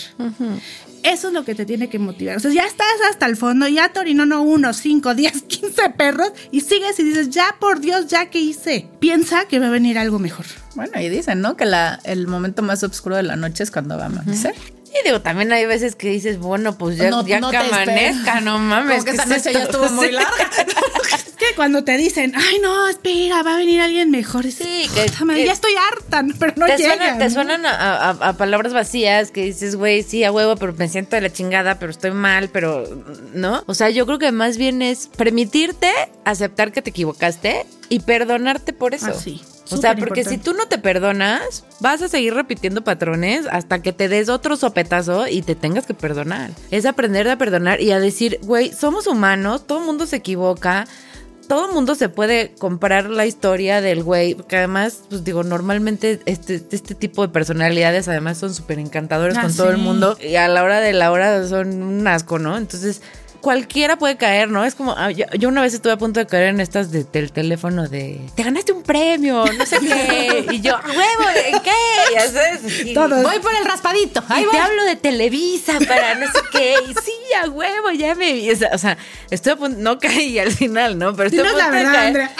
Eso 1.06 1.28
es 1.28 1.34
lo 1.34 1.46
que 1.46 1.54
te 1.54 1.66
tiene 1.66 1.88
que 1.88 2.00
motivar. 2.00 2.38
O 2.38 2.40
sea, 2.40 2.52
ya 2.52 2.66
estás 2.66 2.88
hasta 3.10 3.28
el 3.28 3.38
fondo, 3.38 3.68
ya 3.68 3.90
te 3.90 4.00
orinó 4.00 4.26
no 4.26 4.42
uno, 4.42 4.74
cinco, 4.74 5.14
diez, 5.14 5.44
quince 5.48 5.90
perros 5.92 6.32
y 6.52 6.62
sigues 6.62 7.00
y 7.00 7.04
dices, 7.04 7.30
ya 7.30 7.56
por 7.60 7.80
Dios, 7.80 8.08
ya 8.08 8.32
que 8.32 8.40
hice. 8.40 8.90
Piensa 9.00 9.46
que 9.48 9.60
va 9.60 9.68
a 9.68 9.70
venir 9.70 10.00
algo 10.00 10.18
mejor. 10.18 10.46
Bueno, 10.76 11.00
y 11.00 11.08
dicen, 11.10 11.42
¿no? 11.42 11.56
Que 11.56 11.66
la, 11.66 12.00
el 12.04 12.28
momento 12.28 12.64
más 12.64 12.84
oscuro 12.84 13.16
de 13.16 13.24
la 13.24 13.36
noche 13.36 13.64
es 13.64 13.72
cuando 13.72 13.98
va 13.98 14.04
a 14.04 14.08
amanecer. 14.08 14.56
Digo, 15.04 15.22
también 15.22 15.52
hay 15.52 15.66
veces 15.66 15.96
que 15.96 16.10
dices, 16.10 16.40
bueno, 16.40 16.78
pues 16.78 16.98
ya, 16.98 17.10
No- 17.10 17.26
ya 17.26 17.40
no 17.40 17.52
que 17.52 17.58
amanezca, 17.58 18.40
no 18.42 18.60
mames. 18.60 19.04
Como 19.04 19.06
que 19.06 19.12
¿qué 19.12 19.18
esta 19.18 19.24
es 19.36 19.46
noche 19.46 19.54
ya 19.54 19.64
estuvo 19.64 19.90
muy 19.92 20.12
larga. 20.12 20.30
Que 21.38 21.54
cuando 21.58 21.84
te 21.84 21.98
dicen, 21.98 22.32
ay 22.34 22.60
no, 22.62 22.88
espera, 22.88 23.44
va 23.44 23.56
a 23.56 23.58
venir 23.58 23.82
alguien 23.82 24.10
mejor. 24.10 24.44
Sí, 24.50 24.90
que- 24.96 25.06
que- 25.34 25.46
ya 25.46 25.52
estoy 25.52 25.74
harta, 25.92 26.24
pero 26.40 26.54
no 26.56 26.66
te, 26.66 26.78
llega. 26.78 27.18
te 27.18 27.30
suenan 27.30 27.66
a, 27.66 27.72
a- 27.76 28.10
a 28.30 28.34
palabras 28.38 28.72
vacías 28.74 29.32
que 29.32 29.44
dices, 29.44 29.76
güey, 29.76 30.02
sí, 30.04 30.24
a 30.24 30.32
huevo, 30.32 30.56
pero 30.56 30.74
me 30.74 30.88
siento 30.88 31.18
de 31.18 31.22
la 31.24 31.34
chingada, 31.34 31.78
pero 31.78 31.92
estoy 31.92 32.12
mal, 32.12 32.48
pero, 32.50 32.86
¿no? 33.34 33.64
O 33.68 33.74
sea, 33.74 33.90
yo 33.90 34.06
creo 34.06 34.18
que 34.18 34.32
más 34.32 34.56
bien 34.58 34.82
es 34.82 35.08
permitirte 35.08 35.92
aceptar 36.24 36.72
que 36.72 36.82
te 36.82 36.92
equivocaste 36.92 37.66
y 37.90 38.00
perdonarte 38.00 38.72
por 38.72 38.94
eso. 38.94 39.08
Ah, 39.10 39.14
sí, 39.14 39.42
O 39.72 39.78
sea, 39.78 39.96
porque 39.96 40.24
si 40.24 40.38
tú 40.38 40.54
no 40.54 40.68
te 40.68 40.78
perdonas, 40.78 41.64
vas 41.80 42.02
a 42.02 42.08
seguir 42.08 42.34
repitiendo 42.34 42.84
patrones 42.84 43.46
hasta 43.50 43.82
que 43.82 43.94
te 43.94 44.08
des 44.08 44.30
otro 44.30 44.58
sopetazo 44.58 45.28
y 45.28 45.42
te 45.42 45.56
tengas 45.56 45.86
que 45.86 45.94
perdonar. 45.94 46.52
Es 46.72 46.86
aprender 46.86 47.28
a 47.30 47.38
perdonar 47.38 47.82
y 47.82 47.92
a 47.92 48.00
decir, 48.00 48.40
güey, 48.44 48.72
somos 48.72 49.08
humanos, 49.08 49.66
todo 49.66 49.80
el 49.80 49.86
mundo 49.86 50.06
se 50.06 50.18
equivoca. 50.18 50.86
Todo 51.48 51.68
el 51.68 51.74
mundo 51.76 51.94
se 51.94 52.10
puede 52.10 52.56
comprar 52.58 53.08
la 53.08 53.28
historia 53.28 53.80
del 53.80 54.02
güey, 54.02 54.34
porque 54.34 54.58
además, 54.58 55.02
pues 55.10 55.24
digo, 55.24 55.44
normalmente 55.44 56.20
este, 56.26 56.56
este 56.72 56.96
tipo 56.96 57.22
de 57.22 57.32
personalidades 57.32 58.08
además 58.08 58.40
son 58.40 58.52
súper 58.52 58.80
encantadores 58.80 59.38
Ah, 59.38 59.44
con 59.44 59.56
todo 59.56 59.70
el 59.70 59.78
mundo 59.78 60.18
y 60.20 60.38
a 60.38 60.48
la 60.48 60.64
hora 60.64 60.80
de 60.80 60.94
la 60.94 61.12
hora 61.12 61.48
son 61.48 61.84
un 61.84 62.08
asco, 62.08 62.40
¿no? 62.40 62.58
Entonces, 62.58 63.04
cualquiera 63.46 63.96
puede 63.96 64.18
caer, 64.18 64.50
¿no? 64.50 64.66
Es 64.66 64.74
como, 64.74 64.96
ah, 64.98 65.12
yo, 65.12 65.26
yo 65.38 65.50
una 65.50 65.62
vez 65.62 65.76
estuve 65.76 65.94
a 65.94 65.98
punto 65.98 66.20
de 66.20 66.26
caer 66.26 66.48
en 66.48 66.60
estas 66.60 66.90
de- 66.92 67.04
del 67.04 67.32
teléfono 67.32 67.88
de, 67.88 68.20
te 68.36 68.42
ganaste 68.42 68.72
un 68.72 68.82
premio, 68.82 69.46
no 69.56 69.66
sé 69.68 69.78
qué, 69.82 70.48
y 70.52 70.62
yo, 70.62 70.76
"¿A 70.76 70.82
huevo, 70.88 71.30
¿en 71.46 71.60
qué? 71.62 71.72
Sabes, 72.32 72.66
así. 72.66 72.94
Todos. 72.96 73.22
Voy 73.22 73.38
por 73.40 73.54
el 73.56 73.64
raspadito. 73.66 74.24
Y 74.36 74.50
te 74.50 74.58
hablo 74.58 74.84
de 74.86 74.96
Televisa 74.96 75.74
para 75.88 76.16
no 76.16 76.26
sé 76.26 76.40
qué. 76.52 76.74
Y 76.90 76.94
sí, 76.96 77.12
a 77.44 77.48
huevo, 77.48 77.92
ya 77.92 78.16
me 78.16 78.34
vi. 78.34 78.50
O 78.50 78.78
sea, 78.80 78.98
estoy 79.30 79.54
a 79.54 79.56
punto, 79.58 79.78
no 79.80 80.00
caí 80.00 80.40
al 80.40 80.52
final, 80.52 80.98
¿no? 80.98 81.16
Pero 81.16 81.30
estoy 81.30 81.42
a 81.42 81.44
punto 81.44 81.58
la 81.60 81.66
de 81.70 81.72
verdad, 81.78 81.94
caer. 81.94 82.08
Andrea. 82.08 82.32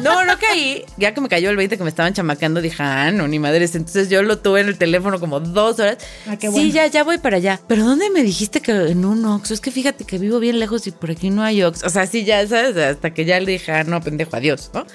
No, 0.00 0.24
no 0.24 0.38
caí. 0.38 0.84
Ya 0.96 1.14
que 1.14 1.20
me 1.20 1.28
cayó 1.28 1.50
el 1.50 1.56
20 1.56 1.76
que 1.76 1.82
me 1.82 1.90
estaban 1.90 2.12
chamacando, 2.14 2.60
dije, 2.60 2.82
ah, 2.82 3.10
no, 3.10 3.28
ni 3.28 3.38
madres. 3.38 3.74
Entonces 3.74 4.08
yo 4.08 4.22
lo 4.22 4.38
tuve 4.38 4.60
en 4.60 4.68
el 4.68 4.78
teléfono 4.78 5.20
como 5.20 5.40
dos 5.40 5.78
horas. 5.78 5.98
Ah, 6.26 6.36
qué 6.36 6.48
sí, 6.48 6.52
bueno. 6.52 6.70
ya, 6.70 6.86
ya 6.86 7.04
voy 7.04 7.18
para 7.18 7.36
allá. 7.36 7.60
Pero 7.66 7.84
¿dónde 7.84 8.10
me 8.10 8.22
dijiste 8.22 8.60
que 8.60 8.72
en 8.72 9.04
un 9.04 9.24
Oxxo? 9.24 9.54
Es 9.54 9.60
que 9.60 9.70
fíjate 9.70 10.04
que 10.04 10.18
vivo 10.18 10.38
bien 10.40 10.58
lejos 10.58 10.86
y 10.86 10.90
por 10.90 11.10
aquí 11.10 11.30
no 11.30 11.42
hay 11.42 11.62
Oxxo. 11.62 11.86
O 11.86 11.90
sea, 11.90 12.06
sí, 12.06 12.24
ya, 12.24 12.46
¿sabes? 12.46 12.76
Hasta 12.76 13.12
que 13.12 13.24
ya 13.24 13.38
le 13.40 13.52
dije, 13.52 13.72
ah, 13.72 13.84
no, 13.84 14.00
pendejo, 14.00 14.36
adiós, 14.36 14.70
¿no? 14.74 14.86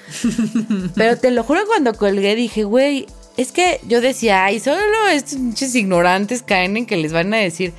Pero 0.94 1.16
te 1.16 1.30
lo 1.30 1.44
juro, 1.44 1.60
cuando 1.66 1.94
colgué 1.94 2.34
dije, 2.34 2.64
güey, 2.64 3.06
es 3.36 3.52
que 3.52 3.80
yo 3.86 4.00
decía, 4.00 4.44
ay, 4.44 4.58
solo 4.60 5.08
estos 5.12 5.34
pinches 5.34 5.74
ignorantes 5.74 6.42
caen 6.42 6.76
en 6.76 6.86
que 6.86 6.96
les 6.96 7.12
van 7.12 7.32
a 7.32 7.36
decir. 7.38 7.72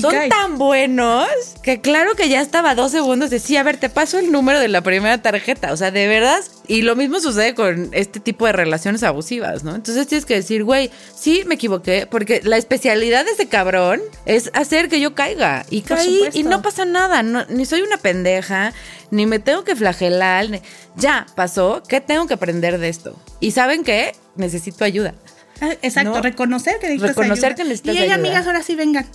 Son 0.00 0.28
tan 0.28 0.58
buenos 0.58 1.26
que 1.62 1.80
claro 1.80 2.14
que 2.14 2.28
ya 2.28 2.40
estaba 2.40 2.74
dos 2.74 2.92
segundos 2.92 3.30
de 3.30 3.38
sí, 3.38 3.56
a 3.56 3.62
ver, 3.62 3.76
te 3.76 3.88
paso 3.88 4.18
el 4.18 4.30
número 4.32 4.58
de 4.60 4.68
la 4.68 4.80
primera 4.82 5.20
tarjeta. 5.22 5.72
O 5.72 5.76
sea, 5.76 5.90
de 5.90 6.06
verdad. 6.08 6.40
Y 6.66 6.82
lo 6.82 6.94
mismo 6.94 7.18
sucede 7.18 7.54
con 7.54 7.88
este 7.92 8.20
tipo 8.20 8.46
de 8.46 8.52
relaciones 8.52 9.02
abusivas, 9.02 9.64
¿no? 9.64 9.74
Entonces 9.74 10.06
tienes 10.06 10.24
que 10.24 10.34
decir, 10.34 10.62
güey, 10.62 10.90
sí 11.16 11.42
me 11.46 11.56
equivoqué, 11.56 12.06
porque 12.08 12.40
la 12.44 12.56
especialidad 12.58 13.24
de 13.24 13.32
ese 13.32 13.48
cabrón 13.48 14.00
es 14.24 14.50
hacer 14.54 14.88
que 14.88 15.00
yo 15.00 15.14
caiga. 15.16 15.66
Y 15.68 15.80
Por 15.82 15.96
caí 15.98 16.14
supuesto. 16.14 16.38
y 16.38 16.42
no 16.44 16.62
pasa 16.62 16.84
nada, 16.84 17.24
no- 17.24 17.44
ni 17.48 17.64
soy 17.66 17.80
una 17.82 17.96
pendeja, 17.96 18.72
ni 19.10 19.26
me 19.26 19.40
tengo 19.40 19.64
que 19.64 19.74
flagelar. 19.74 20.48
ni- 20.48 20.60
Ya, 20.96 21.26
pasó, 21.34 21.82
¿qué 21.88 22.00
tengo 22.00 22.28
que 22.28 22.34
aprender 22.34 22.78
de 22.78 22.88
esto? 22.88 23.16
Y 23.40 23.50
¿saben 23.50 23.82
qué? 23.82 24.14
Necesito 24.36 24.84
ayuda. 24.84 25.14
Ah, 25.60 25.72
Exacto, 25.82 26.10
No. 26.14 26.22
reconocer 26.22 26.78
que 26.78 26.86
necesitas 26.86 27.16
Reconocer 27.16 27.44
ayuda. 27.46 27.56
que 27.56 27.64
necesitas 27.64 27.94
Y 27.94 27.98
ella, 27.98 28.14
ayuda. 28.14 28.28
amigas, 28.28 28.46
ahora 28.46 28.62
sí 28.62 28.76
vengan. 28.76 29.06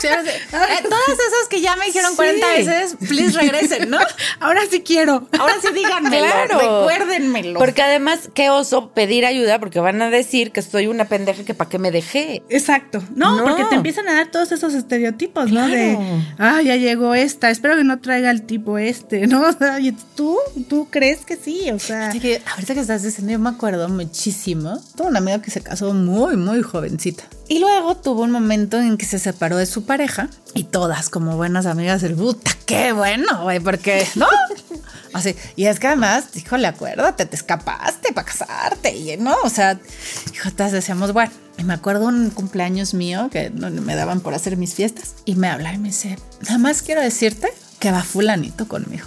Sí. 0.00 0.08
Eh, 0.08 0.82
todas 0.82 1.08
esas 1.08 1.48
que 1.50 1.60
ya 1.60 1.76
me 1.76 1.86
dijeron 1.86 2.10
Sí. 2.10 2.16
40 2.16 2.48
veces, 2.48 2.96
please 3.08 3.38
regresen, 3.38 3.90
¿no? 3.90 3.98
ahora 4.40 4.60
sí 4.70 4.80
quiero. 4.82 5.26
Ahora 5.38 5.54
sí 5.60 5.68
díganmelo, 5.74 6.24
Claro. 6.26 6.58
recuérdenmelo. 6.58 7.58
Porque 7.58 7.82
además, 7.82 8.28
qué 8.34 8.50
oso 8.50 8.90
pedir 8.90 9.24
ayuda 9.26 9.58
porque 9.58 9.80
van 9.80 10.00
a 10.02 10.10
decir 10.10 10.52
que 10.52 10.62
soy 10.62 10.86
una 10.86 11.06
pendeja 11.06 11.44
que 11.44 11.54
para 11.54 11.70
qué 11.70 11.78
me 11.78 11.90
dejé. 11.90 12.42
Exacto. 12.48 13.02
No, 13.14 13.36
No. 13.36 13.44
porque 13.44 13.64
te 13.64 13.74
empiezan 13.76 14.08
a 14.08 14.14
dar 14.14 14.30
todos 14.30 14.52
esos 14.52 14.74
estereotipos, 14.74 15.50
¿no? 15.52 15.66
De, 15.68 15.98
ah, 16.38 16.62
ya 16.62 16.76
llegó 16.76 17.14
esta, 17.14 17.50
espero 17.50 17.76
que 17.76 17.84
no 17.84 17.98
traiga 18.00 18.30
el 18.30 18.42
tipo 18.42 18.78
este, 18.78 19.26
¿no? 19.26 19.40
O 19.46 19.52
sea, 19.52 19.78
y 19.80 19.92
tú, 20.16 20.36
tú 20.68 20.88
crees 20.90 21.24
que 21.24 21.36
sí, 21.36 21.70
o 21.70 21.78
sea. 21.78 22.08
Así 22.08 22.20
que 22.20 22.42
ahorita 22.52 22.74
que 22.74 22.80
estás 22.80 23.02
diciendo, 23.02 23.32
yo 23.32 23.38
me 23.38 23.48
acuerdo 23.50 23.88
muchísimo. 23.88 24.78
Tuve 24.96 25.08
una 25.08 25.18
amiga 25.18 25.40
que 25.40 25.50
se 25.50 25.60
casó 25.62 25.92
muy, 25.94 26.36
muy 26.36 26.62
jovencita. 26.62 27.24
Y 27.48 27.60
luego 27.60 27.96
tuvo 27.96 28.22
un 28.22 28.32
momento 28.32 28.78
en 28.78 28.96
que 28.96 29.06
se 29.06 29.18
separó 29.20 29.56
de 29.56 29.66
su 29.66 29.84
pareja 29.84 30.28
y 30.52 30.64
todas 30.64 31.08
como 31.10 31.36
buenas 31.36 31.66
amigas, 31.66 32.02
el 32.02 32.14
puta, 32.16 32.50
qué 32.66 32.92
bueno, 32.92 33.42
güey, 33.44 33.60
porque 33.60 34.04
no. 34.16 34.26
Así, 35.12 35.34
y 35.54 35.66
es 35.66 35.78
que 35.78 35.86
además, 35.86 36.26
híjole, 36.34 36.66
acuérdate, 36.66 37.26
te 37.26 37.36
escapaste 37.36 38.12
para 38.12 38.26
casarte 38.26 38.94
y 38.94 39.16
no, 39.16 39.34
o 39.44 39.48
sea, 39.48 39.78
hijotas, 40.34 40.72
decíamos, 40.72 41.12
bueno, 41.12 41.32
y 41.58 41.64
me 41.64 41.74
acuerdo 41.74 42.06
un 42.06 42.30
cumpleaños 42.30 42.92
mío 42.92 43.28
que 43.30 43.50
no 43.50 43.70
me 43.70 43.94
daban 43.94 44.20
por 44.20 44.34
hacer 44.34 44.56
mis 44.56 44.74
fiestas 44.74 45.14
y 45.24 45.36
me 45.36 45.48
habla 45.48 45.72
y 45.72 45.78
me 45.78 45.88
dice, 45.88 46.18
nada 46.42 46.58
más 46.58 46.82
quiero 46.82 47.00
decirte 47.00 47.48
que 47.78 47.90
va 47.90 48.02
fulanito 48.02 48.68
conmigo 48.68 49.06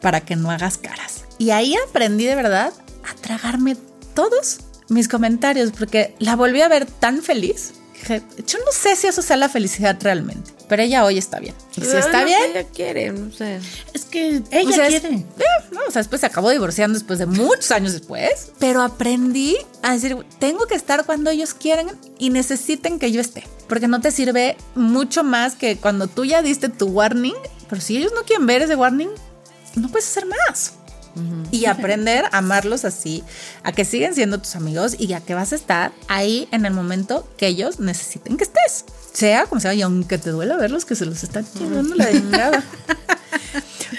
para 0.00 0.20
que 0.20 0.36
no 0.36 0.50
hagas 0.50 0.78
caras. 0.78 1.24
Y 1.38 1.50
ahí 1.50 1.74
aprendí 1.88 2.24
de 2.24 2.36
verdad 2.36 2.72
a 3.08 3.14
tragarme 3.14 3.76
todos 4.14 4.60
mis 4.88 5.08
comentarios 5.08 5.72
porque 5.76 6.14
la 6.18 6.36
volví 6.36 6.60
a 6.60 6.68
ver 6.68 6.86
tan 6.86 7.22
feliz. 7.22 7.74
Dije, 7.94 8.22
yo 8.46 8.58
no 8.58 8.72
sé 8.72 8.96
si 8.96 9.08
eso 9.08 9.22
sea 9.22 9.36
la 9.36 9.48
felicidad 9.48 9.98
realmente, 10.00 10.52
pero 10.68 10.82
ella 10.82 11.04
hoy 11.04 11.18
está 11.18 11.38
bien. 11.40 11.54
Y 11.76 11.80
si 11.80 11.96
está 11.96 12.20
Lo 12.20 12.26
bien, 12.26 12.40
ella 12.50 12.64
quiere, 12.64 13.10
no 13.12 13.32
sé. 13.32 13.60
Es 13.94 14.04
que 14.04 14.42
ella 14.50 14.68
o 14.70 14.72
sea, 14.72 14.86
es- 14.88 15.00
quiere. 15.00 15.16
eh, 15.16 15.24
no, 15.72 15.80
o 15.88 15.90
sea, 15.90 16.00
después 16.00 16.20
se 16.20 16.26
acabó 16.26 16.50
divorciando 16.50 16.98
después 16.98 17.18
de 17.18 17.26
muchos 17.26 17.70
años 17.70 17.92
después, 17.92 18.52
pero 18.58 18.82
aprendí 18.82 19.56
a 19.82 19.92
decir, 19.94 20.16
tengo 20.38 20.66
que 20.66 20.74
estar 20.74 21.04
cuando 21.06 21.30
ellos 21.30 21.54
quieran 21.54 21.88
y 22.18 22.30
necesiten 22.30 22.98
que 22.98 23.10
yo 23.12 23.20
esté, 23.20 23.44
porque 23.68 23.88
no 23.88 24.00
te 24.00 24.10
sirve 24.10 24.56
mucho 24.74 25.24
más 25.24 25.54
que 25.54 25.76
cuando 25.78 26.06
tú 26.06 26.24
ya 26.24 26.42
diste 26.42 26.68
tu 26.68 26.86
warning, 26.88 27.34
pero 27.68 27.80
si 27.80 27.96
ellos 27.96 28.12
no 28.14 28.22
quieren 28.22 28.46
ver 28.46 28.62
ese 28.62 28.76
warning, 28.76 29.08
no 29.76 29.88
puedes 29.88 30.06
hacer 30.08 30.26
más. 30.26 30.72
Y 31.50 31.66
aprender 31.66 32.26
a 32.26 32.38
amarlos 32.38 32.84
así, 32.84 33.24
a 33.64 33.72
que 33.72 33.84
siguen 33.84 34.14
siendo 34.14 34.38
tus 34.38 34.54
amigos 34.54 34.94
y 35.00 35.12
a 35.14 35.20
que 35.20 35.34
vas 35.34 35.52
a 35.52 35.56
estar 35.56 35.90
ahí 36.06 36.46
en 36.52 36.64
el 36.64 36.72
momento 36.72 37.28
que 37.36 37.48
ellos 37.48 37.80
necesiten 37.80 38.36
que 38.36 38.44
estés. 38.44 38.84
Sea 39.18 39.46
como 39.46 39.60
sea, 39.60 39.74
y 39.74 39.82
aunque 39.82 40.16
te 40.16 40.30
duela 40.30 40.56
verlos 40.56 40.84
que 40.84 40.94
se 40.94 41.04
los 41.04 41.24
están 41.24 41.44
chingando 41.52 41.96
la 41.96 42.08
chingada. 42.12 42.62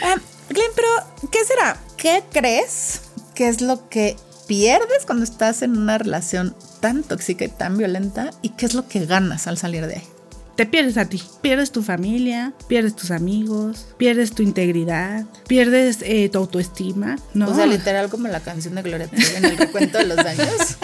Ah, 0.02 0.16
Glenn, 0.48 0.72
pero 0.76 0.88
¿qué 1.30 1.44
será? 1.44 1.76
¿Qué 1.98 2.24
crees 2.32 3.02
que 3.36 3.50
es 3.50 3.60
lo 3.60 3.90
que 3.90 4.16
pierdes 4.48 5.06
cuando 5.06 5.26
estás 5.26 5.62
en 5.62 5.78
una 5.78 5.98
relación 5.98 6.56
tan 6.80 7.04
tóxica 7.04 7.44
y 7.44 7.50
tan 7.50 7.78
violenta? 7.78 8.32
¿Y 8.42 8.50
qué 8.50 8.66
es 8.66 8.76
lo 8.76 8.88
que 8.88 9.06
ganas 9.06 9.48
al 9.48 9.58
salir 9.58 9.88
de 9.88 9.96
ahí? 9.96 10.04
Te 10.56 10.66
pierdes 10.66 10.96
a 10.96 11.10
ti. 11.10 11.22
Pierdes 11.42 11.72
tu 11.72 11.84
familia, 11.84 12.54
pierdes 12.70 12.96
tus 12.96 13.12
amigos, 13.12 13.88
pierdes 13.98 14.32
tu 14.32 14.42
integridad, 14.42 15.26
pierdes 15.48 15.98
eh, 16.04 16.30
tu 16.30 16.38
autoestima, 16.38 17.18
¿no? 17.34 17.50
O 17.50 17.56
sea, 17.56 17.66
literal 17.66 18.10
como 18.10 18.30
la 18.30 18.40
canción 18.40 18.76
de 18.76 18.84
Gloria 18.84 19.08
Trevi 19.08 19.36
en 19.36 19.46
el 19.46 19.58
recuento 19.58 19.98
de 19.98 20.06
los 20.06 20.18
daños. 20.18 20.78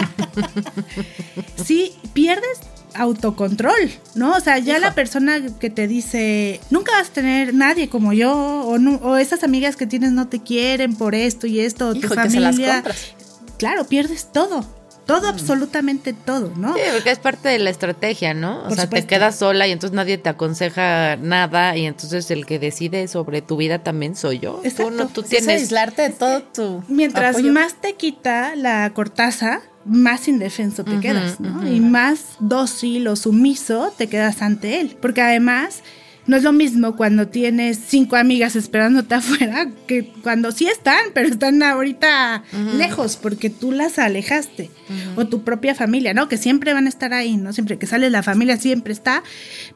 sí, 1.65 1.95
pierdes 2.11 2.59
autocontrol, 2.95 3.91
¿no? 4.15 4.35
O 4.35 4.39
sea, 4.39 4.57
ya 4.59 4.79
la 4.79 4.93
persona 4.95 5.39
que 5.59 5.69
te 5.69 5.87
dice, 5.87 6.59
nunca 6.69 6.91
vas 6.93 7.09
a 7.09 7.13
tener 7.13 7.53
nadie 7.53 7.89
como 7.89 8.13
yo, 8.13 8.33
o, 8.35 8.77
no- 8.77 8.95
o 9.03 9.17
esas 9.17 9.43
amigas 9.43 9.75
que 9.75 9.87
tienes 9.87 10.11
no 10.11 10.27
te 10.27 10.41
quieren 10.41 10.95
por 10.95 11.15
esto 11.15 11.47
y 11.47 11.59
esto, 11.59 11.89
o 11.89 11.93
tu 11.93 12.01
que 12.01 12.07
se 12.07 12.15
las 12.15 12.31
familia. 12.55 12.73
compras. 12.75 13.13
Claro, 13.57 13.85
pierdes 13.85 14.31
todo. 14.31 14.65
Todo, 15.05 15.27
absolutamente 15.27 16.13
todo, 16.13 16.51
¿no? 16.57 16.73
Sí, 16.73 16.79
porque 16.91 17.11
es 17.11 17.19
parte 17.19 17.47
de 17.49 17.59
la 17.59 17.69
estrategia, 17.69 18.33
¿no? 18.33 18.63
O 18.63 18.71
sea, 18.71 18.85
supuesto. 18.85 18.95
te 18.95 19.05
quedas 19.05 19.35
sola 19.35 19.67
y 19.67 19.71
entonces 19.71 19.95
nadie 19.95 20.17
te 20.17 20.29
aconseja 20.29 21.15
nada 21.17 21.77
y 21.77 21.85
entonces 21.85 22.31
el 22.31 22.47
que 22.47 22.57
decide 22.57 23.07
sobre 23.07 23.43
tu 23.43 23.55
vida 23.55 23.83
también 23.83 24.15
soy 24.15 24.39
yo. 24.39 24.61
Exacto. 24.63 24.85
Tú 24.91 24.97
no, 24.97 25.07
tú 25.09 25.21
Es 25.21 25.27
tienes... 25.27 25.61
aislarte 25.61 26.01
de 26.01 26.09
todo 26.19 26.41
tu 26.41 26.83
Mientras 26.87 27.35
apoyo. 27.35 27.53
más 27.53 27.75
te 27.79 27.93
quita 27.93 28.55
la 28.55 28.91
cortaza, 28.95 29.61
más 29.85 30.27
indefenso 30.27 30.83
te 30.83 30.99
quedas, 30.99 31.39
¿no? 31.39 31.67
Y 31.67 31.79
más 31.79 32.37
dócil 32.39 33.07
o 33.07 33.15
sumiso 33.15 33.93
te 33.97 34.07
quedas 34.07 34.41
ante 34.41 34.81
él. 34.81 34.97
Porque 34.99 35.21
además, 35.21 35.83
no 36.27 36.35
es 36.35 36.43
lo 36.43 36.51
mismo 36.51 36.95
cuando 36.95 37.27
tienes 37.27 37.79
cinco 37.87 38.15
amigas 38.15 38.55
esperándote 38.55 39.15
afuera 39.15 39.69
que 39.87 40.11
cuando 40.23 40.51
sí 40.51 40.67
están, 40.67 41.05
pero 41.13 41.29
están 41.29 41.61
ahorita 41.61 42.43
lejos 42.77 43.17
porque 43.17 43.49
tú 43.49 43.71
las 43.71 43.99
alejaste. 43.99 44.71
O 45.15 45.27
tu 45.27 45.43
propia 45.43 45.75
familia, 45.75 46.13
¿no? 46.13 46.27
Que 46.27 46.37
siempre 46.37 46.73
van 46.73 46.85
a 46.85 46.89
estar 46.89 47.13
ahí, 47.13 47.37
¿no? 47.37 47.53
Siempre 47.53 47.77
que 47.77 47.87
sale 47.87 48.09
la 48.09 48.23
familia 48.23 48.57
siempre 48.57 48.93
está, 48.93 49.23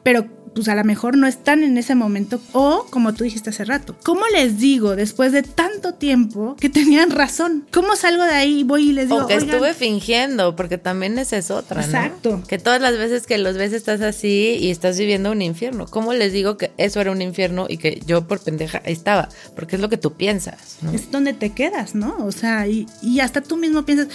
pero 0.02 0.26
pues 0.54 0.68
a 0.68 0.74
lo 0.74 0.84
mejor 0.84 1.16
no 1.16 1.26
están 1.26 1.62
en 1.62 1.76
ese 1.78 1.94
momento 1.94 2.40
o 2.52 2.86
como 2.90 3.14
tú 3.14 3.24
dijiste 3.24 3.50
hace 3.50 3.64
rato. 3.64 3.96
¿Cómo 4.02 4.22
les 4.32 4.58
digo 4.58 4.96
después 4.96 5.32
de 5.32 5.42
tanto 5.42 5.94
tiempo 5.94 6.56
que 6.58 6.68
tenían 6.68 7.10
razón? 7.10 7.66
¿Cómo 7.72 7.96
salgo 7.96 8.24
de 8.24 8.32
ahí 8.34 8.60
y 8.60 8.64
voy 8.64 8.90
y 8.90 8.92
les 8.92 9.08
digo, 9.08 9.24
O 9.24 9.26
que 9.26 9.34
"Oigan, 9.36 9.48
estuve 9.50 9.74
fingiendo, 9.74 10.56
porque 10.56 10.78
también 10.78 11.18
esa 11.18 11.36
es 11.36 11.50
otra, 11.50 11.80
¿no? 11.80 11.86
Exacto. 11.86 12.42
Que 12.48 12.58
todas 12.58 12.80
las 12.80 12.96
veces 12.98 13.26
que 13.26 13.38
los 13.38 13.56
ves 13.56 13.72
estás 13.72 14.00
así 14.00 14.56
y 14.60 14.70
estás 14.70 14.98
viviendo 14.98 15.30
un 15.30 15.42
infierno. 15.42 15.86
¿Cómo 15.86 16.12
les 16.12 16.32
digo 16.32 16.56
que 16.56 16.72
eso 16.76 17.00
era 17.00 17.12
un 17.12 17.22
infierno 17.22 17.66
y 17.68 17.76
que 17.78 18.02
yo 18.06 18.26
por 18.26 18.40
pendeja 18.40 18.78
estaba? 18.84 19.28
Porque 19.54 19.76
es 19.76 19.82
lo 19.82 19.88
que 19.88 19.96
tú 19.98 20.14
piensas, 20.14 20.78
¿no? 20.82 20.90
es 20.92 21.10
donde 21.10 21.32
te 21.32 21.50
quedas, 21.50 21.94
¿no? 21.94 22.16
O 22.24 22.32
sea, 22.32 22.66
y, 22.66 22.86
y 23.02 23.20
hasta 23.20 23.40
tú 23.40 23.56
mismo 23.56 23.84
piensas, 23.84 24.08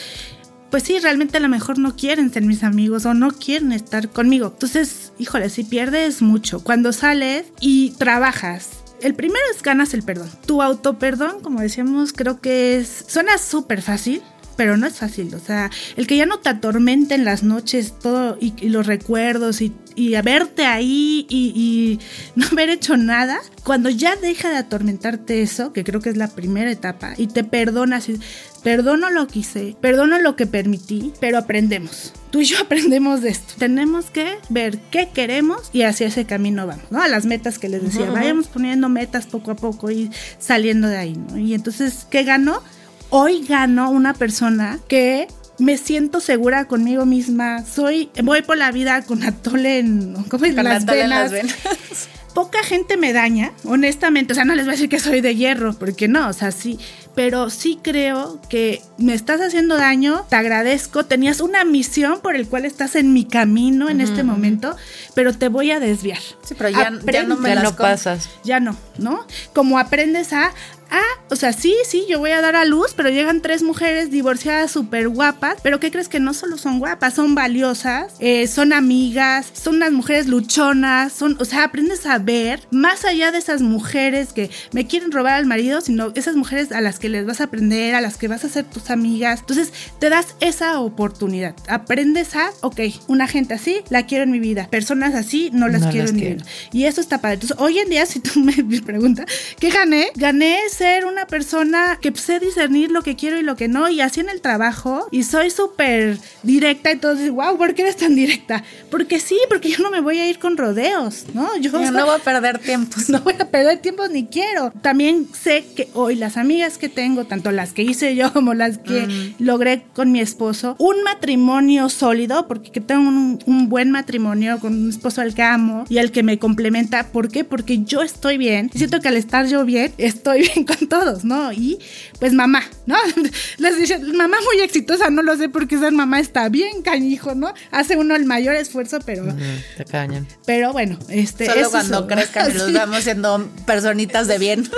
pues 0.71 0.83
sí, 0.83 0.99
realmente 0.99 1.37
a 1.37 1.41
lo 1.41 1.49
mejor 1.49 1.79
no 1.79 1.95
quieren 1.95 2.31
ser 2.31 2.43
mis 2.43 2.63
amigos 2.63 3.05
o 3.05 3.13
no 3.13 3.31
quieren 3.31 3.71
estar 3.71 4.09
conmigo. 4.09 4.47
Entonces, 4.53 5.13
híjole, 5.17 5.49
si 5.49 5.63
pierdes 5.63 6.21
mucho. 6.21 6.63
Cuando 6.63 6.91
sales 6.93 7.45
y 7.59 7.91
trabajas. 7.91 8.69
El 9.01 9.13
primero 9.13 9.43
es 9.53 9.61
ganas 9.61 9.93
el 9.93 10.03
perdón. 10.03 10.29
Tu 10.45 10.61
autoperdón, 10.61 11.41
como 11.41 11.61
decíamos, 11.61 12.13
creo 12.13 12.41
que 12.41 12.77
es. 12.77 13.05
Suena 13.07 13.37
súper 13.37 13.81
fácil, 13.81 14.21
pero 14.55 14.77
no 14.77 14.87
es 14.87 14.95
fácil. 14.95 15.33
O 15.35 15.39
sea, 15.39 15.69
el 15.95 16.07
que 16.07 16.17
ya 16.17 16.25
no 16.25 16.39
te 16.39 16.49
atormenten 16.49 17.25
las 17.25 17.43
noches 17.43 17.93
todo 17.99 18.37
y, 18.39 18.69
los 18.69 18.87
recuerdos 18.87 19.61
y, 19.61 19.73
y 19.95 20.19
verte 20.21 20.65
ahí 20.65 21.25
y, 21.29 21.53
y 21.55 21.99
no 22.35 22.47
haber 22.47 22.69
hecho 22.69 22.97
nada, 22.97 23.39
cuando 23.63 23.89
ya 23.89 24.15
deja 24.15 24.49
de 24.49 24.57
atormentarte 24.57 25.41
eso, 25.41 25.73
que 25.73 25.83
creo 25.83 26.01
que 26.01 26.09
es 26.09 26.17
la 26.17 26.27
primera 26.27 26.71
etapa, 26.71 27.13
y 27.17 27.27
te 27.27 27.43
perdonas, 27.43 28.09
y, 28.09 28.19
perdono 28.65 29.11
lo 29.11 29.27
que 29.27 29.39
hice, 29.39 29.77
perdono 29.79 30.19
lo 30.19 30.35
que 30.35 30.47
permití, 30.47 31.13
pero 31.19 31.37
aprendemos. 31.37 32.13
Tú 32.31 32.41
y 32.41 32.45
yo 32.45 32.57
aprendemos 32.63 33.21
de 33.21 33.29
esto. 33.29 33.53
Tenemos 33.59 34.05
que 34.05 34.39
ver 34.49 34.79
qué 34.89 35.09
queremos 35.13 35.69
y 35.71 35.83
hacia 35.83 36.07
ese 36.07 36.25
camino 36.25 36.65
vamos, 36.65 36.85
¿no? 36.89 36.99
A 36.99 37.07
las 37.07 37.27
metas 37.27 37.59
que 37.59 37.69
les 37.69 37.83
decía, 37.83 38.09
vayamos 38.09 38.47
poniendo 38.47 38.89
metas 38.89 39.27
poco 39.27 39.51
a 39.51 39.55
poco 39.55 39.91
y 39.91 40.09
saliendo 40.39 40.87
de 40.87 40.97
ahí, 40.97 41.15
¿no? 41.15 41.37
Y 41.37 41.53
entonces, 41.53 42.07
¿qué 42.09 42.23
ganó? 42.23 42.63
Hoy 43.11 43.45
gano 43.45 43.91
una 43.91 44.15
persona 44.15 44.79
que 44.87 45.27
me 45.59 45.77
siento 45.77 46.19
segura 46.19 46.65
conmigo 46.65 47.05
misma. 47.05 47.63
Soy, 47.63 48.09
voy 48.23 48.41
por 48.41 48.57
la 48.57 48.71
vida 48.71 49.03
con 49.03 49.21
atole 49.21 49.77
en, 49.77 50.15
¿cómo 50.23 50.43
es? 50.45 50.55
Con 50.55 50.63
las, 50.63 50.83
atole 50.83 51.03
en 51.03 51.09
las 51.11 51.31
venas. 51.31 51.55
Poca 52.35 52.63
gente 52.63 52.97
me 52.97 53.13
daña, 53.13 53.53
honestamente. 53.63 54.33
O 54.33 54.35
sea, 54.35 54.43
no 54.43 54.55
les 54.55 54.65
voy 54.65 54.73
a 54.73 54.75
decir 54.75 54.89
que 54.89 54.99
soy 54.99 55.21
de 55.21 55.35
hierro, 55.35 55.73
porque 55.73 56.09
no, 56.09 56.27
o 56.27 56.33
sea, 56.33 56.51
sí. 56.51 56.77
Pero 57.15 57.49
sí 57.49 57.79
creo 57.81 58.41
que 58.49 58.81
me 58.97 59.13
estás 59.13 59.39
haciendo 59.39 59.77
daño, 59.77 60.25
te 60.29 60.35
agradezco. 60.35 61.05
Tenías 61.05 61.39
una 61.39 61.63
misión 61.63 62.19
por 62.19 62.35
el 62.35 62.47
cual 62.49 62.65
estás 62.65 62.97
en 62.97 63.13
mi 63.13 63.23
camino 63.23 63.89
en 63.89 64.01
este 64.01 64.23
momento, 64.23 64.75
pero 65.13 65.31
te 65.31 65.47
voy 65.47 65.71
a 65.71 65.79
desviar. 65.79 66.19
Sí, 66.43 66.55
pero 66.57 66.69
ya, 66.69 66.91
ya 67.11 67.23
no 67.23 67.37
me 67.37 67.49
Ya 67.49 67.55
las 67.55 67.63
no 67.63 67.75
pasas. 67.77 68.29
Ya 68.43 68.59
no, 68.59 68.75
¿no? 68.97 69.25
Como 69.53 69.79
aprendes 69.79 70.33
a, 70.33 70.51
ah, 70.95 71.23
o 71.29 71.35
sea, 71.35 71.53
sí, 71.53 71.75
sí, 71.87 72.05
yo 72.09 72.19
voy 72.19 72.31
a 72.31 72.41
dar 72.41 72.55
a 72.55 72.65
luz, 72.65 72.93
pero 72.95 73.09
llegan 73.09 73.41
tres 73.41 73.63
mujeres 73.63 74.11
divorciadas 74.11 74.71
súper 74.71 75.09
guapas, 75.09 75.57
pero 75.61 75.79
¿qué 75.79 75.91
crees 75.91 76.07
que 76.07 76.19
no 76.19 76.33
solo 76.33 76.57
son 76.57 76.79
guapas, 76.79 77.13
son 77.13 77.35
valiosas, 77.35 78.13
eh, 78.19 78.47
son 78.47 78.73
amigas, 78.73 79.51
son 79.53 79.77
unas 79.77 79.91
mujeres 79.91 80.27
luchonas, 80.27 81.13
son, 81.13 81.37
o 81.39 81.45
sea, 81.45 81.65
aprendes 81.65 82.05
a 82.05 82.17
ver 82.19 82.61
más 82.71 83.05
allá 83.05 83.31
de 83.31 83.37
esas 83.37 83.61
mujeres 83.61 84.33
que 84.33 84.49
me 84.71 84.87
quieren 84.87 85.11
robar 85.11 85.33
al 85.33 85.45
marido, 85.45 85.81
sino 85.81 86.11
esas 86.15 86.35
mujeres 86.35 86.71
a 86.71 86.81
las 86.81 86.99
que 86.99 87.09
les 87.09 87.25
vas 87.25 87.41
a 87.41 87.45
aprender, 87.45 87.95
a 87.95 88.01
las 88.01 88.17
que 88.17 88.27
vas 88.27 88.45
a 88.45 88.49
ser 88.49 88.65
tus 88.65 88.89
amigas. 88.89 89.41
Entonces, 89.41 89.71
te 89.99 90.09
das 90.09 90.35
esa 90.39 90.79
oportunidad. 90.79 91.55
Aprendes 91.67 92.35
a, 92.35 92.51
ok, 92.61 92.79
una 93.07 93.27
gente 93.27 93.53
así, 93.53 93.81
la 93.89 94.05
quiero 94.05 94.23
en 94.23 94.31
mi 94.31 94.39
vida. 94.39 94.67
Personas 94.69 95.15
así, 95.15 95.49
no 95.53 95.67
las 95.67 95.81
No 95.81 95.89
quiero 95.89 96.05
las 96.05 96.11
en 96.11 96.15
mi 96.15 96.33
vida. 96.33 96.45
Y 96.71 96.85
eso 96.85 97.01
está 97.01 97.19
padre. 97.19 97.35
Entonces, 97.35 97.57
hoy 97.59 97.79
en 97.79 97.89
día, 97.89 98.05
si 98.05 98.19
tú 98.19 98.39
me 98.39 98.53
preguntas, 98.81 99.25
¿qué 99.59 99.69
gané? 99.69 100.11
Gané 100.15 100.59
ser 100.85 101.05
una 101.05 101.25
persona 101.25 101.97
que 101.99 102.13
sé 102.15 102.39
discernir 102.39 102.91
lo 102.91 103.01
que 103.01 103.15
quiero 103.15 103.39
y 103.39 103.41
lo 103.41 103.55
que 103.55 103.67
no, 103.67 103.89
y 103.89 104.01
así 104.01 104.19
en 104.19 104.29
el 104.29 104.39
trabajo, 104.39 105.07
y 105.09 105.23
soy 105.23 105.49
súper 105.49 106.19
directa, 106.43 106.91
entonces, 106.91 107.31
wow, 107.31 107.57
¿por 107.57 107.73
qué 107.73 107.81
eres 107.81 107.97
tan 107.97 108.15
directa? 108.15 108.63
Porque 108.91 109.19
sí, 109.19 109.35
porque 109.49 109.69
yo 109.69 109.81
no 109.81 109.89
me 109.89 109.99
voy 109.99 110.19
a 110.19 110.29
ir 110.29 110.37
con 110.37 110.57
rodeos, 110.57 111.25
¿no? 111.33 111.57
Yo, 111.57 111.71
Yo 111.71 111.91
no 111.91 112.05
voy 112.05 112.15
a 112.15 112.23
perder 112.23 112.59
tiempo. 112.59 112.97
no 113.07 113.19
voy 113.21 113.33
a 113.39 113.49
perder 113.49 113.79
tiempo 113.79 114.07
ni 114.07 114.27
quiero. 114.27 114.71
También 114.83 115.27
sé 115.33 115.65
que 115.75 115.89
hoy 115.95 116.15
las 116.15 116.37
amigas 116.37 116.77
que 116.77 116.87
tengo, 116.87 117.25
tanto 117.25 117.51
las 117.51 117.73
que 117.73 117.81
hice 117.81 118.15
yo 118.15 118.31
como 118.31 118.53
las 118.53 118.77
que 118.77 119.33
logré 119.39 119.85
con 119.95 120.11
mi 120.11 120.19
esposo, 120.19 120.75
un 120.77 121.01
matrimonio 121.01 121.89
sólido, 121.89 122.47
porque 122.47 122.71
que 122.71 122.81
tengo 122.81 123.09
un, 123.09 123.39
un 123.47 123.69
buen 123.69 123.89
matrimonio 123.89 124.59
con 124.59 124.73
un 124.73 124.89
esposo 124.89 125.21
al 125.21 125.33
que 125.33 125.41
amo 125.41 125.85
y 125.89 125.97
al 125.97 126.11
que 126.11 126.21
me 126.21 126.37
complementa. 126.37 127.07
¿Por 127.07 127.29
qué? 127.29 127.43
Porque 127.43 127.83
yo 127.83 128.03
estoy 128.03 128.37
bien. 128.37 128.69
Y 128.71 128.77
siento 128.77 129.01
que 129.01 129.07
al 129.07 129.17
estar 129.17 129.47
yo 129.47 129.65
bien, 129.65 129.91
estoy 129.97 130.41
bien 130.41 130.64
con 130.65 130.87
todos, 130.89 131.23
¿no? 131.23 131.51
Y 131.53 131.79
pues 132.19 132.33
mamá, 132.33 132.63
¿no? 132.85 132.95
Les 133.57 133.77
dije, 133.77 133.97
mamá 133.99 134.37
muy 134.45 134.61
exitosa, 134.63 135.09
no 135.09 135.21
lo 135.21 135.37
sé 135.37 135.49
porque 135.49 135.77
ser 135.77 135.91
mamá 135.91 136.19
está 136.19 136.49
bien 136.49 136.81
cañijo, 136.81 137.35
¿no? 137.35 137.53
Hace 137.71 137.97
uno 137.97 138.15
el 138.15 138.25
mayor 138.25 138.55
esfuerzo, 138.55 138.99
pero, 139.05 139.23
Mm, 139.23 139.37
te 139.77 139.85
cañan. 139.85 140.27
pero 140.45 140.71
bueno, 140.73 140.97
este... 141.09 141.45
Solo 141.45 141.61
eso 141.61 141.71
cuando 141.71 141.97
son- 141.99 142.07
crezcan 142.07 142.51
y 142.51 142.53
los 142.57 142.73
vamos 142.73 143.03
siendo 143.03 143.47
personitas 143.65 144.27
de 144.27 144.37
bien. 144.37 144.69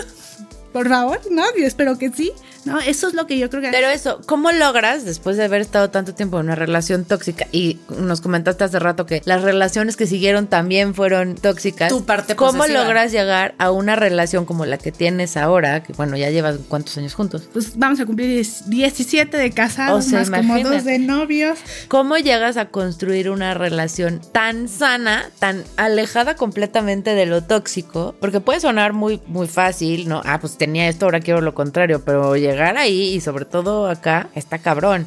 Por 0.74 0.90
favor, 0.90 1.20
¿no? 1.32 1.44
Yo 1.58 1.66
espero 1.66 1.98
que 1.98 2.12
sí. 2.12 2.32
No, 2.68 2.80
eso 2.80 3.07
es 3.07 3.13
lo 3.13 3.28
que 3.28 3.38
yo 3.38 3.49
creo 3.49 3.61
que... 3.61 3.70
Pero 3.70 3.88
eso, 3.88 4.22
¿cómo 4.26 4.51
logras, 4.51 5.05
después 5.05 5.38
de 5.38 5.45
haber 5.45 5.61
estado 5.61 5.89
tanto 5.89 6.13
tiempo 6.13 6.39
en 6.39 6.45
una 6.45 6.55
relación 6.55 7.05
tóxica, 7.05 7.47
y 7.51 7.80
nos 7.97 8.22
comentaste 8.22 8.63
hace 8.63 8.80
rato 8.80 9.05
que 9.05 9.22
las 9.26 9.41
relaciones 9.41 9.95
que 9.95 10.07
siguieron 10.07 10.47
también 10.47 10.93
fueron 10.93 11.36
tóxicas? 11.36 11.89
Tu 11.89 12.05
parte 12.05 12.36
¿Cómo 12.36 12.59
posesiva. 12.59 12.84
logras 12.84 13.11
llegar 13.11 13.55
a 13.57 13.72
una 13.72 13.95
relación 13.95 14.45
como 14.45 14.65
la 14.65 14.78
que 14.78 14.91
tienes 14.91 15.38
ahora, 15.38 15.84
que 15.84 15.93
bueno, 15.93 16.18
ya 16.18 16.30
llevas 16.30 16.57
cuántos 16.68 16.97
años 16.97 17.13
juntos? 17.13 17.49
pues 17.53 17.78
vamos 17.78 17.99
a 17.99 18.05
cumplir 18.05 18.30
10 18.30 18.70
17 18.70 19.38
de 19.38 19.51
casados, 19.51 20.05
O 20.05 20.09
sea, 20.09 20.26
más 20.26 20.41
como 20.41 20.59
dos 20.59 20.84
de 20.84 20.99
novios. 20.99 21.59
¿Cómo 21.88 22.18
llegas 22.18 22.57
a 22.57 22.65
construir 22.65 23.30
una 23.30 23.53
relación 23.53 24.22
tan 24.32 24.68
sana, 24.68 25.30
tan 25.39 25.63
alejada 25.78 26.36
completamente 26.36 27.15
de 27.15 27.26
lo 27.26 27.43
tóxico? 27.43 28.15
Porque 28.20 28.39
puede 28.39 28.59
sonar 28.59 28.93
muy, 28.93 29.22
muy 29.28 29.47
fácil, 29.47 30.07
¿no? 30.07 30.22
Ah, 30.26 30.39
pues 30.39 30.57
tenía 30.57 30.88
esto, 30.88 31.05
ahora 31.05 31.20
quiero 31.20 31.41
lo 31.41 31.53
contrario, 31.53 32.03
pero 32.03 32.36
llegar 32.58 32.78
ahí 32.78 33.14
y 33.14 33.22
sobre 33.22 33.45
todo 33.45 33.88
acá 33.88 34.30
está 34.34 34.58
cabrón. 34.58 35.05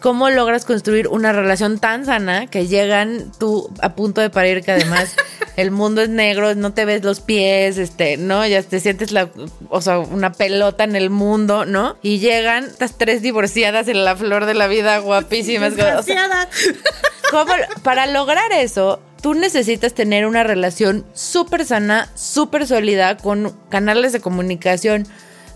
¿Cómo 0.00 0.30
logras 0.30 0.64
construir 0.64 1.06
una 1.08 1.32
relación 1.32 1.78
tan 1.78 2.06
sana 2.06 2.46
que 2.48 2.66
llegan 2.66 3.30
tú 3.38 3.70
a 3.82 3.94
punto 3.94 4.20
de 4.20 4.30
parir 4.30 4.64
que 4.64 4.72
además 4.72 5.14
el 5.56 5.70
mundo 5.70 6.00
es 6.00 6.08
negro, 6.08 6.54
no 6.54 6.72
te 6.72 6.86
ves 6.86 7.04
los 7.04 7.20
pies, 7.20 7.76
este, 7.76 8.16
no, 8.16 8.44
ya 8.46 8.62
te 8.62 8.80
sientes 8.80 9.12
la, 9.12 9.28
o 9.68 9.80
sea, 9.82 9.98
una 9.98 10.32
pelota 10.32 10.84
en 10.84 10.96
el 10.96 11.10
mundo, 11.10 11.66
¿no? 11.66 11.96
Y 12.02 12.18
llegan 12.18 12.64
estas 12.64 12.96
tres 12.98 13.22
divorciadas 13.22 13.86
en 13.88 14.04
la 14.04 14.16
flor 14.16 14.46
de 14.46 14.54
la 14.54 14.66
vida 14.66 14.98
guapísimas. 14.98 15.74
o 15.74 15.76
sea, 15.76 15.84
Desgraciada. 15.96 16.48
¿Cómo? 17.30 17.52
Para 17.82 18.06
lograr 18.06 18.50
eso, 18.52 19.00
tú 19.20 19.34
necesitas 19.34 19.92
tener 19.92 20.26
una 20.26 20.42
relación 20.44 21.04
súper 21.12 21.64
sana, 21.64 22.08
súper 22.14 22.66
sólida, 22.66 23.18
con 23.18 23.54
canales 23.68 24.12
de 24.12 24.20
comunicación 24.20 25.06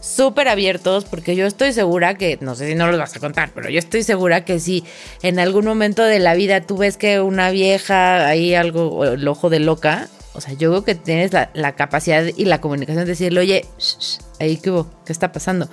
súper 0.01 0.49
abiertos, 0.49 1.05
porque 1.05 1.37
yo 1.37 1.47
estoy 1.47 1.73
segura 1.73 2.15
que, 2.15 2.39
no 2.41 2.55
sé 2.55 2.69
si 2.69 2.75
no 2.75 2.87
los 2.91 2.99
vas 2.99 3.15
a 3.15 3.21
contar, 3.21 3.51
pero 3.55 3.71
yo 3.71 3.79
estoy 3.79 4.03
segura 4.03 4.45
que 4.45 4.59
si 4.59 4.85
en 5.23 5.39
algún 5.39 5.65
momento 5.65 6.03
de 6.03 6.19
la 6.19 6.35
vida 6.35 6.63
tú 6.63 6.77
ves 6.79 6.97
que 6.97 7.21
una 7.21 7.51
vieja, 7.51 8.27
ahí 8.27 8.55
algo, 8.55 9.05
el 9.05 9.29
ojo 9.29 9.51
de 9.51 9.61
loca, 9.61 10.09
o 10.33 10.41
sea, 10.41 10.55
yo 10.55 10.71
creo 10.71 10.85
que 10.85 10.95
tienes 10.95 11.33
la, 11.33 11.73
capacidad 11.77 12.25
y 12.25 12.45
la 12.45 12.61
comunicación 12.61 13.05
de 13.05 13.11
decirle, 13.11 13.41
oye, 13.41 13.67
shh, 13.79 13.99
shh, 13.99 14.19
ahí 14.39 14.57
qué 14.57 14.71
hubo, 14.71 14.91
qué 15.05 15.13
está 15.13 15.33
pasando. 15.33 15.69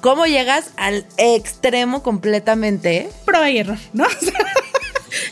¿Cómo 0.00 0.26
llegas 0.26 0.70
al 0.76 1.04
extremo 1.16 2.02
completamente? 2.02 3.08
Prueba 3.24 3.50
y 3.50 3.58
error, 3.58 3.78
¿no? 3.92 4.04
O 4.06 4.24
sea, 4.24 4.45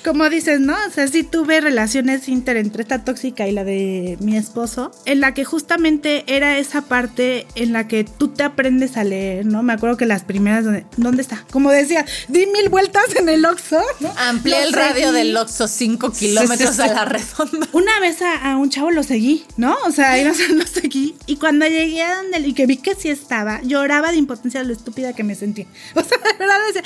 como 0.04 0.28
dices, 0.28 0.60
¿no? 0.60 0.76
O 0.86 0.90
sea, 0.90 1.08
sí 1.08 1.22
tuve 1.22 1.60
relaciones 1.60 2.28
inter 2.28 2.58
entre 2.58 2.82
esta 2.82 3.04
tóxica 3.04 3.48
y 3.48 3.52
la 3.52 3.64
de 3.64 4.18
mi 4.20 4.36
esposo, 4.36 4.92
en 5.06 5.20
la 5.20 5.32
que 5.32 5.44
justamente 5.44 6.24
era 6.26 6.58
esa 6.58 6.82
parte 6.82 7.46
en 7.54 7.72
la 7.72 7.88
que 7.88 8.04
tú 8.04 8.28
te 8.28 8.42
aprendes 8.42 8.96
a 8.96 9.04
leer, 9.04 9.46
¿no? 9.46 9.62
Me 9.62 9.72
acuerdo 9.72 9.96
que 9.96 10.06
las 10.06 10.22
primeras, 10.22 10.64
donde, 10.64 10.84
¿dónde 10.96 11.22
está? 11.22 11.44
Como 11.50 11.70
decía, 11.70 12.04
di 12.28 12.46
mil 12.46 12.68
vueltas 12.68 13.16
en 13.16 13.28
el 13.28 13.44
Oxxo. 13.46 13.80
¿no? 14.00 14.12
Amplié 14.18 14.62
el 14.62 14.72
radio 14.72 15.12
del 15.12 15.36
Oxxo 15.36 15.66
5 15.66 16.12
kilómetros 16.12 16.78
a 16.80 16.88
la 16.88 17.04
redonda. 17.06 17.66
Una 17.72 17.98
vez 18.00 18.20
a, 18.20 18.52
a 18.52 18.56
un 18.58 18.68
chavo 18.68 18.90
lo 18.90 19.02
seguí, 19.02 19.44
¿no? 19.56 19.74
O 19.86 19.90
sea, 19.90 20.18
iba 20.20 20.30
a 20.50 20.52
lo 20.52 20.66
seguí. 20.66 21.16
Y 21.26 21.36
cuando 21.36 21.66
llegué 21.66 22.02
a 22.02 22.16
donde 22.16 22.40
y 22.40 22.52
que 22.52 22.66
vi 22.66 22.76
que 22.76 22.94
sí 22.94 23.08
estaba, 23.08 23.62
lloraba 23.62 24.10
de 24.10 24.18
impotencia 24.18 24.60
de 24.60 24.66
lo 24.66 24.74
estúpida 24.74 25.14
que 25.14 25.24
me 25.24 25.34
sentía. 25.34 25.66
O 25.94 26.02
sea, 26.02 26.18
de 26.18 26.38
verdad 26.38 26.58
decía. 26.66 26.82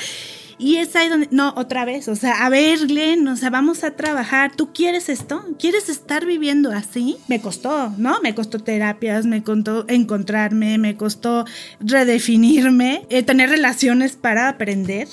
Y 0.59 0.77
es 0.77 0.97
ahí 0.97 1.09
donde, 1.09 1.29
no, 1.31 1.53
otra 1.57 1.85
vez, 1.85 2.09
o 2.09 2.17
sea, 2.17 2.45
a 2.45 2.49
ver, 2.49 2.87
Glenn, 2.87 3.29
o 3.29 3.37
sea, 3.37 3.51
vamos 3.51 3.85
a 3.85 3.93
trabajar. 3.93 4.53
¿Tú 4.57 4.73
quieres 4.73 5.09
esto? 5.09 5.45
¿Quieres 5.59 5.89
estar 5.89 6.27
viviendo 6.27 6.73
así? 6.73 7.17
Me 7.29 7.41
costó, 7.41 7.93
¿no? 7.97 8.21
Me 8.23 8.35
costó 8.35 8.59
terapias, 8.59 9.25
me 9.25 9.43
costó 9.43 9.85
encontrarme, 9.89 10.79
me 10.79 10.97
costó 10.97 11.45
redefinirme, 11.81 13.07
eh, 13.09 13.23
tener 13.23 13.51
relaciones 13.51 14.17
para 14.17 14.49
aprender, 14.49 15.09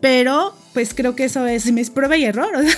pero 0.00 0.54
pues 0.76 0.92
creo 0.92 1.16
que 1.16 1.24
eso 1.24 1.46
es 1.46 1.72
mi 1.72 1.82
prueba 1.86 2.18
y 2.18 2.24
error. 2.26 2.50
O 2.54 2.62
sea, 2.62 2.76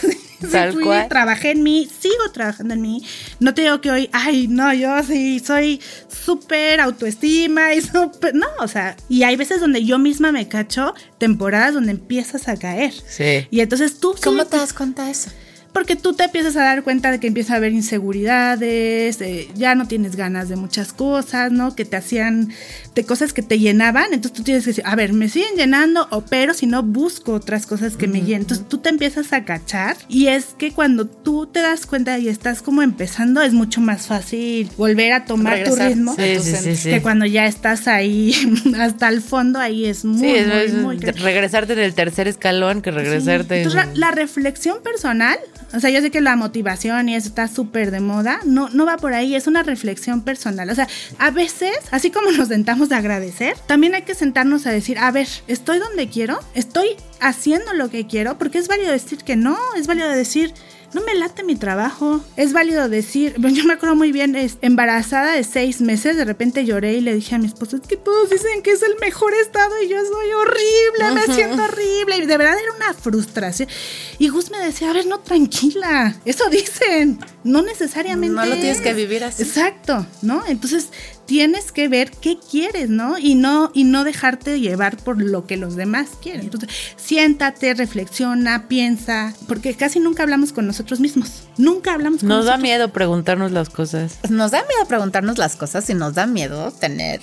Tal 0.68 0.72
fui, 0.72 0.84
cual. 0.84 1.08
trabajé 1.08 1.50
en 1.50 1.64
mí, 1.64 1.88
sigo 2.00 2.30
trabajando 2.32 2.74
en 2.74 2.80
mí. 2.80 3.02
No 3.40 3.54
te 3.54 3.62
digo 3.62 3.80
que 3.80 3.90
hoy, 3.90 4.08
ay, 4.12 4.46
no, 4.46 4.72
yo 4.72 5.02
sí 5.02 5.40
soy 5.44 5.80
súper 6.08 6.80
autoestima 6.80 7.74
y 7.74 7.80
súper. 7.80 8.36
No, 8.36 8.46
o 8.60 8.68
sea, 8.68 8.96
y 9.08 9.24
hay 9.24 9.34
veces 9.34 9.60
donde 9.60 9.84
yo 9.84 9.98
misma 9.98 10.30
me 10.30 10.46
cacho 10.46 10.94
temporadas 11.18 11.74
donde 11.74 11.90
empiezas 11.90 12.46
a 12.46 12.56
caer. 12.56 12.92
Sí. 13.08 13.48
Y 13.50 13.58
entonces 13.62 13.98
tú. 13.98 14.12
sí 14.14 14.20
¿Cómo 14.22 14.44
te- 14.44 14.50
te 14.52 14.56
das 14.58 14.72
cuenta 14.72 15.06
de 15.06 15.10
eso? 15.10 15.30
Porque 15.72 15.96
tú 15.96 16.14
te 16.14 16.24
empiezas 16.24 16.56
a 16.56 16.62
dar 16.62 16.82
cuenta 16.82 17.10
de 17.10 17.20
que 17.20 17.26
empieza 17.28 17.54
a 17.54 17.56
haber 17.58 17.72
inseguridades, 17.72 19.20
eh, 19.20 19.48
ya 19.54 19.74
no 19.74 19.86
tienes 19.86 20.16
ganas 20.16 20.48
de 20.48 20.56
muchas 20.56 20.92
cosas, 20.92 21.52
¿no? 21.52 21.74
Que 21.76 21.84
te 21.84 21.96
hacían, 21.96 22.50
de 22.94 23.04
cosas 23.04 23.32
que 23.32 23.42
te 23.42 23.58
llenaban. 23.58 24.06
Entonces 24.12 24.32
tú 24.32 24.42
tienes 24.42 24.64
que 24.64 24.70
decir, 24.70 24.84
a 24.86 24.96
ver, 24.96 25.12
me 25.12 25.28
siguen 25.28 25.54
llenando, 25.56 26.08
o 26.10 26.22
pero 26.22 26.54
si 26.54 26.66
no 26.66 26.82
busco 26.82 27.32
otras 27.32 27.66
cosas 27.66 27.96
que 27.96 28.08
me 28.08 28.20
llenen. 28.20 28.42
Entonces 28.42 28.68
tú 28.68 28.78
te 28.78 28.88
empiezas 28.88 29.32
a 29.32 29.44
cachar. 29.44 29.96
Y 30.08 30.28
es 30.28 30.46
que 30.58 30.72
cuando 30.72 31.06
tú 31.06 31.46
te 31.46 31.60
das 31.60 31.86
cuenta 31.86 32.18
y 32.18 32.28
estás 32.28 32.62
como 32.62 32.82
empezando, 32.82 33.42
es 33.42 33.52
mucho 33.52 33.80
más 33.80 34.06
fácil 34.06 34.70
volver 34.76 35.12
a 35.12 35.24
tomar 35.24 35.58
tu 35.64 35.70
Regresar. 35.70 35.88
ritmo. 35.90 36.14
Sí, 36.16 36.38
sí, 36.40 36.56
sí, 36.56 36.76
sí. 36.76 36.90
Que 36.90 37.02
cuando 37.02 37.26
ya 37.26 37.46
estás 37.46 37.88
ahí 37.88 38.34
hasta 38.80 39.08
el 39.08 39.20
fondo, 39.22 39.58
ahí 39.58 39.86
es 39.86 40.04
muy, 40.04 40.18
Sí, 40.20 40.34
es, 40.34 40.46
muy, 40.46 40.56
es 40.56 40.74
muy 40.74 40.96
regresarte 40.98 41.72
en 41.74 41.78
el 41.80 41.94
tercer 41.94 42.26
escalón 42.28 42.82
que 42.82 42.90
regresarte. 42.90 43.56
Sí. 43.56 43.62
Entonces, 43.68 43.82
en- 43.94 44.00
la, 44.00 44.08
la 44.08 44.14
reflexión 44.14 44.82
personal, 44.82 45.38
o 45.72 45.80
sea, 45.80 45.90
yo 45.90 46.00
sé 46.00 46.10
que 46.10 46.20
la 46.20 46.36
motivación 46.36 47.08
y 47.08 47.14
eso 47.14 47.28
está 47.28 47.48
súper 47.48 47.90
de 47.90 48.00
moda, 48.00 48.40
no, 48.44 48.68
no 48.70 48.86
va 48.86 48.96
por 48.96 49.12
ahí, 49.12 49.34
es 49.34 49.46
una 49.46 49.62
reflexión 49.62 50.22
personal. 50.22 50.70
O 50.70 50.74
sea, 50.74 50.88
a 51.18 51.30
veces, 51.30 51.76
así 51.90 52.10
como 52.10 52.30
nos 52.32 52.48
sentamos 52.48 52.90
a 52.92 52.98
agradecer, 52.98 53.56
también 53.66 53.94
hay 53.94 54.02
que 54.02 54.14
sentarnos 54.14 54.66
a 54.66 54.70
decir, 54.70 54.98
a 54.98 55.10
ver, 55.10 55.28
estoy 55.46 55.78
donde 55.78 56.08
quiero, 56.08 56.40
estoy 56.54 56.96
haciendo 57.20 57.74
lo 57.74 57.90
que 57.90 58.06
quiero, 58.06 58.38
porque 58.38 58.58
es 58.58 58.68
válido 58.68 58.92
decir 58.92 59.18
que 59.18 59.36
no, 59.36 59.58
es 59.76 59.86
válido 59.86 60.08
decir... 60.10 60.54
No 60.94 61.02
me 61.02 61.14
late 61.14 61.44
mi 61.44 61.54
trabajo. 61.56 62.24
Es 62.36 62.52
válido 62.52 62.88
decir, 62.88 63.34
bueno, 63.38 63.56
yo 63.58 63.64
me 63.64 63.74
acuerdo 63.74 63.94
muy 63.94 64.12
bien, 64.12 64.34
es, 64.34 64.58
embarazada 64.62 65.32
de 65.32 65.44
seis 65.44 65.80
meses, 65.80 66.16
de 66.16 66.24
repente 66.24 66.64
lloré 66.64 66.94
y 66.94 67.00
le 67.00 67.14
dije 67.14 67.34
a 67.34 67.38
mi 67.38 67.46
esposo, 67.46 67.76
es 67.76 67.86
que 67.86 67.96
todos 67.96 68.30
dicen 68.30 68.62
que 68.62 68.72
es 68.72 68.82
el 68.82 68.96
mejor 69.00 69.32
estado 69.34 69.82
y 69.82 69.88
yo 69.88 69.96
soy 70.04 70.32
horrible, 70.32 71.26
me 71.26 71.34
siento 71.34 71.62
horrible. 71.62 72.18
Y 72.18 72.26
de 72.26 72.36
verdad 72.36 72.56
era 72.58 72.72
una 72.72 72.94
frustración. 72.94 73.68
Y 74.18 74.28
Gus 74.28 74.50
me 74.50 74.58
decía, 74.58 74.90
a 74.90 74.92
ver, 74.92 75.06
no, 75.06 75.20
tranquila. 75.20 76.16
Eso 76.24 76.48
dicen. 76.50 77.18
No 77.44 77.62
necesariamente. 77.62 78.34
No 78.34 78.46
lo 78.46 78.54
tienes 78.54 78.78
es. 78.78 78.82
que 78.82 78.92
vivir 78.92 79.24
así. 79.24 79.42
Exacto, 79.42 80.06
¿no? 80.22 80.44
Entonces 80.46 80.88
tienes 81.28 81.72
que 81.72 81.88
ver 81.88 82.10
qué 82.10 82.38
quieres, 82.38 82.88
¿no? 82.88 83.18
Y 83.18 83.34
no, 83.34 83.70
y 83.74 83.84
no 83.84 84.02
dejarte 84.02 84.58
llevar 84.60 84.96
por 84.96 85.20
lo 85.20 85.46
que 85.46 85.58
los 85.58 85.76
demás 85.76 86.08
quieren. 86.22 86.40
Entonces, 86.40 86.70
siéntate, 86.96 87.74
reflexiona, 87.74 88.66
piensa, 88.66 89.34
porque 89.46 89.74
casi 89.74 90.00
nunca 90.00 90.22
hablamos 90.22 90.52
con 90.54 90.66
nosotros 90.66 91.00
mismos. 91.00 91.42
Nunca 91.58 91.92
hablamos 91.92 92.20
con 92.20 92.30
Nos 92.30 92.46
da 92.46 92.52
nosotros. 92.52 92.62
miedo 92.62 92.92
preguntarnos 92.94 93.52
las 93.52 93.68
cosas. 93.68 94.18
Nos 94.30 94.52
da 94.52 94.60
miedo 94.60 94.88
preguntarnos 94.88 95.36
las 95.36 95.54
cosas 95.54 95.88
y 95.90 95.94
nos 95.94 96.14
da 96.14 96.26
miedo 96.26 96.70
tener 96.70 97.20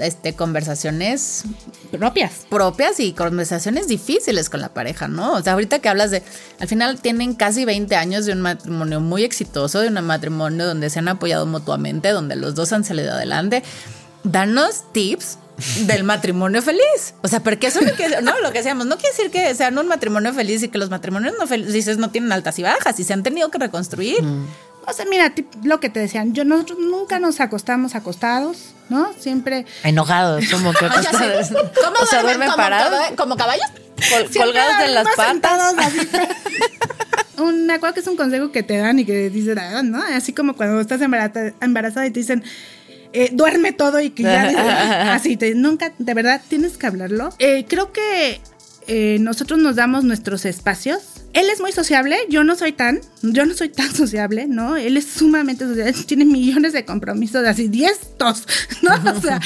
este, 0.00 0.34
conversaciones 0.34 1.44
propias. 1.92 2.46
propias 2.50 2.98
y 2.98 3.12
conversaciones 3.12 3.86
difíciles 3.86 4.50
con 4.50 4.60
la 4.60 4.70
pareja, 4.70 5.06
¿no? 5.06 5.34
O 5.34 5.42
sea, 5.42 5.52
ahorita 5.52 5.78
que 5.78 5.88
hablas 5.88 6.10
de, 6.10 6.24
al 6.58 6.66
final 6.66 7.00
tienen 7.00 7.34
casi 7.34 7.64
20 7.64 7.94
años 7.94 8.26
de 8.26 8.32
un 8.32 8.40
matrimonio 8.40 9.00
muy 9.00 9.22
exitoso, 9.22 9.78
de 9.78 9.88
un 9.88 10.04
matrimonio 10.04 10.66
donde 10.66 10.90
se 10.90 10.98
han 10.98 11.06
apoyado 11.06 11.46
mutuamente, 11.46 12.08
donde 12.08 12.34
los 12.34 12.56
dos 12.56 12.72
han 12.72 12.82
salido 12.82 13.12
adelante. 13.12 13.35
Danos 14.24 14.84
tips 14.92 15.38
del 15.86 16.04
matrimonio 16.04 16.60
feliz. 16.62 17.14
O 17.22 17.28
sea, 17.28 17.40
porque 17.42 17.68
eso 17.68 17.80
no, 17.80 17.92
quiere- 17.92 18.20
no 18.22 18.38
lo 18.40 18.52
que 18.52 18.58
decíamos, 18.58 18.86
no 18.86 18.96
quiere 18.98 19.16
decir 19.16 19.30
que 19.30 19.54
sean 19.54 19.78
un 19.78 19.86
matrimonio 19.88 20.34
feliz 20.34 20.62
y 20.62 20.68
que 20.68 20.78
los 20.78 20.90
matrimonios 20.90 21.34
no 21.38 21.46
felices 21.46 21.96
no 21.98 22.10
tienen 22.10 22.32
altas 22.32 22.58
y 22.58 22.62
bajas 22.62 22.98
y 23.00 23.04
se 23.04 23.12
han 23.12 23.22
tenido 23.22 23.50
que 23.50 23.58
reconstruir. 23.58 24.18
O 24.88 24.92
sea, 24.92 25.04
mira, 25.06 25.32
lo 25.64 25.80
que 25.80 25.88
te 25.88 25.98
decían, 26.00 26.32
yo 26.34 26.44
nosotros 26.44 26.78
nunca 26.78 27.18
nos 27.18 27.40
acostamos 27.40 27.94
acostados, 27.94 28.74
¿no? 28.88 29.10
Siempre 29.18 29.64
Enojados, 29.82 30.44
como 30.50 30.72
que 30.74 30.84
O 30.86 30.90
sea, 30.92 31.00
acostados. 31.00 31.46
sí. 31.48 31.54
¿Cómo 31.54 31.96
O 32.02 32.06
sea, 32.06 32.22
duermen? 32.22 32.48
¿Como 32.50 32.56
parados. 32.62 33.00
¿Como 33.16 33.36
caballos? 33.36 33.66
Col- 34.10 34.30
colgados 34.36 34.78
de 34.78 34.88
las 34.88 35.06
patas. 35.16 35.74
así. 35.78 36.08
Un- 37.38 37.66
me 37.66 37.74
acuerdo 37.74 37.94
que 37.94 38.00
es 38.00 38.06
un 38.06 38.16
consejo 38.16 38.50
que 38.52 38.62
te 38.62 38.76
dan 38.78 38.98
y 38.98 39.04
que 39.04 39.28
dicen, 39.30 39.58
ah, 39.58 39.82
¿no? 39.82 40.02
Así 40.02 40.32
como 40.32 40.54
cuando 40.54 40.80
estás 40.80 41.00
embarazada, 41.02 41.52
embarazada 41.60 42.06
y 42.06 42.10
te 42.10 42.20
dicen, 42.20 42.42
eh, 43.18 43.30
duerme 43.32 43.72
todo 43.72 43.98
y 43.98 44.10
que 44.10 44.24
ya. 44.24 45.14
así, 45.14 45.38
te, 45.38 45.54
nunca, 45.54 45.94
de 45.96 46.12
verdad, 46.12 46.42
tienes 46.46 46.76
que 46.76 46.86
hablarlo. 46.86 47.30
Eh, 47.38 47.64
creo 47.66 47.90
que 47.90 48.42
eh, 48.88 49.16
nosotros 49.20 49.58
nos 49.58 49.74
damos 49.74 50.04
nuestros 50.04 50.44
espacios. 50.44 50.98
Él 51.32 51.46
es 51.50 51.62
muy 51.62 51.72
sociable, 51.72 52.18
yo 52.28 52.44
no 52.44 52.56
soy 52.56 52.72
tan, 52.72 53.00
yo 53.22 53.46
no 53.46 53.54
soy 53.54 53.70
tan 53.70 53.94
sociable, 53.94 54.46
¿no? 54.46 54.76
Él 54.76 54.98
es 54.98 55.06
sumamente 55.06 55.64
sociable, 55.66 55.94
tiene 56.06 56.26
millones 56.26 56.74
de 56.74 56.84
compromisos, 56.84 57.46
así 57.46 57.68
diestos, 57.68 58.46
¿no? 58.82 58.92
O 59.10 59.20
sea, 59.22 59.40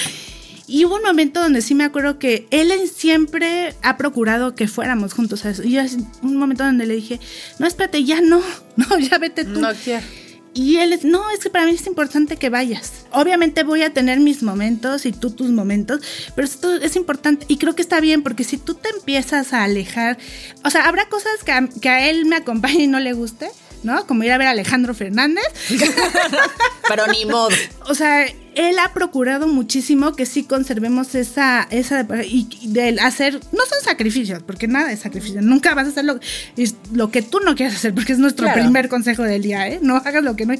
y 0.67 0.85
hubo 0.85 0.97
un 0.97 1.03
momento 1.03 1.41
donde 1.41 1.63
sí 1.63 1.77
me 1.77 1.85
acuerdo 1.85 2.19
que 2.19 2.49
él 2.51 2.73
siempre 2.93 3.77
ha 3.83 3.97
procurado 3.97 4.57
que 4.57 4.67
fuéramos 4.67 5.13
juntos 5.13 5.45
eso. 5.45 5.63
Y 5.63 5.73
yo, 5.73 5.83
un 6.23 6.37
momento 6.37 6.65
donde 6.65 6.87
le 6.87 6.95
dije, 6.95 7.21
no, 7.61 7.69
espérate, 7.69 8.03
ya 8.03 8.21
no, 8.21 8.43
no, 8.77 8.99
ya 8.99 9.19
vete 9.19 9.45
tú. 9.45 9.61
No 9.61 9.71
quiero. 9.75 10.05
Y 10.53 10.79
él 10.79 10.93
es, 10.93 11.05
no, 11.05 11.31
es 11.31 11.41
que 11.41 11.51
para 11.51 11.67
mí 11.67 11.73
es 11.73 11.87
importante 11.87 12.37
que 12.37 12.51
vayas. 12.51 13.07
Obviamente 13.13 13.63
voy 13.63 13.83
a 13.83 13.93
tener 13.93 14.19
mis 14.19 14.43
momentos 14.43 15.07
y 15.07 15.13
tú 15.13 15.31
tus 15.31 15.51
momentos, 15.51 16.01
pero 16.35 16.47
esto 16.47 16.75
es 16.77 16.97
importante 16.97 17.47
y 17.49 17.57
creo 17.57 17.77
que 17.77 17.83
está 17.83 18.01
bien 18.01 18.23
porque 18.23 18.43
si 18.43 18.57
tú 18.57 18.75
te 18.75 18.89
empiezas 18.89 19.53
a 19.53 19.63
alejar, 19.63 20.19
o 20.65 20.71
sea, 20.71 20.89
habrá 20.89 21.09
cosas 21.09 21.45
que 21.45 21.53
a, 21.53 21.69
que 21.81 21.89
a 21.89 22.11
él 22.11 22.27
me 22.27 22.37
acompañe 22.37 22.85
y 22.85 22.87
no 22.89 22.99
le 22.99 23.13
guste, 23.13 23.49
¿no? 23.83 24.07
Como 24.07 24.25
ir 24.25 24.33
a 24.33 24.39
ver 24.39 24.49
a 24.49 24.51
Alejandro 24.51 24.93
Fernández. 24.93 25.45
Pero 26.89 27.07
ni 27.07 27.25
modo. 27.27 27.55
O 27.89 27.95
sea, 27.95 28.27
él 28.55 28.79
ha 28.79 28.93
procurado 28.93 29.49
muchísimo 29.49 30.15
que 30.15 30.27
sí 30.27 30.45
conservemos 30.45 31.15
esa, 31.15 31.67
esa 31.71 32.07
y, 32.25 32.49
y 32.61 32.69
de 32.73 32.99
hacer, 33.01 33.35
no 33.53 33.65
son 33.67 33.79
sacrificios, 33.85 34.43
porque 34.43 34.67
nada 34.69 34.93
es 34.93 35.01
sacrificio, 35.01 35.41
nunca 35.43 35.75
vas 35.75 35.87
a 35.87 35.91
hacer 35.91 36.05
lo, 36.05 36.19
es 36.57 36.75
lo 36.93 37.11
que 37.11 37.23
tú 37.23 37.41
no 37.41 37.55
quieres 37.55 37.77
hacer, 37.77 37.95
porque 37.95 38.13
es 38.13 38.19
nuestro 38.19 38.47
Claro. 38.47 38.63
primer 38.63 38.89
consejo 38.89 39.23
del 39.23 39.43
día, 39.43 39.69
¿eh? 39.69 39.79
No 39.83 39.97
hagas 39.97 40.25
lo 40.25 40.35
que 40.37 40.47
no, 40.47 40.55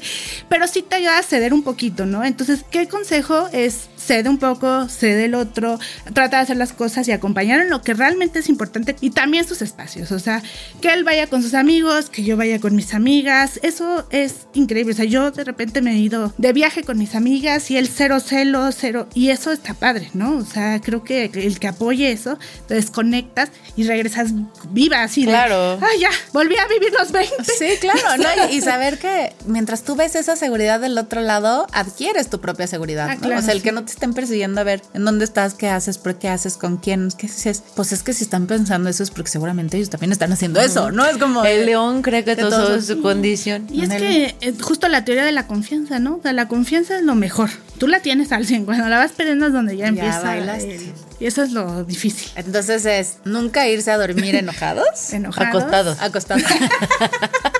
pero 0.49 0.67
sí 0.67 0.81
te 0.87 0.95
ayuda 0.95 1.17
a 1.17 1.23
ceder 1.23 1.53
un 1.53 1.63
poquito, 1.63 2.05
¿no? 2.05 2.23
Entonces, 2.23 2.63
¿qué 2.69 2.87
consejo 2.87 3.47
es? 3.51 3.89
Cede 3.97 4.29
un 4.29 4.37
poco, 4.39 4.87
cede 4.89 5.25
el 5.25 5.35
otro, 5.35 5.79
trata 6.13 6.37
de 6.37 6.43
hacer 6.43 6.57
las 6.57 6.73
cosas 6.73 7.07
y 7.07 7.11
acompañar 7.11 7.61
en 7.61 7.69
lo 7.69 7.81
que 7.83 7.93
realmente 7.93 8.39
es 8.39 8.49
importante 8.49 8.95
y 8.99 9.11
también 9.11 9.47
sus 9.47 9.61
espacios, 9.61 10.11
o 10.11 10.19
sea, 10.19 10.41
que 10.81 10.91
él 10.93 11.03
vaya 11.03 11.27
con 11.27 11.43
sus 11.43 11.53
amigos, 11.53 12.09
que 12.09 12.23
yo 12.23 12.35
vaya 12.37 12.59
con 12.59 12.75
mis 12.75 12.93
amigas, 12.95 13.59
eso 13.63 14.07
es 14.09 14.47
increíble, 14.53 14.93
o 14.93 14.95
sea, 14.95 15.05
yo 15.05 15.31
de 15.31 15.43
repente 15.43 15.81
me 15.81 15.91
he 15.93 15.97
ido 15.99 16.33
de 16.37 16.51
viaje 16.53 16.83
con 16.83 16.97
mis 16.97 17.13
amigas 17.15 17.69
y 17.69 17.77
él 17.77 17.80
cero 17.87 18.19
celo, 18.19 18.69
cero, 18.71 19.07
y 19.13 19.29
eso 19.29 19.51
está 19.51 19.73
padre, 19.73 20.09
¿no? 20.13 20.37
O 20.37 20.45
sea, 20.45 20.81
creo 20.81 21.03
que 21.03 21.25
el 21.25 21.59
que 21.59 21.67
apoye 21.67 22.11
eso, 22.11 22.37
te 22.67 22.73
desconectas 22.73 23.49
y 23.75 23.83
regresas 23.83 24.31
viva 24.69 25.03
así 25.03 25.25
de, 25.25 25.31
Claro. 25.31 25.79
ah, 25.81 25.95
ya, 25.99 26.09
volví 26.33 26.57
a 26.57 26.67
vivir 26.67 26.91
los 26.97 27.11
20. 27.11 27.35
Sí, 27.43 27.65
claro, 27.79 27.99
¿no? 28.17 28.23
Y, 28.51 28.55
y 28.55 28.61
saber 28.61 28.97
que 28.97 29.33
mientras 29.45 29.83
tú 29.83 29.95
ves 29.95 30.15
esa 30.15 30.35
seguridad 30.35 30.79
del 30.79 30.97
otro 30.97 31.21
lado, 31.21 31.67
adquieres 31.73 32.29
tu 32.29 32.41
propia 32.41 32.65
seguridad. 32.67 33.07
Ah, 33.09 33.15
¿no? 33.15 33.21
claro, 33.21 33.39
o 33.39 33.41
sea, 33.43 33.53
el 33.53 33.59
sí. 33.59 33.63
que 33.65 33.71
no 33.71 33.85
te 33.85 33.91
estén 33.91 34.13
persiguiendo 34.13 34.61
a 34.61 34.63
ver 34.63 34.81
en 34.93 35.05
dónde 35.05 35.25
estás, 35.25 35.53
qué 35.53 35.69
haces, 35.69 35.97
por 35.97 36.15
qué 36.15 36.29
haces, 36.29 36.57
con 36.57 36.77
quién, 36.77 37.09
qué 37.17 37.27
haces. 37.27 37.63
Pues 37.75 37.91
es 37.91 38.01
que 38.03 38.13
si 38.13 38.23
están 38.23 38.47
pensando 38.47 38.89
eso 38.89 39.03
es 39.03 39.11
porque 39.11 39.29
seguramente 39.29 39.77
ellos 39.77 39.89
también 39.89 40.11
están 40.11 40.31
haciendo 40.31 40.59
eso, 40.59 40.91
¿no? 40.91 41.05
Es 41.05 41.17
como. 41.17 41.43
El 41.45 41.65
león 41.65 42.01
cree 42.01 42.23
que 42.23 42.31
que 42.35 42.41
todo 42.41 42.75
es 42.75 42.87
su 42.87 43.01
condición. 43.01 43.67
Y 43.71 43.83
es 43.83 43.89
que 43.89 44.35
eh, 44.41 44.53
justo 44.61 44.87
la 44.87 45.03
teoría 45.05 45.25
de 45.25 45.31
la 45.31 45.47
confianza, 45.47 45.99
¿no? 45.99 46.15
O 46.15 46.21
sea, 46.21 46.33
la 46.33 46.47
confianza 46.47 46.97
es 46.97 47.03
lo 47.03 47.15
mejor. 47.15 47.49
Tú 47.81 47.87
la 47.87 47.99
tienes 47.99 48.31
al 48.31 48.45
100. 48.45 48.65
Cuando 48.65 48.87
la 48.89 48.99
vas 48.99 49.11
perdiendo 49.11 49.47
es 49.47 49.53
donde 49.53 49.75
ya, 49.75 49.87
empieza. 49.87 50.21
bailaste. 50.21 50.75
el- 50.75 50.93
y 51.19 51.25
eso 51.25 51.41
es 51.41 51.51
lo 51.51 51.83
difícil. 51.83 52.29
Entonces 52.35 52.85
es 52.85 53.17
nunca 53.25 53.67
irse 53.67 53.89
a 53.89 53.97
dormir 53.97 54.35
enojados. 54.35 55.11
Enojados. 55.13 55.49
Acostados. 55.63 55.99
Acostados. 55.99 56.43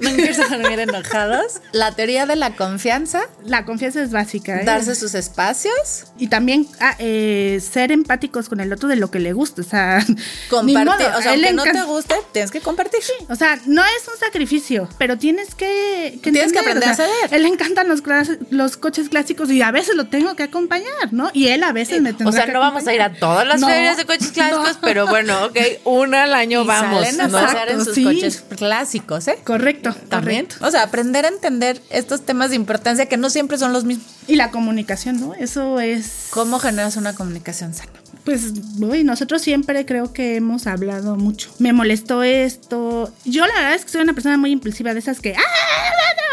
nunca 0.00 0.22
a 0.44 0.48
dormir 0.58 0.80
enojados. 0.80 1.60
La 1.72 1.92
teoría 1.92 2.26
de 2.26 2.36
la 2.36 2.54
confianza. 2.56 3.22
La 3.44 3.64
confianza 3.64 4.02
es 4.02 4.10
básica. 4.12 4.60
¿eh? 4.60 4.64
Darse 4.64 4.94
sus 4.94 5.14
espacios. 5.14 6.04
Y 6.18 6.28
también 6.28 6.66
ah, 6.80 6.94
eh, 6.98 7.60
ser 7.62 7.92
empáticos 7.92 8.48
con 8.48 8.60
el 8.60 8.72
otro 8.72 8.88
de 8.88 8.96
lo 8.96 9.10
que 9.10 9.18
le 9.18 9.32
gusta. 9.32 9.62
O 9.62 9.64
sea, 9.64 10.04
Compartir. 10.50 10.84
modo, 10.84 11.18
o 11.18 11.22
sea, 11.22 11.32
aunque 11.32 11.52
no 11.52 11.62
te 11.64 11.82
guste, 11.82 12.14
tienes 12.32 12.50
que 12.50 12.60
compartir. 12.60 13.00
O 13.28 13.36
sea, 13.36 13.58
no 13.66 13.82
es 13.84 14.08
un 14.12 14.18
sacrificio, 14.18 14.88
pero 14.98 15.18
tienes 15.18 15.54
que, 15.54 16.18
Tienes 16.22 16.52
que 16.52 16.58
entender, 16.58 16.58
aprender 16.58 16.90
o 16.90 16.94
sea, 16.94 17.04
a 17.04 17.08
ceder. 17.08 17.34
Él 17.34 17.42
le 17.42 17.48
encantan 17.48 17.88
los, 17.88 18.02
los 18.50 18.76
coches 18.76 19.08
clásicos 19.08 19.50
y 19.50 19.62
a 19.62 19.70
veces 19.70 19.94
lo 19.96 20.06
tengo 20.06 20.34
que 20.36 20.44
acompañar, 20.44 21.12
¿no? 21.12 21.30
Y 21.32 21.48
él 21.48 21.62
a 21.62 21.72
veces 21.72 22.00
me 22.02 22.10
tendrá 22.12 22.28
O 22.28 22.32
sea, 22.32 22.46
que 22.46 22.52
no 22.52 22.60
vamos 22.60 22.86
a 22.86 22.94
ir 22.94 23.00
a 23.00 23.06
acompañar. 23.06 23.20
todas 23.20 23.46
las 23.46 23.60
No, 23.60 23.68
ferias 23.68 23.96
de 23.96 24.04
coches 24.04 24.28
clásicos, 24.32 24.74
no. 24.74 24.78
pero 24.82 25.06
bueno, 25.06 25.46
ok, 25.46 25.56
una 25.84 26.24
al 26.24 26.34
año 26.34 26.62
Y 26.62 26.66
vamos. 26.66 27.04
salen 27.06 27.20
a 27.20 27.28
¿no? 27.28 27.40
pasear 27.40 27.68
en 27.70 27.84
sus 27.84 27.94
sí. 27.94 28.04
coches 28.04 28.44
clásicos, 28.56 29.28
¿eh? 29.28 29.38
Correcto, 29.44 29.94
También. 30.08 30.46
correcto. 30.46 30.66
O 30.66 30.70
sea, 30.70 30.82
aprender 30.82 31.24
a 31.24 31.28
entender 31.28 31.80
estos 31.90 32.24
temas 32.24 32.50
de 32.50 32.56
importancia 32.56 33.06
que 33.06 33.16
no 33.16 33.30
siempre 33.30 33.58
son 33.58 33.72
los 33.72 33.84
mismos. 33.84 34.06
Y 34.28 34.36
la 34.36 34.50
comunicación, 34.50 35.20
¿no? 35.20 35.34
Eso 35.34 35.80
es... 35.80 36.28
¿Cómo 36.30 36.58
generas 36.58 36.96
una 36.96 37.14
comunicación 37.14 37.74
sana? 37.74 37.90
Pues, 38.24 38.52
uy, 38.80 39.02
nosotros 39.02 39.42
siempre 39.42 39.84
creo 39.84 40.12
que 40.12 40.36
hemos 40.36 40.66
hablado 40.68 41.16
mucho. 41.16 41.50
Me 41.58 41.72
molestó 41.72 42.22
esto. 42.22 43.12
Yo 43.24 43.46
la 43.46 43.54
verdad 43.54 43.74
es 43.74 43.84
que 43.84 43.90
soy 43.90 44.02
una 44.02 44.12
persona 44.14 44.36
muy 44.36 44.52
impulsiva 44.52 44.94
de 44.94 45.00
esas 45.00 45.18
que, 45.18 45.34
¡ah! 45.34 45.40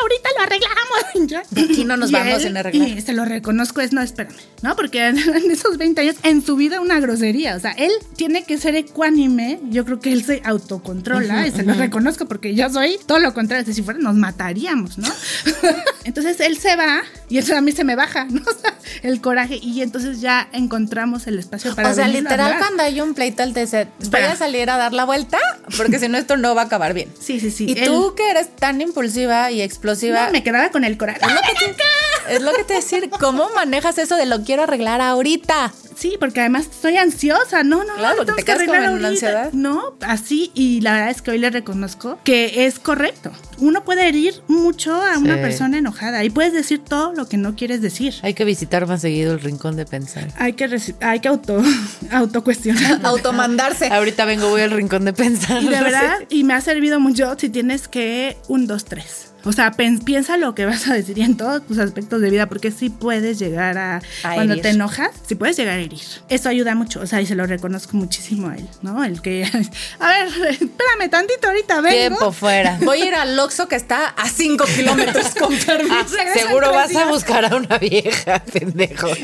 Ahorita 0.02 0.30
lo 0.38 0.44
arreglamos. 0.44 1.46
Aquí 1.70 1.86
no 1.86 1.98
nos 1.98 2.10
Y 2.10 2.14
vamos 2.14 2.34
él- 2.36 2.42
sin 2.42 2.58
arreglar. 2.58 2.88
Y 2.90 3.02
se 3.02 3.14
lo 3.14 3.26
reconozco, 3.26 3.82
es 3.82 3.94
no, 3.94 4.02
espérame, 4.02 4.36
¿no? 4.62 4.76
Porque 4.76 5.08
en 5.08 5.18
esos 5.52 5.78
20 5.78 6.02
años, 6.02 6.16
en 6.24 6.44
su 6.46 6.56
vida 6.56 6.82
una 6.82 7.00
grosería. 7.00 7.56
O 7.56 7.60
sea, 7.60 7.72
él 7.72 7.92
tiene 8.16 8.44
que 8.44 8.58
ser 8.58 8.76
ecuánime. 8.76 9.60
Yo 9.70 9.86
creo 9.86 10.00
que 10.00 10.12
él 10.14 10.24
se 10.24 10.42
autocontrola 10.46 11.48
y 11.48 11.52
se 11.52 11.64
lo 11.64 11.74
reconozco 11.74 12.26
porque 12.28 12.56
yo 12.56 12.70
soy 12.70 12.98
todo 13.06 13.20
lo 13.20 13.34
contrario. 13.34 13.72
Si 13.74 13.82
fuera, 13.84 14.00
nos 14.00 14.16
mataríamos, 14.16 14.98
¿no? 14.98 15.08
entonces 16.04 16.40
él 16.40 16.58
se 16.58 16.76
va 16.76 17.02
y 17.30 17.36
entonces 17.38 17.58
a 17.58 17.62
mí 17.62 17.72
se 17.72 17.84
me 17.84 17.96
baja, 17.96 18.26
¿no? 18.26 18.42
O 18.42 18.60
sea, 18.60 18.74
el 19.04 19.22
coraje. 19.22 19.58
Y 19.62 19.82
entonces 19.82 20.22
ya 20.22 20.50
encontramos 20.52 21.28
el 21.28 21.38
espacio 21.40 21.76
para 21.76 21.92
o 21.92 21.94
sea, 21.94 22.08
literal, 22.08 22.56
cuando 22.58 22.84
hay 22.84 23.02
un 23.02 23.14
pleito, 23.14 23.44
él 23.44 23.54
te 23.54 23.62
dice, 23.62 23.88
voy 24.10 24.22
a 24.22 24.36
salir 24.36 24.70
a 24.70 24.78
dar 24.78 24.94
la 24.94 25.06
vuelta, 25.06 25.38
porque 25.78 26.00
si 26.00 26.08
no, 26.08 26.18
esto 26.18 26.38
no 26.38 26.56
va 26.56 26.64
a 26.64 26.66
acabar 26.66 26.94
bien. 26.94 27.10
Sí, 27.20 27.40
sí, 27.40 27.52
sí. 27.52 27.66
Y 27.70 27.80
él- 27.80 27.86
tú 27.86 28.14
que 28.16 28.30
eres 28.30 28.56
tan 28.56 28.82
impulsiva 28.82 29.52
y 29.52 29.62
explosiva, 29.62 29.89
No, 30.26 30.32
me 30.32 30.44
quedaba 30.44 30.70
con 30.70 30.84
el 30.84 30.98
coraje. 30.98 31.20
es 31.26 31.32
lo 31.34 31.42
que 31.42 31.74
te, 31.74 32.36
es 32.36 32.42
lo 32.42 32.52
que 32.54 32.64
te 32.64 32.74
decir, 32.76 33.10
¿cómo 33.20 33.50
manejas 33.56 33.98
eso 33.98 34.16
de 34.16 34.26
lo 34.26 34.44
quiero 34.44 34.64
arreglar 34.64 35.02
ahorita? 35.02 35.74
Sí, 35.96 36.16
porque 36.18 36.40
además 36.40 36.68
estoy 36.72 36.96
ansiosa. 36.96 37.64
No, 37.64 37.84
no, 37.84 37.94
Claro, 37.96 38.18
porque 38.18 38.32
te 38.32 38.38
que 38.38 38.46
quedas 38.46 38.68
una 38.70 38.88
ahorita. 38.90 39.08
ansiedad. 39.10 39.50
No, 39.52 39.96
así. 40.00 40.50
Y 40.54 40.80
la 40.80 40.94
verdad 40.94 41.10
es 41.10 41.22
que 41.22 41.32
hoy 41.32 41.40
le 41.40 41.50
reconozco 41.50 42.18
que 42.24 42.66
es 42.68 42.80
correcto. 42.80 43.32
Uno 43.58 43.84
puede 43.84 44.08
herir 44.08 44.42
mucho 44.48 44.94
a 45.02 45.18
una 45.18 45.36
persona 45.36 45.78
enojada 45.78 46.24
y 46.24 46.30
puedes 46.30 46.54
decir 46.54 46.80
todo 46.82 47.12
lo 47.14 47.28
que 47.28 47.36
no 47.36 47.56
quieres 47.58 47.82
decir. 47.82 48.16
Hay 48.22 48.34
que 48.34 48.46
visitar 48.46 48.88
más 48.88 49.02
seguido 49.02 49.34
el 49.34 49.42
rincón 49.42 49.76
de 49.76 49.86
pensar. 49.86 50.30
Hay 50.38 50.54
que, 50.54 50.70
hay 51.02 51.20
que 51.20 51.28
auto, 51.28 51.62
autocuestionar. 52.12 53.02
Automandarse. 53.04 53.88
Ahorita 53.88 54.24
vengo, 54.24 54.50
voy 54.50 54.62
al 54.62 54.72
rincón 54.72 55.04
de 55.04 55.12
pensar. 55.12 55.62
Y 55.62 55.68
de 55.68 55.82
verdad, 55.82 56.20
y 56.30 56.46
me 56.46 56.54
ha 56.54 56.62
servido 56.62 57.02
mucho 57.02 57.36
si 57.38 57.50
tienes 57.50 57.90
que 57.90 58.38
un, 58.48 58.68
dos, 58.68 58.86
tres. 58.86 59.29
O 59.46 59.54
sea, 59.54 59.72
piensa 59.72 60.38
lo 60.38 60.54
que 60.54 60.66
vas 60.66 60.88
a 60.88 60.94
decir 60.94 61.18
y 61.18 61.22
en 61.22 61.38
todos 61.38 61.66
tus 61.66 61.78
aspectos 61.80 62.20
de 62.22 62.30
vida, 62.30 62.48
porque 62.48 62.72
sí 62.72 62.90
puedes 62.90 63.40
llegar 63.40 63.78
a, 63.78 64.02
A 64.24 64.34
cuando 64.34 64.54
herir. 64.54 64.64
te 64.64 64.70
enojas, 64.70 65.12
sí 65.26 65.36
puedes 65.36 65.56
llegar 65.56 65.76
a 65.76 65.82
herir. 65.82 66.02
Eso 66.28 66.50
ayuda 66.50 66.76
mucho, 66.76 67.00
o 67.00 67.08
sea, 67.08 67.22
y 67.22 67.26
se 67.26 67.36
lo 67.36 67.46
reconozco 67.46 67.96
muchísimo 67.96 68.50
a 68.50 68.56
él, 68.56 68.68
¿no? 68.82 69.04
El 69.04 69.22
que, 69.22 69.44
a 70.00 70.08
ver, 70.08 70.28
espérame 70.52 71.10
tantito, 71.10 71.48
ahorita 71.48 71.82
vengo. 71.82 71.98
Tiempo 71.98 72.32
fuera. 72.34 72.78
Voy 72.84 73.02
a 73.02 73.06
ir 73.06 73.16
al 73.16 73.40
Oxxo 73.40 73.68
que 73.68 73.76
está 73.78 74.08
a 74.08 74.28
5 74.28 74.66
kilómetros 74.76 75.28
con 75.40 75.56
permiso. 75.58 75.96
Ah, 76.20 76.24
en 76.24 76.34
seguro 76.34 76.72
vas 76.74 76.94
a 76.96 77.06
buscar 77.06 77.46
a 77.52 77.56
una 77.56 77.78
vieja, 77.78 78.44
pendejo. 78.52 79.08
De. 79.08 79.24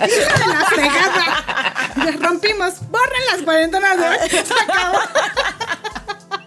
Nos 1.98 2.20
rompimos. 2.22 2.74
Borren 2.90 3.26
las 3.34 3.42
cuarentonas. 3.44 3.98
Se 4.30 4.40
acabó. 4.40 5.00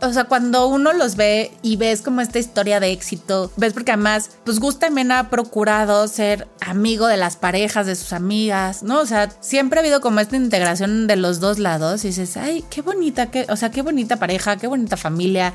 O 0.00 0.12
sea, 0.12 0.24
cuando 0.24 0.68
uno 0.68 0.92
los 0.92 1.16
ve 1.16 1.50
y 1.62 1.76
ves 1.76 2.02
como 2.02 2.20
esta 2.20 2.38
historia 2.38 2.80
de 2.80 2.92
éxito, 2.92 3.50
ves 3.56 3.72
porque 3.72 3.92
además, 3.92 4.30
pues 4.44 4.60
Gus 4.60 4.78
también 4.78 5.10
ha 5.10 5.28
procurado 5.28 6.06
ser 6.08 6.46
amigo 6.60 7.06
de 7.06 7.16
las 7.16 7.36
parejas, 7.36 7.86
de 7.86 7.96
sus 7.96 8.12
amigas, 8.12 8.82
¿no? 8.82 9.00
O 9.00 9.06
sea, 9.06 9.30
siempre 9.40 9.78
ha 9.78 9.82
habido 9.82 10.00
como 10.00 10.20
esta 10.20 10.36
integración 10.36 11.06
de 11.06 11.16
los 11.16 11.40
dos 11.40 11.58
lados 11.58 12.04
y 12.04 12.08
dices, 12.08 12.36
ay, 12.36 12.64
qué 12.70 12.82
bonita, 12.82 13.30
qué, 13.30 13.46
o 13.48 13.56
sea, 13.56 13.70
qué 13.70 13.82
bonita 13.82 14.16
pareja, 14.16 14.56
qué 14.56 14.66
bonita 14.66 14.96
familia. 14.96 15.52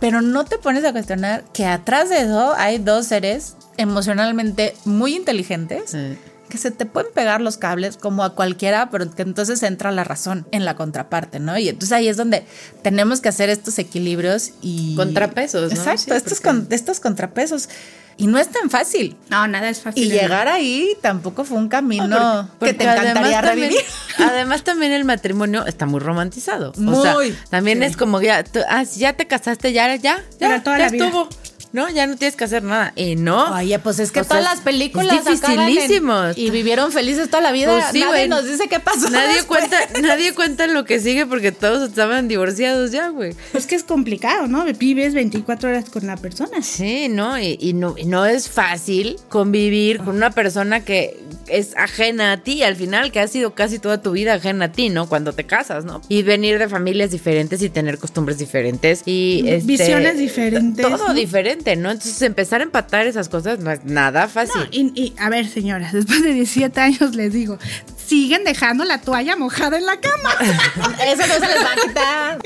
Pero 0.00 0.20
no 0.20 0.44
te 0.44 0.58
pones 0.58 0.84
a 0.84 0.92
cuestionar 0.92 1.44
que 1.52 1.66
atrás 1.66 2.10
de 2.10 2.22
eso 2.22 2.54
hay 2.56 2.78
dos 2.78 3.06
seres 3.06 3.56
emocionalmente 3.78 4.74
muy 4.84 5.14
inteligentes 5.14 5.94
que 6.48 6.58
se 6.58 6.70
te 6.70 6.86
pueden 6.86 7.12
pegar 7.12 7.40
los 7.40 7.56
cables 7.56 7.96
como 7.96 8.24
a 8.24 8.34
cualquiera, 8.34 8.90
pero 8.90 9.10
que 9.14 9.22
entonces 9.22 9.62
entra 9.62 9.90
la 9.92 10.04
razón 10.04 10.46
en 10.52 10.64
la 10.64 10.76
contraparte, 10.76 11.40
¿no? 11.40 11.58
Y 11.58 11.68
entonces 11.68 11.92
ahí 11.92 12.08
es 12.08 12.16
donde 12.16 12.44
tenemos 12.82 13.20
que 13.20 13.28
hacer 13.28 13.48
estos 13.50 13.78
equilibrios 13.78 14.52
y... 14.62 14.94
Contrapesos, 14.96 15.72
¿no? 15.72 15.78
Exacto, 15.78 16.02
Sí, 16.04 16.10
estos, 16.12 16.40
porque- 16.40 16.44
con- 16.44 16.66
estos 16.70 17.00
contrapesos. 17.00 17.68
Y 18.18 18.28
no 18.28 18.38
es 18.38 18.48
tan 18.48 18.70
fácil. 18.70 19.14
No, 19.28 19.46
nada 19.46 19.68
es 19.68 19.80
fácil. 19.82 20.04
Y 20.04 20.08
llegar 20.08 20.48
ahí 20.48 20.96
tampoco 21.02 21.44
fue 21.44 21.58
un 21.58 21.68
camino 21.68 22.48
que 22.52 22.56
Porque 22.58 22.72
te 22.74 22.84
encantaría 22.84 23.10
además 23.12 23.42
también- 23.42 23.70
revivir. 23.70 23.84
además 24.18 24.64
también 24.64 24.92
el 24.92 25.04
matrimonio 25.04 25.66
está 25.66 25.84
muy 25.84 26.00
romantizado. 26.00 26.72
o 26.74 26.80
Muy. 26.80 27.02
sea, 27.02 27.14
también 27.50 27.82
es 27.82 27.94
como 27.96 28.22
ya, 28.22 28.42
tú- 28.42 28.60
ah, 28.70 28.84
ya 28.84 29.12
te 29.12 29.26
casaste, 29.26 29.74
ya, 29.74 29.94
ya, 29.96 30.22
ya, 30.40 30.62
toda 30.62 30.78
ya 30.78 30.84
la 30.86 30.90
vida. 30.90 31.10
No, 31.76 31.90
ya 31.90 32.06
no 32.06 32.16
tienes 32.16 32.36
que 32.36 32.44
hacer 32.44 32.62
nada. 32.62 32.94
Y 32.96 33.16
no. 33.16 33.54
Oye, 33.54 33.78
pues 33.80 33.98
es 33.98 34.10
que 34.10 34.20
O 34.20 34.24
sea, 34.24 34.38
todas 34.38 34.44
las 34.44 34.60
películas 34.62 35.26
es 35.26 35.42
en- 35.42 36.32
y 36.34 36.48
vivieron 36.50 36.90
felices 36.90 37.28
toda 37.28 37.42
la 37.42 37.52
vida. 37.52 37.70
Pues 37.70 37.84
sí, 37.92 38.00
Nadie 38.00 38.06
güey. 38.12 38.28
nos 38.30 38.46
dice 38.46 38.66
qué 38.66 38.80
pasó. 38.80 39.10
Nadie 39.10 39.34
después. 39.34 39.68
cuenta, 39.68 40.00
nadie 40.00 40.32
cuenta 40.32 40.66
lo 40.68 40.86
que 40.86 41.00
sigue 41.00 41.26
porque 41.26 41.52
todos 41.52 41.86
estaban 41.86 42.28
divorciados 42.28 42.92
ya, 42.92 43.08
güey. 43.10 43.34
Es 43.52 43.66
que 43.66 43.74
es 43.74 43.84
complicado, 43.84 44.46
¿no? 44.46 44.64
Vives 44.64 45.12
24 45.12 45.68
horas 45.68 45.90
con 45.90 46.06
la 46.06 46.16
persona. 46.16 46.62
Sí, 46.62 47.10
¿no? 47.10 47.38
Y, 47.38 47.58
y 47.60 47.74
no, 47.74 47.94
y 47.98 48.06
no 48.06 48.24
es 48.24 48.48
fácil 48.48 49.18
convivir 49.28 49.98
con 49.98 50.16
una 50.16 50.30
persona 50.30 50.82
que 50.82 51.20
es 51.48 51.76
ajena 51.76 52.32
a 52.32 52.36
ti, 52.38 52.62
al 52.62 52.76
final, 52.76 53.12
que 53.12 53.20
ha 53.20 53.28
sido 53.28 53.54
casi 53.54 53.78
toda 53.78 54.00
tu 54.02 54.12
vida 54.12 54.34
ajena 54.34 54.66
a 54.66 54.72
ti, 54.72 54.88
¿no? 54.88 55.08
Cuando 55.08 55.32
te 55.32 55.44
casas, 55.44 55.84
¿no? 55.84 56.02
Y 56.08 56.22
venir 56.22 56.58
de 56.58 56.68
familias 56.68 57.10
diferentes 57.10 57.62
y 57.62 57.68
tener 57.68 57.98
costumbres 57.98 58.38
diferentes 58.38 59.02
y 59.06 59.44
este, 59.46 59.66
Visiones 59.66 60.18
diferentes, 60.18 60.86
Todo 60.86 61.08
¿no? 61.08 61.14
diferente, 61.14 61.76
¿no? 61.76 61.90
Entonces 61.90 62.20
empezar 62.22 62.60
a 62.60 62.64
empatar 62.64 63.06
esas 63.06 63.28
cosas 63.28 63.58
no 63.58 63.70
es 63.70 63.84
nada 63.84 64.28
fácil. 64.28 64.60
No, 64.60 64.66
y, 64.70 64.92
y, 64.94 65.14
a 65.18 65.28
ver, 65.30 65.46
señoras, 65.46 65.92
después 65.92 66.22
de 66.22 66.32
17 66.32 66.80
años 66.80 67.14
les 67.14 67.32
digo, 67.32 67.58
siguen 68.06 68.44
dejando 68.44 68.84
la 68.84 69.00
toalla 69.00 69.36
mojada 69.36 69.76
en 69.78 69.86
la 69.86 69.98
cama. 70.00 70.34
Eso 71.04 71.26
no 71.26 71.34
se 71.34 71.40
les 71.54 71.64
va 71.64 71.72
a 71.72 71.76
quitar. 71.88 72.38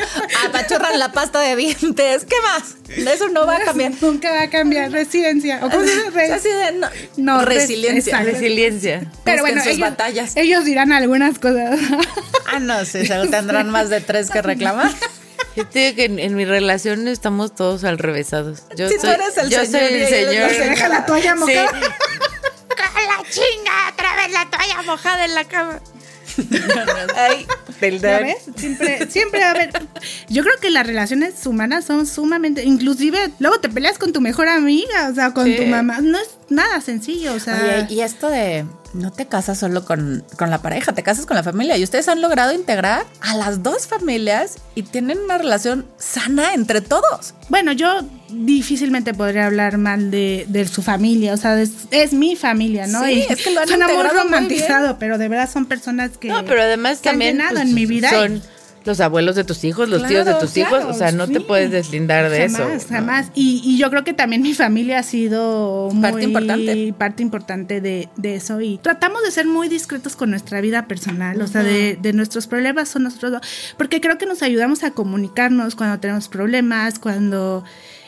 Apachurran 0.47 0.99
la 0.99 1.13
pasta 1.13 1.41
de 1.41 1.57
dientes. 1.57 2.25
¿Qué 2.25 2.37
más? 2.43 2.77
Eso 2.89 3.29
no 3.29 3.47
va 3.47 3.57
a 3.57 3.61
cambiar. 3.61 3.93
Nunca 4.01 4.31
va 4.33 4.43
a 4.43 4.51
cambiar. 4.51 4.91
Residencia. 4.91 5.59
¿O 5.63 5.71
cómo 5.71 5.85
se 5.85 5.95
dice? 5.95 6.11
Re- 6.11 6.33
Así 6.33 6.49
de, 6.49 6.73
no. 6.73 6.89
No, 7.17 7.45
res- 7.45 7.63
resiliencia. 7.63 8.21
Resiliencia. 8.23 9.01
Pero 9.25 9.43
Busquen 9.43 9.55
bueno, 9.57 9.61
sus 9.63 9.73
ellos, 9.75 9.91
batallas. 9.91 10.37
ellos 10.37 10.65
dirán 10.65 10.93
algunas 10.93 11.39
cosas. 11.39 11.79
Ah, 12.53 12.59
no, 12.59 12.85
sí, 12.85 13.07
se 13.07 13.27
tendrán 13.29 13.71
más 13.71 13.91
de 13.91 14.01
tres 14.01 14.31
que 14.31 14.43
reclamar. 14.43 14.91
Yo 15.57 15.67
te 15.67 15.79
digo 15.81 15.97
que 15.97 16.05
en, 16.05 16.19
en 16.19 16.35
mi 16.37 16.45
relación 16.45 17.09
estamos 17.09 17.55
todos 17.55 17.85
al 17.85 17.99
revésados. 17.99 18.63
Yo 18.77 18.89
Sí, 18.89 18.95
tú 18.97 19.03
soy, 19.03 19.11
eres 19.15 19.37
el 19.39 19.51
yo 19.51 19.65
señor 19.65 19.81
soy 19.89 20.01
el 20.01 20.09
señor. 20.09 20.51
Se 20.51 20.71
deja 20.71 20.89
la 20.89 21.07
toalla 21.07 21.35
Sí. 21.47 21.53
Mojada. 22.89 23.17
la 23.23 23.31
chinga, 23.31 23.73
otra 23.93 24.17
vez 24.17 24.33
la 24.33 24.51
toalla 24.51 24.83
mojada 24.83 25.25
en 25.25 25.35
la 25.35 25.45
cama. 25.45 25.81
Ay, 27.17 27.47
¿Ya 27.47 27.75
perdón. 27.81 28.23
ves? 28.23 28.37
Siempre, 28.57 29.11
siempre, 29.11 29.43
a 29.43 29.53
ver, 29.53 29.71
yo 30.29 30.43
creo 30.45 30.55
que 30.61 30.71
las 30.71 30.87
relaciones 30.87 31.45
humanas 31.47 31.85
son 31.85 32.07
sumamente, 32.07 32.63
inclusive 32.65 33.31
luego 33.41 33.59
te 33.61 33.69
peleas 33.69 33.99
con 33.99 34.13
tu 34.13 34.21
mejor 34.21 34.49
amiga, 34.49 35.09
o 35.11 35.15
sea, 35.15 35.33
con 35.35 35.47
Sí. 35.47 35.57
tu 35.57 35.65
mamá, 35.67 35.99
no 36.01 36.19
es 36.19 36.29
nada 36.51 36.81
sencillo, 36.81 37.35
o 37.35 37.41
sea, 37.41 37.55
Oye, 37.55 37.95
y 37.95 38.01
esto 38.01 38.29
de 38.29 38.67
no 38.93 39.13
te 39.13 39.27
casas 39.27 39.59
solo 39.59 39.85
con, 39.85 40.25
con 40.37 40.51
la 40.51 40.59
pareja, 40.63 40.93
te 40.93 41.03
casas 41.03 41.27
con 41.27 41.37
la 41.37 41.43
familia. 41.43 41.77
Y 41.77 41.85
ustedes 41.85 42.09
han 42.09 42.21
logrado 42.21 42.53
integrar 42.53 43.07
a 43.21 43.37
las 43.37 43.63
dos 43.63 43.87
familias 43.87 44.57
y 44.75 44.83
tienen 44.83 45.19
una 45.21 45.39
relación 45.39 45.87
sana 45.97 46.55
entre 46.55 46.81
todos. 46.81 47.35
bueno, 47.49 47.73
yo 47.73 47.89
difícilmente 48.31 49.15
podría 49.15 49.47
hablar 49.47 49.79
mal 49.79 50.11
de, 50.11 50.47
de 50.49 50.67
su 50.67 50.83
familia, 50.83 51.35
o 51.35 51.37
sea, 51.37 51.61
es, 51.61 51.71
es 51.91 52.13
mi 52.13 52.37
familia, 52.37 52.87
¿no? 52.87 53.05
Sí, 53.05 53.25
y 53.29 53.33
es 53.33 53.43
que 53.43 53.51
lo 53.51 53.61
han 53.61 53.69
suena 53.69 53.89
muy 53.89 54.03
romantizado, 54.03 54.99
pero 54.99 55.19
de 55.19 55.29
verdad 55.29 55.51
son 55.51 55.67
personas 55.67 56.17
que, 56.19 56.29
No, 56.29 56.45
pero 56.45 56.63
además 56.63 56.99
que 57.01 57.09
han 57.09 57.15
también 57.15 57.37
llenado 57.37 57.55
pues, 57.57 57.69
en 57.69 57.75
mi 57.75 57.87
vida. 57.87 58.11
son 58.11 58.43
los 58.85 59.01
abuelos 59.01 59.37
de 59.37 59.45
tus 59.45 59.63
hijos, 59.65 59.89
los 59.89 60.07
tíos 60.07 60.25
de 60.25 60.35
tus 60.35 60.57
hijos, 60.57 60.85
o 60.85 60.95
sea, 60.95 61.13
no 61.13 61.29
te 61.29 61.41
puedes 61.41 61.71
deslindar 61.71 62.31
de 62.31 62.45
eso. 62.47 62.59
Jamás, 62.59 62.91
¿no? 62.91 62.97
jamás. 62.97 63.27
Y, 63.35 63.61
y 63.65 63.77
yo 63.79 63.91
creo 63.91 64.05
que 64.05 64.15
también 64.15 64.41
mi 64.43 64.55
familia 64.55 65.01
ha 65.01 65.03
sido 65.03 65.89
Parte 66.01 66.13
muy- 66.13 66.23
importante. 66.25 66.95
parte 66.97 67.23
importante 67.23 67.81
de, 67.81 68.09
de 68.17 68.35
eso. 68.37 68.61
Y 68.61 68.79
tratamos 68.79 69.23
de 69.23 69.31
ser 69.31 69.47
muy 69.47 69.69
discretos 69.69 70.17
con 70.17 70.31
nuestra 70.31 70.61
vida 70.61 70.87
personal, 70.87 71.41
o 71.43 71.47
sea, 71.47 71.63
de, 71.63 71.99
de 72.01 72.13
nuestros 72.13 72.47
problemas 72.47 72.89
son 72.89 73.03
nosotros, 73.03 73.33
dos, 73.33 73.41
porque 73.77 74.01
creo 74.01 74.17
que 74.19 74.27
nos 74.27 74.43
ayudamos 74.43 74.83
a 74.83 74.93
comunicarnos 74.93 75.75
cuando 75.75 75.99
tenemos 76.01 76.29
problemas, 76.29 76.99
cuando 76.99 77.65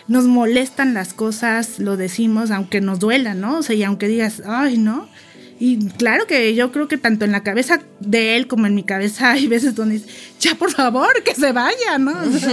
nos 0.08 0.24
molestan 0.24 0.94
las 0.94 1.14
cosas, 1.14 1.78
lo 1.78 1.96
decimos, 1.96 2.50
aunque 2.50 2.80
nos 2.80 2.98
duela, 2.98 3.34
¿no? 3.34 3.58
O 3.58 3.62
sea, 3.62 3.76
y 3.76 3.82
aunque 3.84 4.08
digas, 4.08 4.42
ay, 4.46 4.78
no. 4.78 5.06
Y 5.64 5.78
claro 5.90 6.26
que 6.26 6.56
yo 6.56 6.72
creo 6.72 6.88
que 6.88 6.96
tanto 6.98 7.24
en 7.24 7.30
la 7.30 7.44
cabeza 7.44 7.80
de 8.00 8.34
él 8.36 8.48
como 8.48 8.66
en 8.66 8.74
mi 8.74 8.82
cabeza 8.82 9.30
hay 9.30 9.46
veces 9.46 9.76
donde 9.76 9.94
dice, 10.00 10.08
ya 10.40 10.56
por 10.56 10.72
favor, 10.72 11.22
que 11.22 11.36
se 11.36 11.52
vaya, 11.52 11.98
¿no? 11.98 12.10
O 12.20 12.38
sea, 12.38 12.50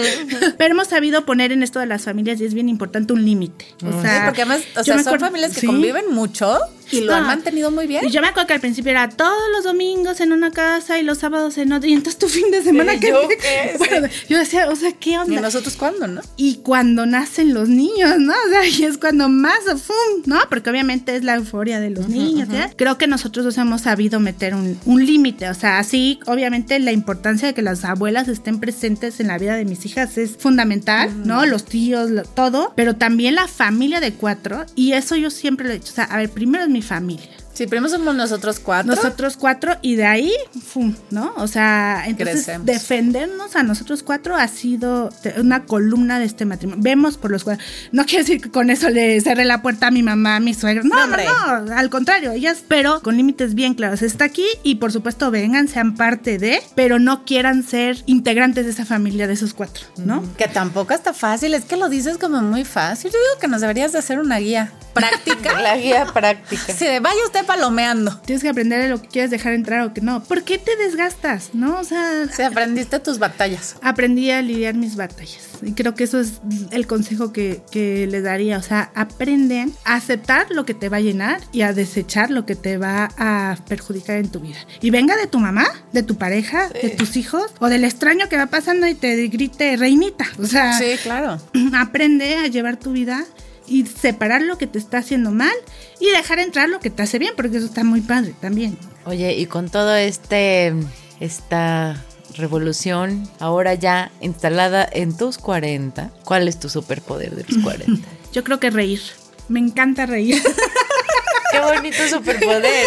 pero 0.59 0.75
hemos 0.75 0.89
sabido 0.89 1.25
poner 1.25 1.51
en 1.51 1.63
esto 1.63 1.79
de 1.79 1.87
las 1.87 2.03
familias 2.03 2.39
y 2.39 2.45
es 2.45 2.53
bien 2.53 2.69
importante 2.69 3.11
un 3.13 3.25
límite. 3.25 3.65
O 3.83 3.99
sea, 4.03 4.13
Sí, 4.17 4.21
porque 4.25 4.41
además, 4.43 4.61
o 4.77 4.83
sea, 4.83 4.93
son 4.99 4.99
acuerdo- 5.07 5.25
familias 5.25 5.55
que 5.55 5.61
sí. 5.61 5.65
conviven 5.65 6.05
mucho 6.11 6.55
y 6.91 7.01
lo 7.01 7.13
han 7.13 7.25
mantenido 7.25 7.71
muy 7.71 7.87
bien. 7.87 8.05
Y 8.05 8.11
yo 8.11 8.21
me 8.21 8.27
acuerdo 8.27 8.47
que 8.47 8.53
al 8.53 8.59
principio 8.59 8.91
era 8.91 9.09
todos 9.09 9.37
los 9.53 9.63
domingos 9.63 10.19
en 10.21 10.31
una 10.31 10.51
casa 10.51 10.99
y 10.99 11.03
los 11.03 11.19
sábados 11.19 11.57
en 11.57 11.71
otra. 11.73 11.89
Y 11.89 11.93
entonces 11.93 12.19
tu 12.19 12.27
fin 12.27 12.49
de 12.51 12.63
semana 12.63 12.93
Sí, 12.93 12.99
que 12.99 13.07
¿yo 13.09 13.27
qué? 13.27 13.75
Bueno, 13.77 14.07
yo 14.29 14.37
decía, 14.37 14.69
o 14.69 14.75
sea, 14.75 14.91
¿qué 14.93 15.11
¿Y 15.11 15.15
onda? 15.17 15.41
nosotros 15.41 15.75
cuándo, 15.75 16.07
no? 16.07 16.21
Y 16.37 16.57
cuando 16.57 17.05
nacen 17.05 17.53
los 17.53 17.69
niños, 17.69 18.17
¿no? 18.19 18.33
O 18.33 18.49
sea, 18.49 18.67
y 18.79 18.83
es 18.83 18.97
cuando 18.97 19.29
más, 19.29 19.59
¡fum! 19.81 20.23
¿no? 20.25 20.39
Porque 20.49 20.69
obviamente 20.69 21.15
es 21.15 21.23
la 21.23 21.35
euforia 21.35 21.79
de 21.79 21.89
los 21.91 22.07
niños. 22.09 22.49
¿eh? 22.51 22.69
Creo 22.75 22.97
que 22.97 23.07
nosotros 23.07 23.45
dos 23.45 23.57
hemos 23.57 23.81
sabido 23.81 24.19
meter 24.19 24.55
un, 24.55 24.79
un 24.85 25.05
límite. 25.05 25.49
O 25.49 25.53
sea, 25.53 25.79
así, 25.79 26.19
obviamente, 26.25 26.79
la 26.79 26.91
importancia 26.91 27.47
de 27.47 27.53
que 27.53 27.61
las 27.61 27.83
abuelas 27.85 28.27
estén 28.27 28.59
presentes 28.59 29.19
en 29.19 29.27
la 29.27 29.37
vida 29.37 29.55
de 29.55 29.65
mis 29.65 29.85
hijas 29.85 30.17
es 30.17 30.37
fundamental, 30.37 31.25
¿no? 31.25 31.45
Los 31.45 31.65
tíos, 31.65 32.09
lo- 32.09 32.23
todo. 32.23 32.73
Pero 32.75 32.95
también 32.95 33.35
la 33.35 33.47
familia 33.47 33.99
de 33.99 34.13
cuatro. 34.13 34.65
Y 34.75 34.93
eso 34.93 35.15
yo 35.15 35.29
siempre 35.29 35.65
lo 35.67 35.73
he 35.73 35.77
dicho. 35.79 35.91
O 35.91 35.95
sea, 35.95 36.05
a 36.05 36.17
ver, 36.17 36.29
primero 36.29 36.63
es 36.63 36.69
mi 36.69 36.78
familia. 36.81 37.29
Sí, 37.59 37.67
primero 37.67 37.89
somos 37.89 38.15
nosotros 38.15 38.61
cuatro. 38.61 38.95
Nosotros 38.95 39.35
cuatro 39.35 39.75
y 39.81 39.97
de 39.97 40.05
ahí, 40.05 40.31
¡fum! 40.65 40.95
¿no? 41.11 41.33
O 41.35 41.45
sea, 41.45 42.03
entonces 42.05 42.35
Crecemos. 42.45 42.65
defendernos 42.65 43.57
a 43.57 43.63
nosotros 43.63 44.01
cuatro 44.01 44.37
ha 44.37 44.47
sido 44.47 45.09
una 45.35 45.65
columna 45.65 46.19
de 46.19 46.25
este 46.25 46.45
matrimonio. 46.45 46.81
Vemos 46.81 47.17
por 47.17 47.31
los 47.31 47.43
cuatro. 47.43 47.61
No 47.91 48.05
quiere 48.05 48.23
decir 48.23 48.39
que 48.39 48.49
con 48.49 48.69
eso 48.69 48.89
le 48.89 49.19
cerré 49.19 49.43
la 49.43 49.61
puerta 49.61 49.87
a 49.87 49.91
mi 49.91 50.03
mamá, 50.03 50.37
a 50.37 50.39
mi 50.39 50.53
suegro. 50.53 50.83
No, 50.85 50.89
No, 50.89 50.95
no, 50.99 51.03
hombre. 51.03 51.25
no, 51.25 51.75
al 51.77 51.89
contrario, 51.89 52.31
ellas, 52.31 52.63
pero 52.65 53.01
con 53.01 53.17
límites 53.17 53.55
bien 53.55 53.73
claros. 53.73 54.03
Está 54.03 54.23
aquí 54.23 54.45
y 54.63 54.75
por 54.75 54.93
supuesto 54.93 55.29
vengan, 55.29 55.67
sean 55.67 55.95
parte 55.95 56.37
de, 56.37 56.63
pero 56.75 56.97
no 56.97 57.25
quieran 57.25 57.63
ser 57.63 58.01
integrantes 58.05 58.63
de 58.63 58.71
esa 58.71 58.85
familia 58.85 59.27
de 59.27 59.33
esos 59.33 59.53
cuatro, 59.53 59.85
¿no? 59.97 60.23
Que 60.37 60.47
tampoco 60.47 60.93
está 60.93 61.13
fácil, 61.13 61.53
es 61.53 61.65
que 61.65 61.75
lo 61.75 61.89
dices 61.89 62.17
como 62.19 62.41
muy 62.41 62.63
fácil. 62.63 63.11
Yo 63.11 63.17
digo 63.17 63.41
que 63.41 63.49
nos 63.49 63.59
deberías 63.59 63.91
de 63.91 63.99
hacer 63.99 64.17
una 64.17 64.37
guía 64.37 64.71
práctica. 64.93 65.59
La 65.61 65.75
guía 65.75 66.05
práctica. 66.05 66.71
Si 66.71 66.85
de 66.85 67.01
vaya 67.01 67.19
usted 67.25 67.48
palomeando. 67.49 68.15
Tienes 68.25 68.43
que 68.43 68.49
aprender 68.49 68.79
de 68.83 68.89
lo 68.89 69.01
que 69.01 69.07
quieres 69.07 69.31
dejar 69.31 69.53
entrar 69.53 69.81
o 69.81 69.91
que 69.91 70.01
no. 70.01 70.23
¿Por 70.23 70.43
qué 70.43 70.59
te 70.59 70.75
desgastas? 70.77 71.49
¿No? 71.53 71.79
O 71.79 71.83
sea, 71.83 72.27
Si 72.31 72.43
aprendiste 72.43 72.99
tus 72.99 73.17
batallas. 73.17 73.75
aprendí 73.81 74.29
a 74.29 74.43
lidiar 74.43 74.75
mis 74.75 74.95
batallas. 74.95 75.47
Y 75.63 75.73
creo 75.73 75.95
que 75.95 76.03
eso 76.03 76.19
es 76.19 76.33
el 76.69 76.85
consejo 76.85 77.33
que, 77.33 77.61
que 77.71 78.05
le 78.05 78.21
daría. 78.21 78.59
O 78.59 78.61
sea, 78.61 78.91
aprenden 78.93 79.73
a 79.83 79.95
aceptar 79.95 80.45
lo 80.51 80.63
que 80.63 80.75
te 80.75 80.89
va 80.89 80.97
a 80.97 81.01
llenar 81.01 81.41
y 81.51 81.61
a 81.63 81.73
desechar 81.73 82.29
lo 82.29 82.45
que 82.45 82.55
te 82.55 82.77
va 82.77 83.09
a 83.17 83.57
perjudicar 83.67 84.17
en 84.17 84.29
tu 84.29 84.39
vida. 84.39 84.57
Y 84.79 84.91
venga 84.91 85.17
de 85.17 85.25
tu 85.25 85.39
mamá, 85.39 85.65
de 85.91 86.03
tu 86.03 86.17
pareja, 86.17 86.69
de 86.69 86.89
tus 86.91 87.17
hijos 87.17 87.51
o 87.59 87.67
del 87.67 87.83
extraño 87.83 88.29
que 88.29 88.37
va 88.37 88.45
pasando 88.45 88.85
y 88.87 88.93
te 88.93 89.27
grite 89.27 89.75
reinita. 89.75 90.25
O 90.37 90.45
sea, 90.45 90.77
Sí, 90.77 90.91
claro. 91.01 91.39
aprende 91.77 92.35
a 92.37 92.47
llevar 92.47 92.77
tu 92.77 92.91
vida 92.91 93.25
y 93.69 93.85
separar 93.85 94.41
lo 94.41 94.57
que 94.57 94.67
te 94.67 94.79
está 94.79 94.97
haciendo 94.97 95.31
mal 95.31 95.53
y 95.99 96.09
dejar 96.09 96.39
entrar 96.39 96.67
lo 96.69 96.79
que 96.79 96.89
te 96.89 97.03
hace 97.03 97.19
bien, 97.19 97.33
porque 97.35 97.57
eso 97.57 97.67
está 97.67 97.83
muy 97.83 98.01
padre 98.01 98.33
también. 98.41 98.77
Oye, 99.05 99.33
y 99.37 99.45
con 99.45 99.69
todo 99.69 99.95
este, 99.95 100.73
esta 101.19 102.03
revolución 102.35 103.29
ahora 103.39 103.73
ya 103.75 104.11
instalada 104.21 104.87
en 104.91 105.15
tus 105.15 105.37
40, 105.37 106.11
¿cuál 106.25 106.47
es 106.47 106.59
tu 106.59 106.69
superpoder 106.69 107.35
de 107.35 107.45
los 107.47 107.57
40? 107.63 108.07
Yo 108.33 108.43
creo 108.43 108.59
que 108.59 108.69
reír. 108.69 109.01
Me 109.47 109.59
encanta 109.59 110.05
reír. 110.05 110.41
Qué 111.51 111.59
bonito 111.59 112.07
superpoder. 112.07 112.85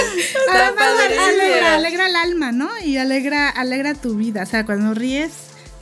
Además, 0.48 0.88
alegra, 1.28 1.74
alegra 1.74 2.06
el 2.06 2.14
alma, 2.16 2.52
¿no? 2.52 2.70
Y 2.84 2.96
alegra, 2.96 3.48
alegra 3.50 3.94
tu 3.94 4.14
vida. 4.14 4.44
O 4.44 4.46
sea, 4.46 4.64
cuando 4.64 4.94
ríes, 4.94 5.32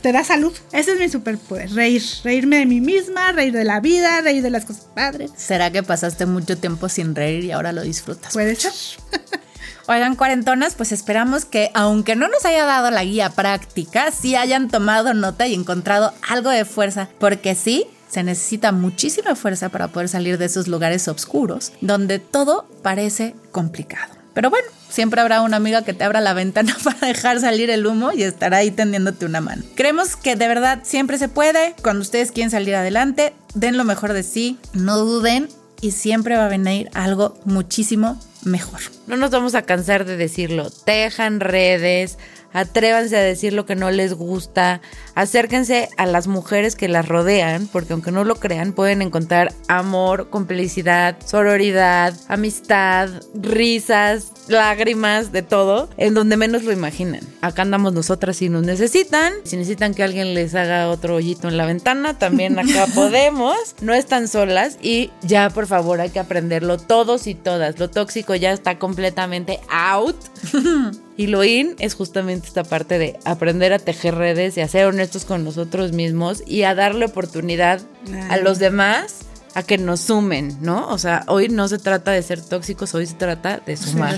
te 0.00 0.12
da 0.12 0.24
salud. 0.24 0.52
Ese 0.72 0.92
es 0.92 0.98
mi 0.98 1.08
superpoder. 1.08 1.70
Reír. 1.72 2.02
Reírme 2.24 2.58
de 2.58 2.66
mí 2.66 2.80
misma, 2.80 3.32
reír 3.32 3.52
de 3.52 3.64
la 3.64 3.80
vida, 3.80 4.20
reír 4.20 4.42
de 4.42 4.50
las 4.50 4.64
cosas 4.64 4.86
padres. 4.94 5.30
¿Será 5.36 5.70
que 5.70 5.82
pasaste 5.82 6.26
mucho 6.26 6.56
tiempo 6.56 6.88
sin 6.88 7.14
reír 7.14 7.44
y 7.44 7.52
ahora 7.52 7.72
lo 7.72 7.82
disfrutas? 7.82 8.32
Puede 8.32 8.56
ser. 8.56 8.72
Oigan, 9.86 10.14
cuarentonas, 10.14 10.74
pues 10.76 10.92
esperamos 10.92 11.44
que, 11.44 11.70
aunque 11.74 12.14
no 12.14 12.28
nos 12.28 12.44
haya 12.44 12.64
dado 12.64 12.90
la 12.90 13.02
guía 13.02 13.30
práctica, 13.30 14.12
sí 14.12 14.36
hayan 14.36 14.68
tomado 14.68 15.14
nota 15.14 15.48
y 15.48 15.54
encontrado 15.54 16.14
algo 16.28 16.50
de 16.50 16.64
fuerza, 16.64 17.08
porque 17.18 17.56
sí, 17.56 17.86
se 18.08 18.22
necesita 18.22 18.70
muchísima 18.70 19.34
fuerza 19.34 19.68
para 19.68 19.88
poder 19.88 20.08
salir 20.08 20.38
de 20.38 20.44
esos 20.44 20.68
lugares 20.68 21.08
oscuros, 21.08 21.72
donde 21.80 22.18
todo 22.20 22.68
parece 22.82 23.34
complicado. 23.50 24.14
Pero 24.32 24.50
bueno, 24.50 24.68
siempre 24.90 25.20
habrá 25.20 25.40
una 25.42 25.56
amiga 25.56 25.82
que 25.82 25.94
te 25.94 26.04
abra 26.04 26.20
la 26.20 26.34
ventana 26.34 26.76
para 26.84 27.06
dejar 27.06 27.40
salir 27.40 27.70
el 27.70 27.86
humo 27.86 28.12
y 28.12 28.22
estará 28.22 28.58
ahí 28.58 28.70
tendiéndote 28.70 29.24
una 29.24 29.40
mano. 29.40 29.62
Creemos 29.74 30.16
que 30.16 30.36
de 30.36 30.48
verdad 30.48 30.80
siempre 30.82 31.18
se 31.18 31.28
puede. 31.28 31.74
Cuando 31.82 32.02
ustedes 32.02 32.32
quieren 32.32 32.50
salir 32.50 32.74
adelante, 32.74 33.32
den 33.54 33.76
lo 33.76 33.84
mejor 33.84 34.12
de 34.12 34.22
sí, 34.22 34.58
no 34.72 34.98
duden 34.98 35.48
y 35.80 35.92
siempre 35.92 36.36
va 36.36 36.46
a 36.46 36.50
venir 36.50 36.90
algo 36.94 37.38
muchísimo 37.44 38.20
mejor. 38.44 38.80
No 39.06 39.16
nos 39.16 39.30
vamos 39.30 39.54
a 39.54 39.62
cansar 39.62 40.04
de 40.04 40.16
decirlo. 40.16 40.70
Tejan 40.70 41.40
redes, 41.40 42.18
atrévanse 42.52 43.16
a 43.16 43.22
decir 43.22 43.52
lo 43.52 43.66
que 43.66 43.76
no 43.76 43.90
les 43.90 44.14
gusta, 44.14 44.80
acérquense 45.14 45.88
a 45.96 46.06
las 46.06 46.26
mujeres 46.26 46.76
que 46.76 46.88
las 46.88 47.08
rodean, 47.08 47.68
porque 47.68 47.92
aunque 47.92 48.12
no 48.12 48.24
lo 48.24 48.36
crean, 48.36 48.72
pueden 48.72 49.02
encontrar 49.02 49.52
amor, 49.68 50.30
complicidad, 50.30 51.16
sororidad, 51.24 52.14
amistad, 52.28 53.10
risas, 53.34 54.32
lágrimas, 54.48 55.32
de 55.32 55.42
todo, 55.42 55.88
en 55.96 56.14
donde 56.14 56.36
menos 56.36 56.64
lo 56.64 56.72
imaginan. 56.72 57.20
Acá 57.40 57.62
andamos 57.62 57.92
nosotras 57.92 58.36
si 58.36 58.48
nos 58.48 58.62
necesitan, 58.64 59.32
si 59.44 59.56
necesitan 59.56 59.94
que 59.94 60.02
alguien 60.02 60.34
les 60.34 60.54
haga 60.54 60.88
otro 60.88 61.16
hoyito 61.16 61.48
en 61.48 61.56
la 61.56 61.66
ventana, 61.66 62.18
también 62.18 62.58
acá 62.58 62.86
podemos, 62.94 63.76
no 63.80 63.94
están 63.94 64.28
solas 64.28 64.78
y 64.82 65.10
ya 65.22 65.50
por 65.50 65.66
favor 65.66 66.00
hay 66.00 66.10
que 66.10 66.20
aprenderlo 66.20 66.78
todos 66.78 67.26
y 67.26 67.34
todas. 67.34 67.78
Lo 67.78 67.90
tóxico 67.90 68.34
ya 68.34 68.52
está 68.52 68.78
completamente 68.78 69.60
out. 69.70 70.16
Y 71.20 71.26
lo 71.26 71.44
in 71.44 71.76
es 71.80 71.94
justamente 71.96 72.46
esta 72.48 72.64
parte 72.64 72.96
de 72.98 73.18
aprender 73.26 73.74
a 73.74 73.78
tejer 73.78 74.14
redes 74.14 74.56
y 74.56 74.62
a 74.62 74.68
ser 74.68 74.86
honestos 74.86 75.26
con 75.26 75.44
nosotros 75.44 75.92
mismos 75.92 76.42
y 76.46 76.62
a 76.62 76.74
darle 76.74 77.04
oportunidad 77.04 77.82
a 78.30 78.38
los 78.38 78.58
demás 78.58 79.16
a 79.54 79.62
que 79.62 79.76
nos 79.76 80.00
sumen, 80.00 80.56
¿no? 80.62 80.88
O 80.88 80.96
sea, 80.96 81.24
hoy 81.26 81.50
no 81.50 81.68
se 81.68 81.76
trata 81.78 82.10
de 82.12 82.22
ser 82.22 82.40
tóxicos, 82.40 82.94
hoy 82.94 83.06
se 83.06 83.16
trata 83.16 83.58
de 83.66 83.76
sumar. 83.76 84.16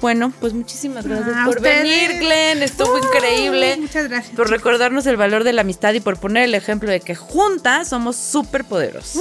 Bueno, 0.00 0.32
pues 0.38 0.52
muchísimas 0.52 1.04
gracias 1.04 1.34
Ah, 1.34 1.46
por 1.46 1.56
ustedes. 1.56 1.82
venir, 1.82 2.20
Glenn. 2.20 2.62
Estuvo 2.62 2.96
increíble. 2.96 3.76
Muchas 3.80 4.08
gracias. 4.08 4.36
Por 4.36 4.50
recordarnos 4.50 5.06
el 5.06 5.16
valor 5.16 5.42
de 5.42 5.52
la 5.52 5.62
amistad 5.62 5.94
y 5.94 6.00
por 6.00 6.20
poner 6.20 6.44
el 6.44 6.54
ejemplo 6.54 6.92
de 6.92 7.00
que 7.00 7.16
juntas 7.16 7.88
somos 7.88 8.14
súper 8.14 8.62
poderosos. 8.64 9.20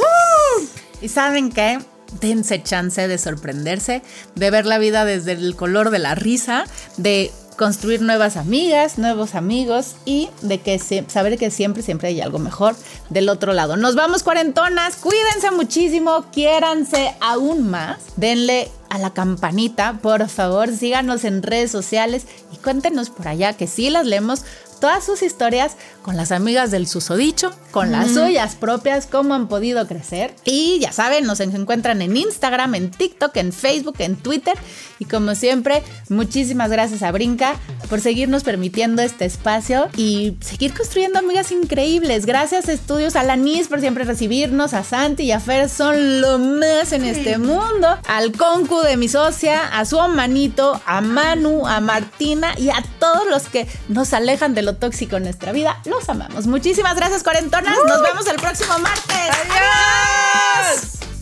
¿Y 1.01 1.07
saben 1.09 1.51
qué? 1.51 1.79
Dense 2.21 2.61
chance 2.63 3.07
de 3.07 3.17
sorprenderse, 3.17 4.01
de 4.35 4.51
ver 4.51 4.65
la 4.65 4.77
vida 4.77 5.05
desde 5.05 5.33
el 5.33 5.55
color 5.55 5.89
de 5.89 5.99
la 5.99 6.15
risa, 6.15 6.65
de 6.97 7.31
construir 7.57 8.01
nuevas 8.01 8.35
amigas, 8.35 8.97
nuevos 8.97 9.35
amigos 9.35 9.95
y 10.05 10.29
de 10.41 10.59
que 10.59 10.79
se- 10.79 11.05
saber 11.07 11.37
que 11.37 11.51
siempre, 11.51 11.83
siempre 11.83 12.07
hay 12.07 12.19
algo 12.19 12.39
mejor 12.39 12.75
del 13.09 13.29
otro 13.29 13.53
lado. 13.53 13.77
Nos 13.77 13.93
vamos 13.95 14.23
cuarentonas, 14.23 14.95
cuídense 14.95 15.51
muchísimo, 15.51 16.25
quiéranse 16.31 17.13
aún 17.21 17.69
más, 17.69 17.97
denle 18.15 18.71
a 18.89 18.97
la 18.97 19.11
campanita, 19.13 19.99
por 20.01 20.27
favor, 20.29 20.75
síganos 20.75 21.23
en 21.25 21.43
redes 21.43 21.69
sociales 21.71 22.25
y 22.51 22.57
cuéntenos 22.57 23.09
por 23.11 23.27
allá 23.27 23.53
que 23.53 23.67
sí 23.67 23.89
las 23.91 24.05
leemos 24.07 24.43
todas 24.83 25.05
sus 25.05 25.21
historias 25.21 25.77
con 26.01 26.17
las 26.17 26.33
amigas 26.33 26.69
del 26.69 26.87
susodicho, 26.87 27.55
con 27.71 27.93
las 27.93 28.11
suyas 28.11 28.55
propias, 28.55 29.07
cómo 29.07 29.33
han 29.33 29.47
podido 29.47 29.87
crecer. 29.87 30.35
Y 30.43 30.77
ya 30.79 30.91
saben, 30.91 31.23
nos 31.23 31.39
encuentran 31.39 32.01
en 32.01 32.17
Instagram, 32.17 32.75
en 32.75 32.91
TikTok, 32.91 33.33
en 33.37 33.53
Facebook, 33.53 33.95
en 33.99 34.17
Twitter. 34.17 34.55
Y 35.03 35.05
como 35.05 35.35
siempre, 35.35 35.83
muchísimas 36.07 36.71
gracias 36.71 37.03
a 37.03 37.11
Brinca 37.11 37.55
por 37.89 37.99
seguirnos 37.99 38.43
permitiendo 38.43 39.01
este 39.01 39.25
espacio 39.25 39.89
y 39.97 40.37
seguir 40.39 40.73
construyendo 40.73 41.19
amigas 41.19 41.51
increíbles. 41.51 42.25
Gracias 42.25 42.69
Estudios 42.69 43.17
a 43.17 43.23
la 43.23 43.35
NIS 43.35 43.67
por 43.67 43.81
siempre 43.81 44.05
recibirnos, 44.05 44.73
a 44.73 44.85
Santi 44.85 45.23
y 45.23 45.33
a 45.33 45.41
Fer 45.41 45.67
son 45.67 46.21
lo 46.21 46.39
más 46.39 46.93
en 46.93 47.03
este 47.03 47.37
mundo, 47.37 47.99
al 48.07 48.31
Concu 48.31 48.79
de 48.79 48.95
mi 48.95 49.09
socia, 49.09 49.77
a 49.77 49.83
su 49.83 49.99
manito, 49.99 50.81
a 50.85 51.01
Manu, 51.01 51.67
a 51.67 51.81
Martina 51.81 52.57
y 52.57 52.69
a 52.69 52.81
todos 52.99 53.27
los 53.29 53.49
que 53.49 53.67
nos 53.89 54.13
alejan 54.13 54.53
del 54.53 54.63
lo 54.63 54.77
tóxico 54.77 55.17
en 55.17 55.23
nuestra 55.23 55.51
vida. 55.51 55.81
Los 55.83 56.07
amamos. 56.07 56.47
Muchísimas 56.47 56.95
gracias, 56.95 57.23
cuarentonas. 57.23 57.75
Nos 57.85 58.01
vemos 58.01 58.25
el 58.27 58.37
próximo 58.37 58.79
martes. 58.79 59.29
¡Adiós! 59.49 61.12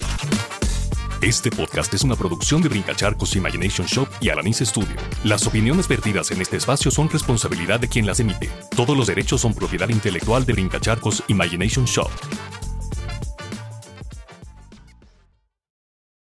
Este 1.22 1.51
podcast 1.51 1.93
es 1.93 2.03
una 2.03 2.15
producción 2.15 2.63
de 2.63 2.69
Brincacharcos 2.69 3.36
Imagination 3.36 3.86
Shop 3.86 4.07
y 4.22 4.30
Alanis 4.30 4.57
Studio. 4.57 4.95
Las 5.24 5.45
opiniones 5.45 5.88
vertidas 5.88 6.32
en 6.32 6.41
este 6.41 6.57
espacio 6.57 6.89
son 6.89 7.11
responsabilidad 7.11 7.80
de 7.80 7.88
quien 7.88 8.07
las 8.07 8.19
emite. 8.19 8.49
Todos 8.76 8.97
los 8.97 9.05
derechos 9.05 9.41
son 9.41 9.53
propiedad 9.53 9.89
intelectual 9.89 10.47
de 10.47 10.53
Brincacharcos 10.53 11.24
Imagination 11.28 11.86
Shop. 11.86 12.09